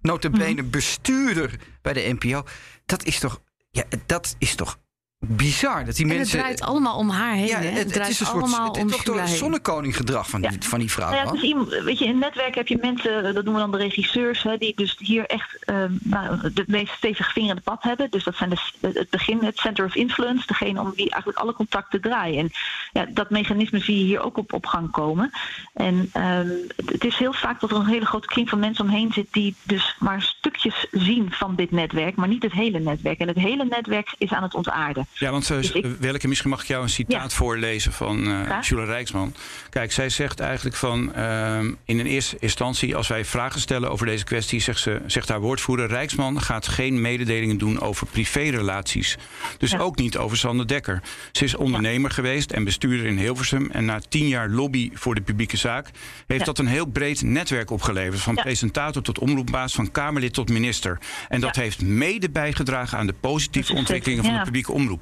notabene 0.00 0.50
mm 0.50 0.58
-hmm. 0.58 0.70
bestuurder 0.70 1.58
bij 1.82 1.92
de 1.92 2.16
NPO. 2.18 2.44
Dat 2.86 3.04
is 3.04 3.18
toch. 3.18 3.40
Ja, 3.70 3.84
dat 4.06 4.34
is 4.38 4.54
toch 4.54 4.78
bizar 5.18 5.84
dat 5.84 5.96
die 5.96 6.06
en 6.10 6.16
mensen. 6.16 6.38
Het 6.38 6.46
draait 6.46 6.70
allemaal 6.70 6.96
om 6.96 7.08
haar 7.08 7.34
heen. 7.34 7.46
Ja, 7.46 7.58
het, 7.58 7.78
het, 7.78 7.94
het 7.94 8.08
is 8.08 8.20
een 8.20 8.26
soort 8.26 8.56
het, 8.56 8.76
om 8.78 8.90
toch 8.90 9.02
door 9.02 9.20
het 9.20 9.28
zonnekoning 9.28 9.96
gedrag 9.96 10.28
van, 10.28 10.42
ja. 10.42 10.50
die, 10.50 10.62
van 10.62 10.78
die 10.78 10.90
vrouw. 10.90 11.10
Nou 11.10 11.24
ja, 11.24 11.32
dus 11.32 11.42
iemand, 11.42 11.68
weet 11.68 11.98
je, 11.98 12.04
in 12.04 12.10
het 12.10 12.20
netwerk 12.20 12.54
heb 12.54 12.68
je 12.68 12.78
mensen, 12.80 13.22
dat 13.22 13.44
noemen 13.44 13.54
we 13.54 13.70
dan 13.70 13.70
de 13.70 13.84
regisseurs, 13.84 14.42
hè, 14.42 14.58
die 14.58 14.72
dus 14.76 14.96
hier 14.98 15.26
echt 15.26 15.58
um, 15.66 15.98
nou, 16.02 16.52
de 16.52 16.64
meest 16.66 16.92
stevige 16.92 17.30
vinger 17.30 17.50
in 17.50 17.56
het 17.56 17.64
pad 17.64 17.82
hebben. 17.82 18.10
Dus 18.10 18.24
dat 18.24 18.36
zijn 18.36 18.50
de, 18.50 18.88
het 18.92 19.10
begin, 19.10 19.44
het 19.44 19.58
center 19.58 19.84
of 19.84 19.94
influence, 19.94 20.46
degene 20.46 20.80
om 20.80 20.92
wie 20.94 21.10
eigenlijk 21.10 21.38
alle 21.38 21.52
contacten 21.52 22.00
draaien. 22.00 22.38
En 22.38 22.50
ja, 22.92 23.06
dat 23.10 23.30
mechanisme 23.30 23.78
zie 23.78 23.98
je 23.98 24.04
hier 24.04 24.20
ook 24.20 24.38
op, 24.38 24.52
op 24.52 24.66
gang 24.66 24.90
komen. 24.90 25.30
En 25.74 26.10
um, 26.14 26.66
het 26.86 27.04
is 27.04 27.16
heel 27.16 27.32
vaak 27.32 27.60
dat 27.60 27.70
er 27.70 27.76
een 27.76 27.86
hele 27.86 28.06
grote 28.06 28.26
kring 28.26 28.48
van 28.48 28.58
mensen 28.58 28.84
omheen 28.84 29.12
zit 29.12 29.26
die 29.30 29.54
dus 29.62 29.96
maar 29.98 30.22
stukjes 30.22 30.86
zien 30.90 31.32
van 31.32 31.54
dit 31.54 31.70
netwerk, 31.70 32.16
maar 32.16 32.28
niet 32.28 32.42
het 32.42 32.52
hele 32.52 32.78
netwerk. 32.78 33.18
En 33.18 33.28
het 33.28 33.36
hele 33.36 33.64
netwerk 33.64 34.14
is 34.18 34.32
aan 34.32 34.42
het 34.42 34.54
ontaarden. 34.54 35.05
Ja, 35.18 35.30
want 35.30 35.50
uh, 35.50 35.56
dus 35.56 35.72
ik, 35.72 35.86
Welke, 36.00 36.28
misschien 36.28 36.50
mag 36.50 36.60
ik 36.62 36.66
jou 36.66 36.82
een 36.82 36.88
citaat 36.88 37.30
ja. 37.30 37.36
voorlezen 37.36 37.92
van 37.92 38.18
uh, 38.18 38.46
ja. 38.48 38.60
Jules 38.60 38.88
Rijksman. 38.88 39.34
Kijk, 39.70 39.92
zij 39.92 40.08
zegt 40.08 40.40
eigenlijk 40.40 40.76
van 40.76 41.12
uh, 41.16 41.58
in 41.84 41.98
een 41.98 42.06
eerste 42.06 42.36
instantie, 42.40 42.96
als 42.96 43.08
wij 43.08 43.24
vragen 43.24 43.60
stellen 43.60 43.90
over 43.90 44.06
deze 44.06 44.24
kwestie, 44.24 44.60
zegt, 44.60 44.78
ze, 44.78 45.00
zegt 45.06 45.28
haar 45.28 45.40
woordvoerder, 45.40 45.86
Rijksman 45.86 46.42
gaat 46.42 46.68
geen 46.68 47.00
mededelingen 47.00 47.58
doen 47.58 47.80
over 47.80 48.06
privérelaties. 48.06 49.16
Dus 49.58 49.70
ja. 49.70 49.78
ook 49.78 49.96
niet 49.96 50.16
over 50.16 50.36
Sander 50.36 50.66
Dekker. 50.66 51.02
Ze 51.32 51.44
is 51.44 51.54
ondernemer 51.54 52.10
geweest 52.10 52.50
en 52.50 52.64
bestuurder 52.64 53.06
in 53.06 53.18
Hilversum. 53.18 53.70
En 53.70 53.84
na 53.84 54.00
tien 54.08 54.28
jaar 54.28 54.48
lobby 54.48 54.90
voor 54.94 55.14
de 55.14 55.20
publieke 55.20 55.56
zaak 55.56 55.90
heeft 56.26 56.44
dat 56.44 56.58
een 56.58 56.66
heel 56.66 56.86
breed 56.86 57.22
netwerk 57.22 57.70
opgeleverd. 57.70 58.22
Van 58.22 58.34
presentator 58.34 59.02
tot 59.02 59.18
omroepbaas, 59.18 59.74
van 59.74 59.90
Kamerlid 59.90 60.32
tot 60.32 60.48
minister. 60.48 60.98
En 61.28 61.40
dat 61.40 61.56
heeft 61.56 61.82
mede 61.82 62.30
bijgedragen 62.30 62.98
aan 62.98 63.06
de 63.06 63.14
positieve 63.20 63.72
ontwikkelingen 63.72 64.24
van 64.24 64.34
de 64.34 64.42
publieke 64.42 64.72
omroep. 64.72 64.95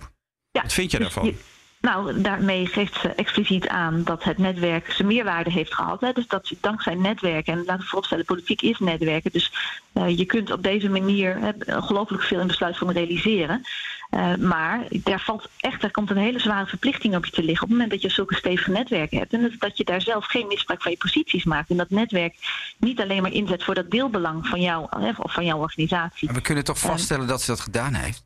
Ja, 0.55 0.63
Wat 0.63 0.73
vind 0.73 0.91
je 0.91 0.99
dus 0.99 1.07
daarvan? 1.07 1.27
Je, 1.27 1.35
nou, 1.81 2.21
daarmee 2.21 2.67
geeft 2.67 3.01
ze 3.01 3.09
expliciet 3.09 3.69
aan 3.69 4.05
dat 4.05 4.25
het 4.25 4.39
netwerk 4.39 4.93
zijn 4.93 5.09
meerwaarde 5.09 5.51
heeft 5.51 5.75
gehad. 5.75 6.01
Hè. 6.01 6.13
Dus 6.13 6.27
dat 6.27 6.53
dankzij 6.61 6.95
netwerken, 6.95 7.53
en 7.53 7.59
laten 7.59 7.79
we 7.79 7.83
vooropstellen, 7.83 8.25
politiek 8.25 8.63
is 8.63 8.79
netwerken. 8.79 9.33
Dus 9.33 9.53
uh, 9.95 10.19
je 10.19 10.25
kunt 10.25 10.51
op 10.51 10.63
deze 10.63 10.89
manier 10.89 11.39
hè, 11.39 11.77
ongelooflijk 11.77 12.23
veel 12.23 12.41
in 12.41 12.47
besluitvorming 12.47 12.99
realiseren. 12.99 13.63
Uh, 14.11 14.35
maar 14.35 14.81
daar 14.91 15.21
valt 15.21 15.49
echt, 15.61 15.83
er 15.83 15.91
komt 15.91 16.11
een 16.11 16.17
hele 16.17 16.39
zware 16.39 16.67
verplichting 16.67 17.17
op 17.17 17.25
je 17.25 17.31
te 17.31 17.43
liggen. 17.43 17.63
Op 17.63 17.69
het 17.69 17.79
moment 17.79 17.91
dat 17.91 18.03
je 18.03 18.17
zulke 18.17 18.35
stevige 18.35 18.71
netwerken 18.71 19.19
hebt. 19.19 19.33
En 19.33 19.43
dat, 19.43 19.53
dat 19.59 19.77
je 19.77 19.85
daar 19.85 20.03
zelf 20.03 20.27
geen 20.27 20.47
misbruik 20.47 20.83
van 20.83 20.91
je 20.91 20.99
posities 20.99 21.45
maakt. 21.45 21.71
En 21.71 21.77
dat 21.77 21.91
netwerk 21.91 22.35
niet 22.79 23.01
alleen 23.01 23.23
maar 23.23 23.33
inzet 23.33 23.65
voor 23.65 23.75
dat 23.75 23.91
deelbelang 23.91 24.47
van, 24.47 24.61
jou, 24.61 24.87
hè, 24.91 25.11
of 25.17 25.33
van 25.33 25.45
jouw 25.45 25.59
organisatie. 25.59 26.27
Maar 26.27 26.37
we 26.37 26.43
kunnen 26.43 26.65
toch 26.65 26.79
vaststellen 26.79 27.25
uh, 27.25 27.29
dat 27.29 27.43
ze 27.43 27.51
dat 27.51 27.61
gedaan 27.61 27.95
heeft? 27.95 28.25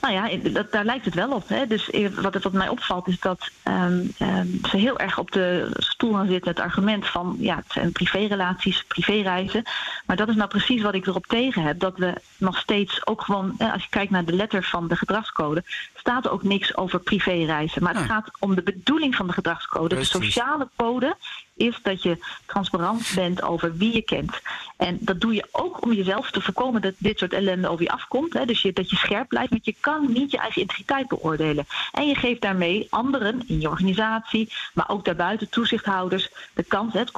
Nou 0.00 0.14
ja, 0.14 0.50
dat, 0.50 0.72
daar 0.72 0.84
lijkt 0.84 1.04
het 1.04 1.14
wel 1.14 1.32
op. 1.32 1.48
Hè. 1.48 1.66
Dus 1.66 1.90
wat, 2.14 2.34
het, 2.34 2.42
wat 2.42 2.52
mij 2.52 2.68
opvalt 2.68 3.08
is 3.08 3.20
dat 3.20 3.50
um, 3.64 4.12
um, 4.20 4.60
ze 4.68 4.76
heel 4.76 4.98
erg 4.98 5.18
op 5.18 5.30
de 5.30 5.70
stoel 5.76 6.12
gaan 6.12 6.28
zitten. 6.28 6.50
Het 6.50 6.60
argument 6.60 7.06
van 7.06 7.36
ja, 7.38 7.56
het 7.56 7.72
zijn 7.72 7.92
privérelaties, 7.92 8.84
privéreizen. 8.84 9.62
Maar 10.06 10.16
dat 10.16 10.28
is 10.28 10.34
nou 10.34 10.48
precies 10.48 10.82
wat 10.82 10.94
ik 10.94 11.06
erop 11.06 11.26
tegen 11.26 11.62
heb. 11.62 11.80
Dat 11.80 11.98
we 11.98 12.14
nog 12.36 12.58
steeds 12.58 13.06
ook 13.06 13.22
gewoon, 13.22 13.54
als 13.58 13.82
je 13.82 13.88
kijkt 13.88 14.10
naar 14.10 14.24
de 14.24 14.32
letter 14.32 14.62
van 14.62 14.88
de 14.88 14.96
gedragscode, 14.96 15.64
staat 15.94 16.24
er 16.24 16.30
ook 16.30 16.42
niks 16.42 16.76
over 16.76 17.00
privéreizen. 17.00 17.82
Maar 17.82 17.94
het 17.94 18.06
ja. 18.06 18.14
gaat 18.14 18.30
om 18.38 18.54
de 18.54 18.62
bedoeling 18.62 19.14
van 19.14 19.26
de 19.26 19.32
gedragscode. 19.32 19.94
Precies. 19.94 20.12
De 20.12 20.24
sociale 20.24 20.68
code 20.76 21.16
is 21.56 21.78
dat 21.82 22.02
je 22.02 22.18
transparant 22.46 23.12
bent 23.14 23.42
over 23.42 23.76
wie 23.76 23.94
je 23.94 24.02
kent. 24.02 24.40
En 24.76 24.98
dat 25.00 25.20
doe 25.20 25.34
je 25.34 25.48
ook 25.52 25.82
om 25.82 25.92
jezelf 25.92 26.30
te 26.30 26.40
voorkomen 26.40 26.80
dat 26.80 26.94
dit 26.98 27.18
soort 27.18 27.32
ellende 27.32 27.68
over 27.68 27.84
je 27.84 27.90
afkomt. 27.90 28.32
Hè. 28.32 28.44
Dus 28.44 28.62
je, 28.62 28.72
dat 28.72 28.90
je 28.90 28.96
scherp 28.96 29.28
blijft 29.28 29.50
met 29.50 29.64
je 29.64 29.74
kan 29.80 30.12
niet 30.12 30.30
je 30.30 30.38
eigen 30.38 30.60
integriteit 30.60 31.08
beoordelen. 31.08 31.66
En 31.92 32.08
je 32.08 32.14
geeft 32.14 32.40
daarmee 32.40 32.86
anderen 32.90 33.42
in 33.46 33.60
je 33.60 33.68
organisatie, 33.68 34.52
maar 34.74 34.88
ook 34.88 35.04
daarbuiten, 35.04 35.48
toezichthouders, 35.48 36.30
de 36.54 36.62
kans, 36.62 36.92
het 36.92 37.10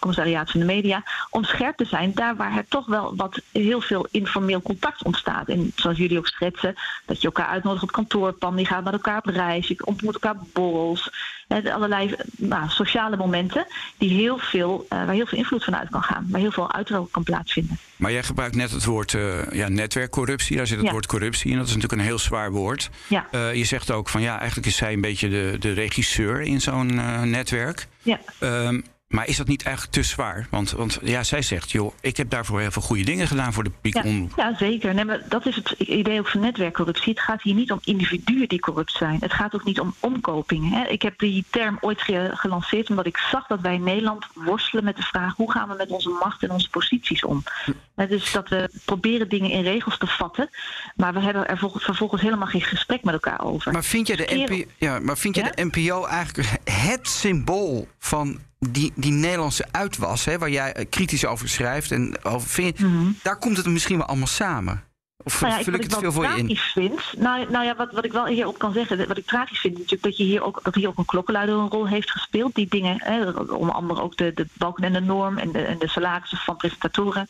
commissariaat 0.00 0.50
van 0.50 0.60
de 0.60 0.66
media, 0.66 1.02
om 1.30 1.44
scherp 1.44 1.76
te 1.76 1.84
zijn 1.84 2.14
daar 2.14 2.36
waar 2.36 2.56
er 2.56 2.68
toch 2.68 2.86
wel 2.86 3.16
wat 3.16 3.40
heel 3.52 3.80
veel 3.80 4.06
informeel 4.10 4.62
contact 4.62 5.04
ontstaat. 5.04 5.48
En 5.48 5.72
zoals 5.74 5.98
jullie 5.98 6.18
ook 6.18 6.26
schetsen, 6.26 6.74
dat 7.06 7.20
je 7.20 7.26
elkaar 7.26 7.46
uitnodigt 7.46 7.82
op 7.82 7.92
kantoorpan, 7.92 8.56
die 8.56 8.66
gaat 8.66 8.84
met 8.84 8.92
elkaar 8.92 9.18
op 9.18 9.26
reis, 9.26 9.68
je 9.68 9.86
ontmoet 9.86 10.14
elkaar 10.14 10.36
borrels. 10.52 11.10
Allerlei 11.48 12.14
nou, 12.36 12.68
sociale 12.68 13.16
momenten 13.16 13.66
die 13.98 14.10
heel 14.10 14.38
veel, 14.38 14.86
uh, 14.88 15.04
waar 15.04 15.14
heel 15.14 15.26
veel 15.26 15.38
invloed 15.38 15.64
van 15.64 15.76
uit 15.76 15.88
kan 15.90 16.02
gaan, 16.02 16.26
waar 16.30 16.40
heel 16.40 16.50
veel 16.50 16.72
uitrol 16.72 17.08
kan 17.10 17.22
plaatsvinden. 17.22 17.78
Maar 17.96 18.12
jij 18.12 18.22
gebruikt 18.22 18.56
net 18.56 18.70
het 18.70 18.84
woord 18.84 19.12
uh, 19.12 19.52
ja, 19.52 19.68
netwerkcorruptie. 19.68 20.56
Daar 20.56 20.66
zit 20.66 20.80
het 20.80 20.90
woord 20.90 21.06
corruptie 21.06 21.50
in. 21.50 21.56
Dat 21.56 21.66
is 21.66 21.74
natuurlijk 21.74 22.00
een 22.00 22.06
heel 22.06 22.18
zwaar 22.18 22.50
woord. 22.50 22.90
Ja. 23.08 23.26
Uh, 23.32 23.54
je 23.54 23.64
zegt 23.64 23.90
ook 23.90 24.08
van 24.08 24.20
ja, 24.20 24.38
eigenlijk 24.38 24.66
is 24.66 24.76
zij 24.76 24.92
een 24.92 25.00
beetje 25.00 25.28
de, 25.28 25.56
de 25.58 25.72
regisseur 25.72 26.40
in 26.40 26.60
zo'n 26.60 26.94
netwerk. 27.30 27.86
Ja. 28.02 28.20
Um, 28.40 28.84
maar 29.08 29.26
is 29.26 29.36
dat 29.36 29.46
niet 29.46 29.62
eigenlijk 29.62 29.94
te 29.96 30.02
zwaar? 30.02 30.46
Want, 30.50 30.70
want 30.70 30.98
ja, 31.02 31.22
zij 31.22 31.42
zegt, 31.42 31.70
joh, 31.70 31.94
ik 32.00 32.16
heb 32.16 32.30
daarvoor 32.30 32.60
heel 32.60 32.70
veel 32.70 32.82
goede 32.82 33.04
dingen 33.04 33.26
gedaan 33.26 33.52
voor 33.52 33.64
de 33.64 33.70
publieke 33.70 34.08
ja, 34.08 34.26
Ja, 34.36 34.56
zeker. 34.56 34.94
Nee, 34.94 35.04
maar 35.04 35.22
dat 35.28 35.46
is 35.46 35.56
het 35.56 35.70
idee 35.70 36.18
ook 36.18 36.28
van 36.28 36.40
netwerkcorruptie. 36.40 37.12
Het 37.12 37.22
gaat 37.22 37.42
hier 37.42 37.54
niet 37.54 37.72
om 37.72 37.80
individuen 37.84 38.48
die 38.48 38.60
corrupt 38.60 38.92
zijn. 38.92 39.18
Het 39.20 39.32
gaat 39.32 39.54
ook 39.54 39.64
niet 39.64 39.80
om 39.80 39.94
omkopingen. 40.00 40.72
Hè. 40.72 40.86
Ik 40.86 41.02
heb 41.02 41.18
die 41.18 41.44
term 41.50 41.78
ooit 41.80 42.02
gelanceerd 42.30 42.90
omdat 42.90 43.06
ik 43.06 43.16
zag 43.16 43.46
dat 43.46 43.60
wij 43.60 43.74
in 43.74 43.82
Nederland 43.82 44.26
worstelen 44.34 44.84
met 44.84 44.96
de 44.96 45.02
vraag... 45.02 45.36
hoe 45.36 45.52
gaan 45.52 45.68
we 45.68 45.74
met 45.74 45.90
onze 45.90 46.08
macht 46.08 46.42
en 46.42 46.50
onze 46.50 46.70
posities 46.70 47.24
om? 47.24 47.42
Hm. 47.64 48.06
Dus 48.08 48.32
dat 48.32 48.48
we 48.48 48.70
proberen 48.84 49.28
dingen 49.28 49.50
in 49.50 49.62
regels 49.62 49.98
te 49.98 50.06
vatten... 50.06 50.48
maar 50.96 51.12
we 51.12 51.20
hebben 51.20 51.48
er 51.48 51.58
vervolgens 51.58 52.22
helemaal 52.22 52.46
geen 52.46 52.62
gesprek 52.62 53.04
met 53.04 53.14
elkaar 53.14 53.44
over. 53.44 53.72
Maar 53.72 53.84
vind 53.84 54.06
je 54.06 54.16
de, 54.16 54.46
NPO, 54.46 54.70
ja, 54.78 54.98
maar 54.98 55.18
vind 55.18 55.36
je 55.36 55.52
de 55.54 55.64
NPO 55.64 56.04
eigenlijk 56.04 56.60
het 56.64 57.08
symbool 57.08 57.88
van 57.98 58.40
die, 58.58 58.92
die 58.94 59.12
Nederlandse 59.12 59.64
uitwas, 59.70 60.24
hè, 60.24 60.38
waar 60.38 60.50
jij 60.50 60.72
eh, 60.72 60.86
kritisch 60.90 61.26
over 61.26 61.48
schrijft 61.48 61.90
en 61.90 62.24
over 62.24 62.48
vindt, 62.48 62.78
mhm. 62.78 63.10
daar 63.22 63.38
komt 63.38 63.56
het 63.56 63.66
misschien 63.66 63.98
wel 63.98 64.06
allemaal 64.06 64.26
samen. 64.26 64.84
Of 65.26 65.40
nou 65.40 65.52
ja, 65.52 65.62
vul 65.62 65.74
ik, 65.74 65.82
het 65.82 65.96
veel 65.96 66.12
voor 66.12 66.24
je 66.24 66.36
in? 66.36 66.56
Vind, 66.56 67.14
nou, 67.18 67.50
nou 67.50 67.64
ja, 67.64 67.76
wat, 67.76 67.92
wat 67.92 68.04
ik 68.04 68.12
wel 68.12 68.26
hierop 68.26 68.58
kan 68.58 68.72
zeggen, 68.72 69.08
wat 69.08 69.16
ik 69.16 69.26
tragisch 69.26 69.58
vind, 69.58 69.74
natuurlijk 69.74 70.02
dat, 70.02 70.16
je 70.16 70.24
hier 70.24 70.42
ook, 70.42 70.60
dat 70.62 70.74
hier 70.74 70.88
ook 70.88 70.98
een 70.98 71.04
klokkenluider 71.04 71.56
een 71.56 71.68
rol 71.68 71.88
heeft 71.88 72.10
gespeeld. 72.10 72.54
Die 72.54 72.66
dingen, 72.68 72.96
hè, 73.02 73.30
onder 73.30 73.74
andere 73.74 74.00
ook 74.00 74.16
de, 74.16 74.32
de 74.34 74.46
balken 74.52 74.84
en 74.84 74.92
de 74.92 75.00
norm 75.00 75.38
en 75.38 75.52
de, 75.52 75.58
en 75.58 75.78
de 75.78 75.88
salarissen 75.88 76.38
van 76.38 76.56
presentatoren 76.56 77.26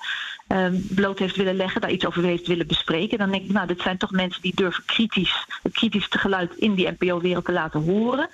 um, 0.49 0.87
bloot 0.91 1.19
heeft 1.19 1.37
willen 1.37 1.57
leggen, 1.57 1.81
daar 1.81 1.91
iets 1.91 2.07
over 2.07 2.23
heeft 2.23 2.47
willen 2.47 2.67
bespreken. 2.67 3.19
Dan 3.19 3.31
denk 3.31 3.45
ik, 3.45 3.53
nou, 3.53 3.67
dit 3.67 3.81
zijn 3.81 3.99
toch 3.99 4.11
mensen 4.11 4.43
die 4.43 4.55
durven 4.55 4.85
kritisch, 4.85 5.47
het 5.63 5.73
kritischste 5.73 6.19
geluid 6.19 6.55
in 6.57 6.75
die 6.75 6.91
NPO-wereld 6.99 7.45
te 7.45 7.53
laten 7.53 7.83
horen. 7.83 8.29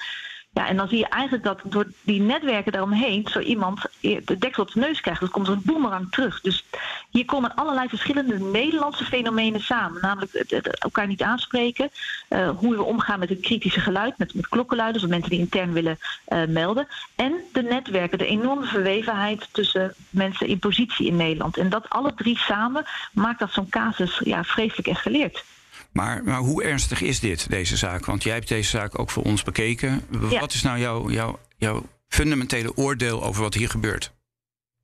Ja, 0.54 0.68
en 0.68 0.76
dan 0.76 0.88
zie 0.88 0.98
je 0.98 1.08
eigenlijk 1.08 1.44
dat 1.44 1.60
door 1.64 1.86
die 2.02 2.20
netwerken 2.20 2.72
daaromheen 2.72 3.26
zo 3.30 3.38
iemand 3.38 3.80
de 4.00 4.38
deksel 4.38 4.62
op 4.62 4.72
de 4.72 4.80
neus 4.80 5.00
krijgt. 5.00 5.20
Dus 5.20 5.30
komt 5.30 5.46
er 5.46 5.52
een 5.52 5.62
boemerang 5.64 6.10
terug. 6.10 6.40
Dus 6.40 6.64
hier 7.10 7.24
komen 7.24 7.54
allerlei 7.54 7.88
verschillende 7.88 8.38
Nederlandse 8.38 9.04
fenomenen 9.04 9.60
samen. 9.60 10.00
Namelijk 10.00 10.32
het, 10.32 10.78
elkaar 10.78 11.06
niet 11.06 11.22
aanspreken, 11.22 11.90
uh, 12.28 12.50
hoe 12.56 12.76
we 12.76 12.82
omgaan 12.82 13.18
met 13.18 13.28
het 13.28 13.40
kritische 13.40 13.80
geluid, 13.80 14.18
met, 14.18 14.32
klokkenluiders 14.48 15.04
of 15.04 15.10
mensen 15.10 15.30
die 15.30 15.38
intern 15.38 15.72
willen 15.72 15.98
uh, 16.28 16.44
melden. 16.46 16.88
En 17.14 17.34
de 17.52 17.62
netwerken, 17.62 18.18
de 18.18 18.26
enorme 18.26 18.66
verwevenheid 18.66 19.48
tussen 19.52 19.94
mensen 20.10 20.46
in 20.46 20.58
positie 20.58 21.06
in 21.06 21.16
Nederland. 21.16 21.56
En 21.56 21.68
dat 21.68 21.88
alle 21.88 22.14
drie 22.14 22.38
samen 22.38 22.84
maakt 23.12 23.38
dat 23.38 23.52
zo'n 23.52 23.68
casus 23.68 24.20
ja, 24.24 24.44
vreselijk 24.44 24.88
escaleert. 24.88 25.44
Maar, 25.92 26.24
maar 26.24 26.38
hoe 26.38 26.62
ernstig 26.62 27.00
is 27.00 27.20
dit, 27.20 27.50
deze 27.50 27.76
zaak? 27.76 28.04
Want 28.04 28.22
jij 28.22 28.34
hebt 28.34 28.48
deze 28.48 28.70
zaak 28.70 28.98
ook 28.98 29.10
voor 29.10 29.22
ons 29.22 29.42
bekeken. 29.42 30.04
Wat 30.10 30.52
is 30.52 30.62
nou 30.62 30.78
jouw, 30.78 31.10
jouw, 31.10 31.38
jouw 31.56 31.86
fundamentele 32.08 32.76
oordeel 32.76 33.22
over 33.24 33.42
wat 33.42 33.54
hier 33.54 33.68
gebeurt? 33.68 34.12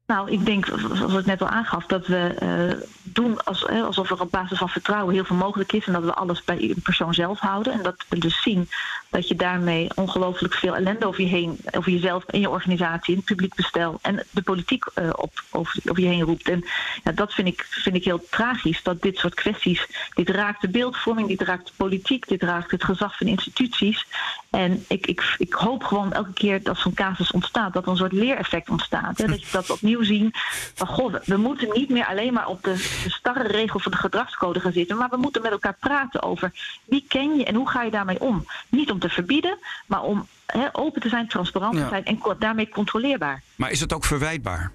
Nou, 0.09 0.31
ik 0.31 0.47
denk, 0.47 0.67
zoals 0.93 1.15
ik 1.15 1.27
net 1.27 1.41
al 1.41 1.49
aangaf, 1.49 1.87
dat 1.87 2.07
we 2.07 2.35
uh, 2.43 2.83
doen 3.03 3.45
als, 3.45 3.69
alsof 3.69 4.11
er 4.11 4.21
op 4.21 4.31
basis 4.31 4.59
van 4.59 4.69
vertrouwen 4.69 5.15
heel 5.15 5.25
veel 5.25 5.37
mogelijk 5.37 5.73
is 5.73 5.87
en 5.87 5.93
dat 5.93 6.05
we 6.05 6.15
alles 6.15 6.45
bij 6.45 6.63
een 6.63 6.83
persoon 6.83 7.15
zelf 7.15 7.39
houden. 7.39 7.73
En 7.73 7.83
dat 7.83 8.05
we 8.09 8.19
dus 8.19 8.43
zien 8.43 8.69
dat 9.11 9.29
je 9.29 9.35
daarmee 9.35 9.89
ongelooflijk 9.95 10.55
veel 10.55 10.77
ellende 10.77 11.07
over 11.07 11.21
je 11.21 11.29
heen, 11.29 11.59
over 11.71 11.93
jezelf 11.93 12.25
en 12.25 12.41
je 12.41 12.51
organisatie, 12.51 13.13
in 13.13 13.19
het 13.19 13.29
publiek 13.29 13.55
bestel 13.55 13.99
en 14.03 14.27
de 14.31 14.43
politiek 14.43 14.85
uh, 14.95 15.11
op, 15.17 15.43
over, 15.51 15.81
over, 15.89 16.03
je 16.03 16.09
heen 16.09 16.23
roept. 16.23 16.49
En 16.49 16.65
ja, 17.05 17.13
dat 17.13 17.35
vind 17.35 17.49
ik, 17.49 17.67
vind 17.71 17.97
ik 17.97 18.05
heel 18.05 18.27
tragisch, 18.31 18.83
dat 18.83 19.03
dit 19.03 19.17
soort 19.17 19.35
kwesties, 19.35 19.87
dit 20.15 20.29
raakt 20.29 20.61
de 20.61 20.69
beeldvorming, 20.69 21.29
dit 21.29 21.43
raakt 21.43 21.67
de 21.67 21.73
politiek, 21.77 22.29
dit 22.29 22.43
raakt 22.43 22.71
het 22.71 22.85
gezag 22.85 23.17
van 23.17 23.27
instituties. 23.27 24.07
En 24.51 24.85
ik, 24.89 25.07
ik, 25.07 25.35
ik 25.39 25.53
hoop 25.53 25.85
gewoon 25.85 26.13
elke 26.13 26.33
keer 26.33 26.63
dat 26.63 26.79
zo'n 26.79 26.95
casus 26.95 27.31
ontstaat, 27.31 27.73
dat 27.73 27.85
er 27.85 27.91
een 27.91 27.97
soort 27.97 28.13
leereffect 28.13 28.69
ontstaat. 28.69 29.19
Hè? 29.19 29.27
Dat 29.27 29.41
je 29.41 29.49
dat 29.53 29.71
opnieuw 29.71 30.03
zien 30.03 30.31
van 30.75 30.87
god, 30.87 31.27
we 31.27 31.37
moeten 31.37 31.69
niet 31.73 31.89
meer 31.89 32.07
alleen 32.07 32.33
maar 32.33 32.47
op 32.47 32.63
de, 32.63 32.75
de 33.05 33.11
starre 33.11 33.49
regel 33.49 33.81
van 33.81 33.93
de 33.93 33.99
gedragscode 33.99 34.61
gaan 34.61 34.73
zitten, 34.73 34.97
maar 34.97 35.09
we 35.09 35.17
moeten 35.17 35.43
met 35.43 35.51
elkaar 35.51 35.77
praten 35.81 36.23
over 36.23 36.53
wie 36.85 37.05
ken 37.09 37.37
je 37.37 37.45
en 37.45 37.55
hoe 37.55 37.69
ga 37.69 37.83
je 37.83 37.91
daarmee 37.91 38.21
om. 38.21 38.47
Niet 38.69 38.91
om 38.91 38.99
te 38.99 39.09
verbieden, 39.09 39.59
maar 39.87 40.03
om 40.03 40.27
open 40.73 41.01
te 41.01 41.09
zijn, 41.09 41.29
transparant 41.29 41.77
te 41.77 41.87
zijn 41.89 42.05
en 42.05 42.21
daarmee 42.39 42.69
controleerbaar. 42.69 43.43
Maar 43.57 43.71
is 43.71 43.81
het 43.81 43.93
ook 43.93 44.05
verwijtbaar? 44.05 44.73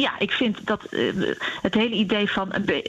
Ja, 0.00 0.18
ik 0.18 0.32
vind 0.32 0.66
dat 0.66 0.86
uh, 0.90 1.34
het 1.62 1.74
hele 1.74 1.94
idee 1.94 2.30
van 2.30 2.52
uh, 2.66 2.82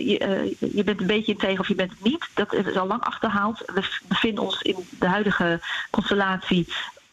je 0.58 0.82
bent 0.86 1.00
een 1.00 1.08
beetje 1.08 1.36
tegen 1.36 1.60
of 1.60 1.67
je 1.67 1.76
bent 1.76 2.04
niet, 2.04 2.30
dat 2.34 2.54
is 2.54 2.78
al 2.78 2.88
lang 2.88 3.02
achterhaald. 3.02 3.63
We 3.65 4.00
bevinden 4.08 4.43
ons 4.43 4.62
in 4.62 4.76
de 5.00 5.08
huidige 5.08 5.60
constellatie 5.89 6.67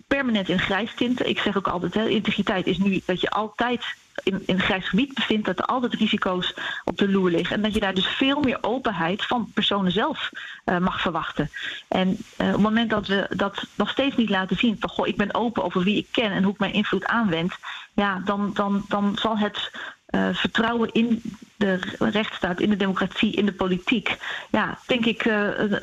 permanent 0.06 0.48
in 0.48 0.58
grijstinten. 0.58 1.28
Ik 1.28 1.38
zeg 1.38 1.56
ook 1.56 1.68
altijd, 1.68 1.94
hè, 1.94 2.08
integriteit 2.08 2.66
is 2.66 2.78
nu 2.78 3.00
dat 3.04 3.20
je 3.20 3.30
altijd 3.30 3.84
in, 4.22 4.42
in 4.46 4.60
grijs 4.60 4.88
gebied 4.88 5.14
bevindt, 5.14 5.46
dat 5.46 5.58
er 5.58 5.64
altijd 5.64 5.94
risico's 5.94 6.54
op 6.84 6.98
de 6.98 7.08
loer 7.08 7.30
liggen. 7.30 7.56
En 7.56 7.62
dat 7.62 7.74
je 7.74 7.80
daar 7.80 7.94
dus 7.94 8.06
veel 8.06 8.40
meer 8.40 8.58
openheid 8.60 9.26
van 9.26 9.50
personen 9.54 9.92
zelf 9.92 10.30
uh, 10.64 10.78
mag 10.78 11.00
verwachten. 11.00 11.50
En 11.88 12.08
uh, 12.08 12.46
op 12.46 12.52
het 12.52 12.60
moment 12.60 12.90
dat 12.90 13.06
we 13.06 13.26
dat 13.36 13.66
nog 13.74 13.90
steeds 13.90 14.16
niet 14.16 14.30
laten 14.30 14.56
zien, 14.56 14.76
van 14.80 14.90
goh, 14.90 15.06
ik 15.06 15.16
ben 15.16 15.34
open 15.34 15.62
over 15.62 15.82
wie 15.82 15.96
ik 15.96 16.08
ken 16.10 16.30
en 16.30 16.42
hoe 16.42 16.52
ik 16.52 16.58
mijn 16.58 16.72
invloed 16.72 17.04
aanwend, 17.04 17.54
ja, 17.94 18.22
dan, 18.24 18.50
dan, 18.54 18.84
dan 18.88 19.18
zal 19.20 19.38
het 19.38 19.70
uh, 20.10 20.28
vertrouwen 20.32 20.92
in 20.92 21.22
de 21.56 21.80
rechtsstaat, 21.98 22.60
in 22.60 22.70
de 22.70 22.76
democratie, 22.76 23.32
in 23.32 23.46
de 23.46 23.52
politiek. 23.52 24.16
Ja, 24.50 24.78
denk 24.86 25.06
ik. 25.06 25.24
Uh, 25.24 25.34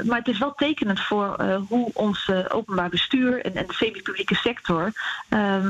maar 0.06 0.18
het 0.18 0.28
is 0.28 0.38
wel 0.38 0.54
tekenend 0.54 1.00
voor 1.00 1.38
uh, 1.42 1.58
hoe 1.68 1.92
ons 1.94 2.32
openbaar 2.50 2.90
bestuur 2.90 3.46
en, 3.46 3.56
en 3.56 3.68
de 3.68 3.74
semi-publieke 3.74 4.36
sector 4.36 4.92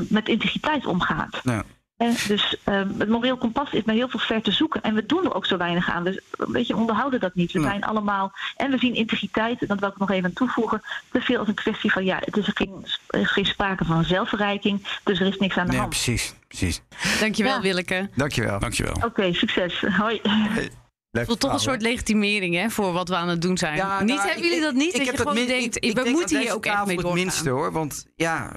met 0.08 0.28
integriteit 0.28 0.86
omgaat. 0.86 1.40
Ja. 1.42 1.64
En 1.96 2.14
dus 2.26 2.56
uh, 2.68 2.82
het 2.98 3.08
moreel 3.08 3.36
kompas 3.36 3.70
is 3.70 3.82
bij 3.82 3.94
heel 3.94 4.08
veel 4.08 4.20
ver 4.20 4.42
te 4.42 4.52
zoeken. 4.52 4.82
En 4.82 4.94
we 4.94 5.06
doen 5.06 5.24
er 5.24 5.34
ook 5.34 5.46
zo 5.46 5.56
weinig 5.56 5.90
aan. 5.90 6.04
Dus 6.04 6.20
weet 6.38 6.66
je, 6.66 6.76
onderhouden 6.76 7.20
dat 7.20 7.34
niet. 7.34 7.52
We 7.52 7.60
zijn 7.60 7.84
allemaal. 7.84 8.32
En 8.56 8.70
we 8.70 8.78
zien 8.78 8.94
integriteit, 8.94 9.60
en 9.60 9.66
dat 9.66 9.80
wil 9.80 9.88
ik 9.88 9.98
nog 9.98 10.10
even 10.10 10.24
aan 10.24 10.32
toevoegen. 10.32 10.82
Te 11.10 11.20
veel 11.20 11.38
als 11.38 11.48
een 11.48 11.54
kwestie 11.54 11.92
van 11.92 12.04
ja, 12.04 12.18
het 12.24 12.36
is 12.36 12.50
geen, 12.54 12.86
er 13.06 13.26
geen 13.26 13.46
sprake 13.46 13.84
van 13.84 14.04
zelfverrijking. 14.04 14.86
Dus 15.04 15.20
er 15.20 15.26
is 15.26 15.38
niks 15.38 15.56
aan 15.56 15.64
de 15.64 15.70
nee, 15.70 15.80
hand. 15.80 15.90
Precies, 15.90 16.34
precies. 16.56 16.82
Dankjewel, 17.20 17.54
ja. 17.54 17.60
Willeke. 17.60 18.10
Dankjewel. 18.16 18.58
Dankjewel. 18.58 18.94
Oké, 18.94 19.06
okay, 19.06 19.32
succes. 19.32 19.80
Hoi. 19.80 20.20
Hey. 20.22 20.70
Het 21.10 21.26
voelt 21.26 21.40
toch 21.40 21.52
een 21.52 21.58
soort 21.58 21.82
legitimering 21.82 22.54
hè, 22.54 22.70
voor 22.70 22.92
wat 22.92 23.08
we 23.08 23.16
aan 23.16 23.28
het 23.28 23.42
doen 23.42 23.58
zijn. 23.58 23.76
Ja, 23.76 24.02
niet 24.02 24.16
nou, 24.16 24.28
hebben 24.28 24.48
jullie 24.48 24.60
dat 24.60 24.74
niet? 24.74 24.94
Ik, 24.94 25.04
dat 25.04 25.06
je 25.06 25.16
gewoon 25.16 25.46
denkt, 25.46 25.84
ik, 25.84 25.94
we 25.94 26.10
moeten 26.10 26.40
hier 26.40 26.54
ook 26.54 26.66
echt 26.66 26.86
mee 26.86 26.96
doorgaan. 26.96 27.16
het 27.16 27.24
minste 27.24 27.50
hoor, 27.50 27.72
want 27.72 28.06
ja, 28.16 28.52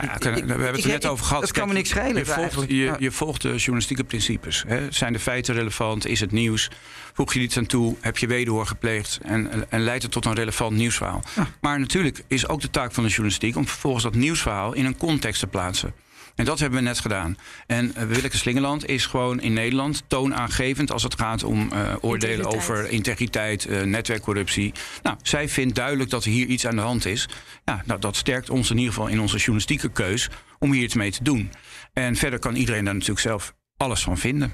nou 0.00 0.06
ja, 0.06 0.18
we 0.30 0.50
hebben 0.50 0.72
het 0.72 0.84
er 0.84 0.90
net 0.90 1.06
over 1.06 1.24
gehad. 1.24 1.40
Dat 1.42 1.52
kan 1.52 1.68
me 1.68 1.74
niks 1.74 1.88
schelen. 1.88 2.16
Je 2.16 2.24
volgt, 2.24 2.64
je, 2.68 2.94
je 2.98 3.10
volgt 3.10 3.42
de 3.42 3.54
journalistieke 3.54 4.04
principes. 4.04 4.64
Hè? 4.66 4.92
Zijn 4.92 5.12
de 5.12 5.18
feiten 5.18 5.54
relevant? 5.54 6.06
Is 6.06 6.20
het 6.20 6.32
nieuws? 6.32 6.70
Voeg 7.12 7.34
je 7.34 7.40
iets 7.40 7.56
aan 7.56 7.66
toe? 7.66 7.96
Heb 8.00 8.18
je 8.18 8.26
wederhoor 8.26 8.66
gepleegd? 8.66 9.18
En, 9.22 9.70
en 9.70 9.80
leidt 9.80 10.02
het 10.02 10.12
tot 10.12 10.24
een 10.24 10.34
relevant 10.34 10.76
nieuwsverhaal? 10.76 11.22
Ja. 11.36 11.46
Maar 11.60 11.78
natuurlijk 11.78 12.24
is 12.28 12.48
ook 12.48 12.60
de 12.60 12.70
taak 12.70 12.92
van 12.92 13.02
de 13.02 13.08
journalistiek 13.08 13.56
om 13.56 13.66
vervolgens 13.66 14.04
dat 14.04 14.14
nieuwsverhaal 14.14 14.72
in 14.72 14.84
een 14.84 14.96
context 14.96 15.40
te 15.40 15.46
plaatsen. 15.46 15.94
En 16.36 16.44
dat 16.44 16.58
hebben 16.58 16.78
we 16.78 16.84
net 16.84 17.00
gedaan. 17.00 17.36
En 17.66 17.92
uh, 17.96 18.02
Willeke 18.02 18.36
Slingeland 18.36 18.88
is 18.88 19.06
gewoon 19.06 19.40
in 19.40 19.52
Nederland 19.52 20.02
toonaangevend 20.06 20.92
als 20.92 21.02
het 21.02 21.18
gaat 21.18 21.44
om 21.44 21.70
uh, 21.72 21.94
oordelen 22.00 22.36
integriteit. 22.36 22.70
over 22.70 22.90
integriteit, 22.90 23.66
uh, 23.68 23.82
netwerkcorruptie. 23.82 24.72
Nou, 25.02 25.16
zij 25.22 25.48
vindt 25.48 25.74
duidelijk 25.74 26.10
dat 26.10 26.24
er 26.24 26.30
hier 26.30 26.46
iets 26.46 26.66
aan 26.66 26.76
de 26.76 26.82
hand 26.82 27.04
is. 27.04 27.28
Ja, 27.64 27.82
nou, 27.84 28.00
dat 28.00 28.16
sterkt 28.16 28.50
ons 28.50 28.70
in 28.70 28.76
ieder 28.78 28.92
geval 28.92 29.08
in 29.08 29.20
onze 29.20 29.36
journalistieke 29.36 29.88
keus 29.88 30.28
om 30.58 30.72
hier 30.72 30.82
iets 30.82 30.94
mee 30.94 31.10
te 31.10 31.22
doen. 31.22 31.50
En 31.92 32.16
verder 32.16 32.38
kan 32.38 32.54
iedereen 32.54 32.84
daar 32.84 32.94
natuurlijk 32.94 33.20
zelf 33.20 33.54
alles 33.76 34.02
van 34.02 34.18
vinden. 34.18 34.52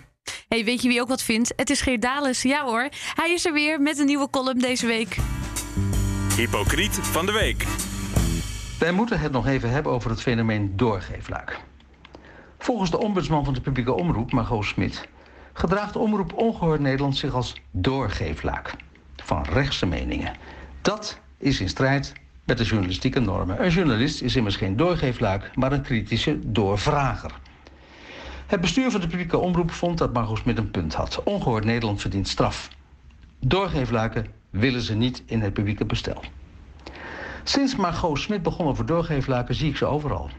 Hey, 0.49 0.65
weet 0.65 0.83
je 0.83 0.89
wie 0.89 1.01
ook 1.01 1.09
wat 1.09 1.23
vindt? 1.23 1.53
Het 1.57 1.71
is 1.71 1.81
Geert 1.81 2.03
Dales. 2.03 2.43
Ja 2.43 2.65
hoor, 2.65 2.89
hij 3.15 3.33
is 3.33 3.47
er 3.47 3.53
weer 3.53 3.81
met 3.81 3.99
een 3.99 4.07
nieuwe 4.07 4.31
column 4.31 4.59
deze 4.59 4.87
week. 4.87 5.17
Hypocriet 6.37 6.95
van 7.03 7.27
de 7.27 7.33
week. 7.33 7.65
Wij 8.79 8.93
moeten 8.93 9.21
het 9.21 9.33
nog 9.33 9.47
even 9.47 9.71
hebben 9.71 9.93
over 9.93 10.11
het 10.11 10.23
fenomeen 10.23 10.77
doorgeefluik. 10.77 11.61
Volgens 12.63 12.91
de 12.91 12.99
ombudsman 12.99 13.45
van 13.45 13.55
de 13.55 13.61
publieke 13.61 13.93
omroep, 13.93 14.33
Margot 14.33 14.65
Smit, 14.65 15.09
gedraagt 15.53 15.97
Omroep 15.97 16.33
Ongehoord 16.33 16.81
Nederland 16.81 17.17
zich 17.17 17.35
als 17.35 17.55
doorgeefluik. 17.71 18.75
van 19.17 19.43
rechtse 19.43 19.87
meningen. 19.87 20.33
Dat 20.83 21.21
is 21.39 21.61
in 21.61 21.69
strijd 21.69 22.13
met 22.45 22.59
de 22.59 22.65
journalistieke 22.65 23.21
normen. 23.21 23.65
Een 23.65 23.71
journalist 23.71 24.23
is 24.23 24.37
immers 24.37 24.57
geen 24.57 24.77
doorgeefluik, 24.77 25.51
maar 25.55 25.73
een 25.73 25.83
kritische 25.83 26.39
doorvrager. 26.43 27.31
Het 28.47 28.61
bestuur 28.61 28.91
van 28.91 29.01
de 29.01 29.07
publieke 29.07 29.39
omroep 29.39 29.71
vond 29.71 29.99
dat 29.99 30.13
Margot 30.13 30.39
Smit 30.39 30.59
een 30.59 30.71
punt 30.71 30.95
had. 30.95 31.23
Ongehoord 31.23 31.65
Nederland 31.65 32.01
verdient 32.01 32.29
straf. 32.29 32.69
Doorgeefluiken 33.41 34.27
willen 34.51 34.83
ze 34.83 34.95
niet 34.95 35.23
in 35.27 35.41
het 35.41 35.53
publieke 35.53 35.85
bestel. 35.85 36.23
Sinds 37.45 37.77
Margot 37.77 38.19
Smit 38.19 38.43
begon 38.43 38.67
over 38.67 38.87
doorgeefluiken 38.87 39.55
zie 39.55 39.71
ik 39.71 39.77
ze 39.77 39.85
overal. 39.87 40.31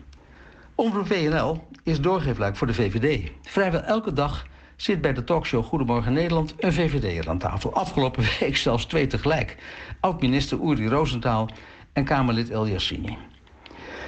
Omroep 0.76 1.07
WNL 1.07 1.67
is 1.84 2.01
doorgeefluik 2.01 2.55
voor 2.55 2.67
de 2.67 2.74
VVD. 2.74 3.32
Vrijwel 3.41 3.82
elke 3.82 4.13
dag 4.13 4.45
zit 4.76 5.01
bij 5.01 5.13
de 5.13 5.24
talkshow 5.24 5.63
Goedemorgen 5.63 6.13
Nederland 6.13 6.53
een 6.57 6.74
VVD'er 6.74 7.30
aan 7.30 7.38
tafel. 7.38 7.74
Afgelopen 7.74 8.24
week 8.39 8.57
zelfs 8.57 8.86
twee 8.86 9.07
tegelijk. 9.07 9.57
Oud-minister 9.99 10.59
Uri 10.63 10.88
Rosenthal 10.88 11.49
en 11.93 12.03
Kamerlid 12.03 12.49
El 12.49 12.67
Yassini. 12.67 13.17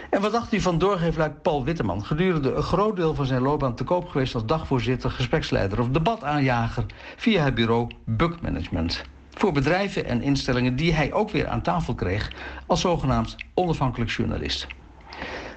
En 0.10 0.22
wat 0.22 0.32
dacht 0.32 0.54
u 0.54 0.62
van 0.62 0.78
doorgeefluik 0.78 1.42
Paul 1.42 1.64
Witteman? 1.64 2.06
Gedurende 2.06 2.54
een 2.54 2.64
groot 2.64 2.96
deel 2.96 3.16
van 3.16 3.26
zijn 3.26 3.42
loopbaan 3.42 3.76
te 3.76 3.84
koop 3.84 4.08
geweest 4.08 4.34
als 4.34 4.46
dagvoorzitter, 4.46 5.12
gespreksleider 5.12 5.80
of 5.80 5.90
debataanjager 5.90 6.86
via 7.16 7.44
het 7.44 7.56
bureau 7.56 7.88
Buck 8.06 8.42
Management. 8.42 9.02
Voor 9.32 9.52
bedrijven 9.52 10.06
en 10.06 10.22
instellingen 10.22 10.76
die 10.76 10.94
hij 10.94 11.14
ook 11.14 11.30
weer 11.30 11.48
aan 11.48 11.62
tafel 11.62 11.96
kreeg 11.96 12.32
als 12.66 12.82
zogenaamd 12.82 13.36
onafhankelijk 13.54 14.12
journalist. 14.12 14.68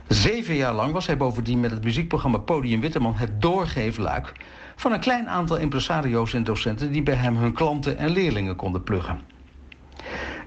Zeven 0.09 0.55
jaar 0.55 0.75
lang 0.75 0.93
was 0.93 1.07
hij 1.07 1.17
bovendien 1.17 1.61
met 1.61 1.71
het 1.71 1.85
muziekprogramma 1.85 2.39
Podium 2.39 2.81
Witteman 2.81 3.15
het 3.17 3.41
doorgeefluik 3.43 4.33
van 4.77 4.93
een 4.93 5.01
klein 5.01 5.29
aantal 5.29 5.57
impresario's 5.57 6.35
en 6.35 6.45
docenten 6.45 6.93
die 6.93 7.03
bij 7.03 7.15
hem 7.15 7.37
hun 7.37 7.53
klanten 7.53 7.99
en 7.99 8.11
leerlingen 8.11 8.57
konden 8.57 8.83
pluggen. 8.83 9.21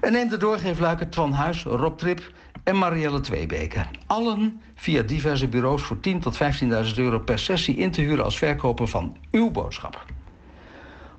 En 0.00 0.12
neem 0.12 0.28
de 0.28 0.36
doorgeefluiken 0.36 1.10
Twan 1.10 1.32
Huis, 1.32 1.62
Rob 1.62 1.98
Trip 1.98 2.32
en 2.64 2.78
Marielle 2.78 3.20
Tweebeke. 3.20 3.84
Allen 4.06 4.60
via 4.74 5.02
diverse 5.02 5.48
bureaus 5.48 5.82
voor 5.82 5.96
10.000 5.96 6.18
tot 6.20 6.38
15.000 6.38 6.68
euro 6.96 7.18
per 7.18 7.38
sessie 7.38 7.76
in 7.76 7.90
te 7.90 8.00
huren 8.00 8.24
als 8.24 8.38
verkoper 8.38 8.88
van 8.88 9.16
uw 9.30 9.50
boodschap. 9.50 10.04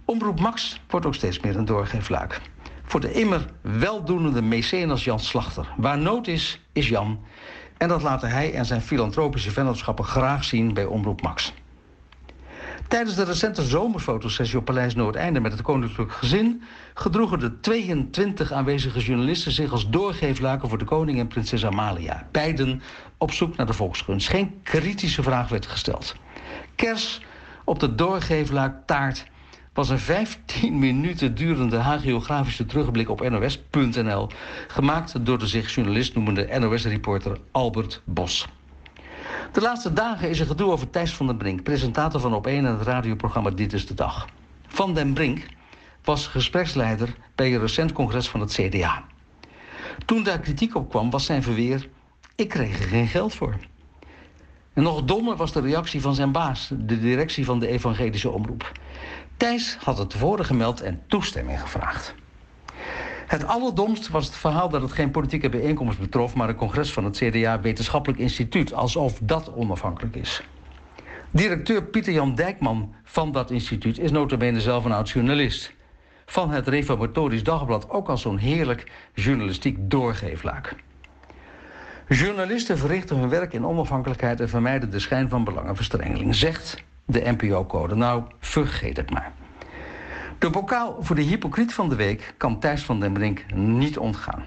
Omroep 0.06 0.40
Max 0.40 0.82
wordt 0.88 1.06
ook 1.06 1.16
steeds 1.16 1.40
meer 1.40 1.56
een 1.56 1.66
doorgeefluik. 1.66 2.42
Voor 2.84 3.00
de 3.00 3.12
immer 3.12 3.46
weldoenende 3.62 4.42
mecenas 4.42 5.04
Jan 5.04 5.20
Slachter. 5.20 5.74
Waar 5.78 5.98
nood 5.98 6.28
is, 6.28 6.62
is 6.74 6.90
Jan. 6.90 7.20
En 7.78 7.88
dat 7.88 8.02
laten 8.02 8.30
hij 8.30 8.54
en 8.54 8.66
zijn 8.66 8.82
filantropische 8.82 9.52
vennootschappen 9.52 10.06
graag 10.06 10.44
zien 10.44 10.74
bij 10.74 10.86
Omroep 10.86 11.22
Max. 11.22 11.54
Tijdens 12.88 13.16
de 13.16 13.24
recente 13.24 13.64
zomerfotosessie 13.64 14.58
op 14.58 14.66
Paleis 14.66 14.96
Noordeinde 14.96 15.40
met 15.40 15.52
het 15.52 15.62
koninklijk 15.62 16.12
gezin 16.12 16.64
gedroegen 16.94 17.40
de 17.40 17.60
22 17.60 18.52
aanwezige 18.52 19.00
journalisten 19.00 19.52
zich 19.52 19.72
als 19.72 19.90
doorgeefluiken 19.90 20.70
voor 20.70 20.78
de 20.78 20.86
koning 20.86 21.20
en 21.20 21.28
prinses 21.28 21.66
Amalia. 21.66 22.28
Beiden 22.32 22.82
op 23.18 23.32
zoek 23.32 23.56
naar 23.56 23.66
de 23.66 23.74
volksgunst. 23.74 24.30
Geen 24.30 24.60
kritische 24.64 25.24
vraag 25.24 25.50
werd 25.50 25.66
gesteld. 25.66 26.16
Kers 26.76 27.22
op 27.64 27.80
de 27.80 27.96
doorgeefluik 27.96 28.74
taart 28.86 29.26
was 29.74 29.90
een 29.90 30.00
15 30.00 30.80
minuten 30.80 31.36
durende 31.36 31.78
hagiografische 31.78 32.66
terugblik 32.66 33.10
op 33.10 33.30
nos.nl, 33.30 34.30
gemaakt 34.68 35.26
door 35.26 35.40
de 35.40 35.48
zich 35.48 35.74
journalist 35.74 36.16
noemende 36.16 36.60
NOS-reporter 36.60 37.38
Albert 37.52 38.02
Bos. 38.06 38.48
De 39.52 39.62
laatste 39.62 39.94
dagen 39.94 40.30
is 40.30 40.40
er 40.40 40.46
gedoe 40.46 40.72
over 40.72 40.90
Thijs 40.90 41.14
van 41.14 41.28
den 41.28 41.38
Brink, 41.38 41.64
presentator 41.64 42.20
van 42.20 42.44
Op1 42.44 42.50
en 42.50 42.66
het 42.66 42.82
radioprogramma 42.82 43.50
Dit 43.50 43.74
is 43.74 43.88
de 43.88 43.94
Dag. 43.94 44.28
Van 44.68 44.94
den 44.94 45.14
Brink 45.14 45.46
was 46.04 46.28
gespreksleider 46.28 47.16
bij 47.36 47.54
een 47.54 47.60
recent 47.60 47.92
congres 47.92 48.30
van 48.30 48.40
het 48.40 48.52
CDA. 48.54 49.04
Toen 50.06 50.24
daar 50.24 50.40
kritiek 50.40 50.76
op 50.76 50.90
kwam, 50.90 51.10
was 51.10 51.26
zijn 51.26 51.44
verweer: 51.44 51.90
ik 52.36 52.50
kreeg 52.50 52.80
er 52.80 52.88
geen 52.88 53.08
geld 53.08 53.36
voor. 53.36 53.56
En 54.74 54.84
nog 54.84 55.04
dommer 55.04 55.36
was 55.36 55.52
de 55.52 55.62
reactie 55.62 56.02
van 56.02 56.16
zijn 56.16 56.32
baas, 56.32 56.72
de 56.78 57.00
directie 57.00 57.46
van 57.46 57.60
de 57.60 57.68
Evangelische 57.68 58.30
Omroep. 58.30 58.72
Thijs 59.38 59.78
had 59.80 59.98
het 59.98 60.10
tevoren 60.10 60.46
gemeld 60.46 60.82
en 60.82 61.02
toestemming 61.08 61.62
gevraagd. 61.62 62.16
Het 63.28 63.46
allerdomst 63.46 64.10
was 64.10 64.26
het 64.26 64.36
verhaal 64.36 64.70
dat 64.70 64.82
het 64.82 64.92
geen 64.92 65.12
politieke 65.12 65.50
bijeenkomst 65.50 66.00
betrof, 66.00 66.36
maar 66.36 66.50
een 66.50 66.56
congres 66.56 66.94
van 66.94 67.04
het 67.04 67.18
CDA 67.18 67.62
Wetenschappelijk 67.62 68.20
Instituut, 68.20 68.74
alsof 68.74 69.20
dat 69.22 69.54
onafhankelijk 69.54 70.16
is. 70.16 70.44
Directeur 71.32 71.84
Pieter-Jan 71.84 72.36
Dijkman 72.36 72.94
van 73.04 73.32
dat 73.32 73.52
instituut 73.52 74.00
is 74.00 74.12
notabene 74.12 74.62
zelf 74.62 74.86
een 74.86 74.92
oud-journalist. 74.92 75.74
Van 76.26 76.52
het 76.52 76.68
Reformatorisch 76.68 77.44
Dagblad 77.44 77.90
ook 77.90 78.10
al 78.10 78.18
zo'n 78.18 78.38
heerlijk 78.38 78.92
journalistiek 79.14 79.78
doorgeefluik. 79.80 80.76
Journalisten 82.08 82.78
verrichten 82.78 83.18
hun 83.18 83.30
werk 83.30 83.54
in 83.54 83.66
onafhankelijkheid 83.66 84.40
en 84.40 84.50
vermijden 84.50 84.92
de 84.92 85.00
schijn 85.00 85.30
van 85.30 85.44
belangenverstrengeling, 85.44 86.36
zegt 86.36 86.84
de 87.06 87.36
NPO-code. 87.38 87.96
Nou, 87.96 88.24
vergeet 88.40 88.98
het 88.98 89.10
maar. 89.10 89.32
De 90.38 90.50
bokaal 90.50 90.98
voor 91.00 91.16
de 91.16 91.22
hypocriet 91.22 91.74
van 91.74 91.90
de 91.90 91.96
week 91.96 92.34
kan 92.38 92.60
Thijs 92.60 92.84
van 92.84 93.00
den 93.00 93.14
Brink 93.14 93.54
niet 93.54 93.98
ontgaan. 93.98 94.44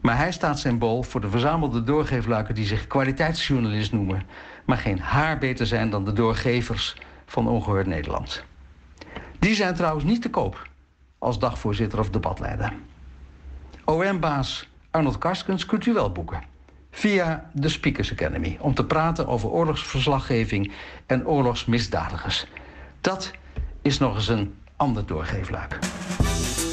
Maar 0.00 0.16
hij 0.16 0.32
staat 0.32 0.58
symbool 0.58 1.02
voor 1.02 1.20
de 1.20 1.30
verzamelde 1.30 1.82
doorgeefluiken 1.82 2.54
die 2.54 2.66
zich 2.66 2.86
kwaliteitsjournalist 2.86 3.92
noemen, 3.92 4.22
maar 4.64 4.76
geen 4.76 5.00
haar 5.00 5.38
beter 5.38 5.66
zijn 5.66 5.90
dan 5.90 6.04
de 6.04 6.12
doorgevers 6.12 6.96
van 7.26 7.48
Ongehoord 7.48 7.86
Nederland. 7.86 8.44
Die 9.38 9.54
zijn 9.54 9.74
trouwens 9.74 10.04
niet 10.04 10.22
te 10.22 10.30
koop 10.30 10.68
als 11.18 11.38
dagvoorzitter 11.38 11.98
of 11.98 12.10
debatleider. 12.10 12.72
OM-baas 13.84 14.70
Arnold 14.90 15.18
Karskens 15.18 15.66
kunt 15.66 15.86
u 15.86 15.92
wel 15.92 16.12
boeken. 16.12 16.51
Via 16.94 17.50
de 17.52 17.68
Speakers 17.68 18.12
Academy. 18.12 18.56
Om 18.60 18.74
te 18.74 18.84
praten 18.84 19.26
over 19.26 19.48
oorlogsverslaggeving 19.48 20.72
en 21.06 21.26
oorlogsmisdadigers. 21.26 22.46
Dat 23.00 23.30
is 23.82 23.98
nog 23.98 24.14
eens 24.14 24.28
een 24.28 24.54
ander 24.76 25.06
doorgeefluik. 25.06 25.78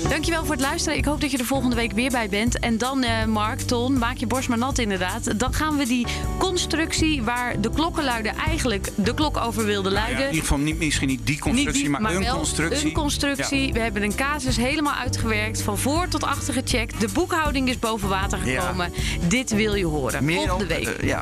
Dankjewel 0.08 0.46
voor 0.46 0.56
het 0.56 0.64
luisteren. 0.64 0.98
Ik 0.98 1.06
hoop 1.06 1.22
dat 1.22 1.32
je 1.32 1.38
er 1.38 1.46
volgende 1.46 1.76
week 1.76 1.92
weer 1.92 2.12
bij 2.12 2.30
bent. 2.30 2.60
En 2.60 2.78
dan, 2.78 3.04
uh, 3.04 3.26
Mark, 3.26 3.60
Ton, 3.60 3.98
maak 3.98 4.18
je 4.18 4.28
borst 4.28 4.50
maar 4.50 4.58
nat 4.58 4.78
inderdaad. 4.78 5.40
Dan 5.40 5.54
gaan 5.54 5.78
we 5.78 5.86
die 5.86 6.08
constructie 6.38 7.24
waar 7.24 7.62
de 7.62 7.70
klokkenluider 7.70 8.36
eigenlijk 8.36 8.90
de 8.96 9.14
klok 9.14 9.38
over 9.38 9.66
wilde 9.66 9.92
luiden. 9.92 10.18
Ja, 10.18 10.24
in 10.24 10.34
ieder 10.34 10.48
geval 10.48 10.58
niet, 10.58 10.78
misschien 10.78 11.08
niet 11.08 11.26
die 11.26 11.40
constructie, 11.40 11.90
maar, 11.90 12.16
een 12.16 12.28
constructie. 12.28 12.86
Een 12.86 12.94
constructie. 12.94 13.74
We 13.74 13.80
hebben 13.80 14.04
een 14.04 14.16
casus 14.16 14.58
helemaal 14.58 14.94
uitgewerkt. 14.96 15.62
Van 15.62 15.78
voor 15.78 16.08
tot 16.08 16.24
achter 16.24 16.54
gecheckt. 16.54 17.00
De 17.00 17.10
boekhouding 17.14 17.70
is 17.70 17.80
boven 17.80 18.10
water 18.10 18.38
gekomen. 18.38 18.94
Dit 19.28 19.52
wil 19.52 19.76
je 19.76 19.86
horen. 19.86 20.26
Meer 20.26 20.48
volgende 20.48 20.66
week. 20.66 21.02
Uh, 21.02 21.08
ja. 21.08 21.22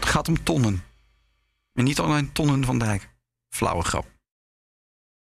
Het 0.00 0.08
gaat 0.08 0.28
om 0.28 0.42
tonnen. 0.42 0.84
En 1.72 1.84
niet 1.84 1.98
alleen 1.98 2.32
tonnen 2.32 2.64
van 2.64 2.78
Dijk. 2.78 3.08
Flauwe 3.48 3.84
grap. 3.84 4.11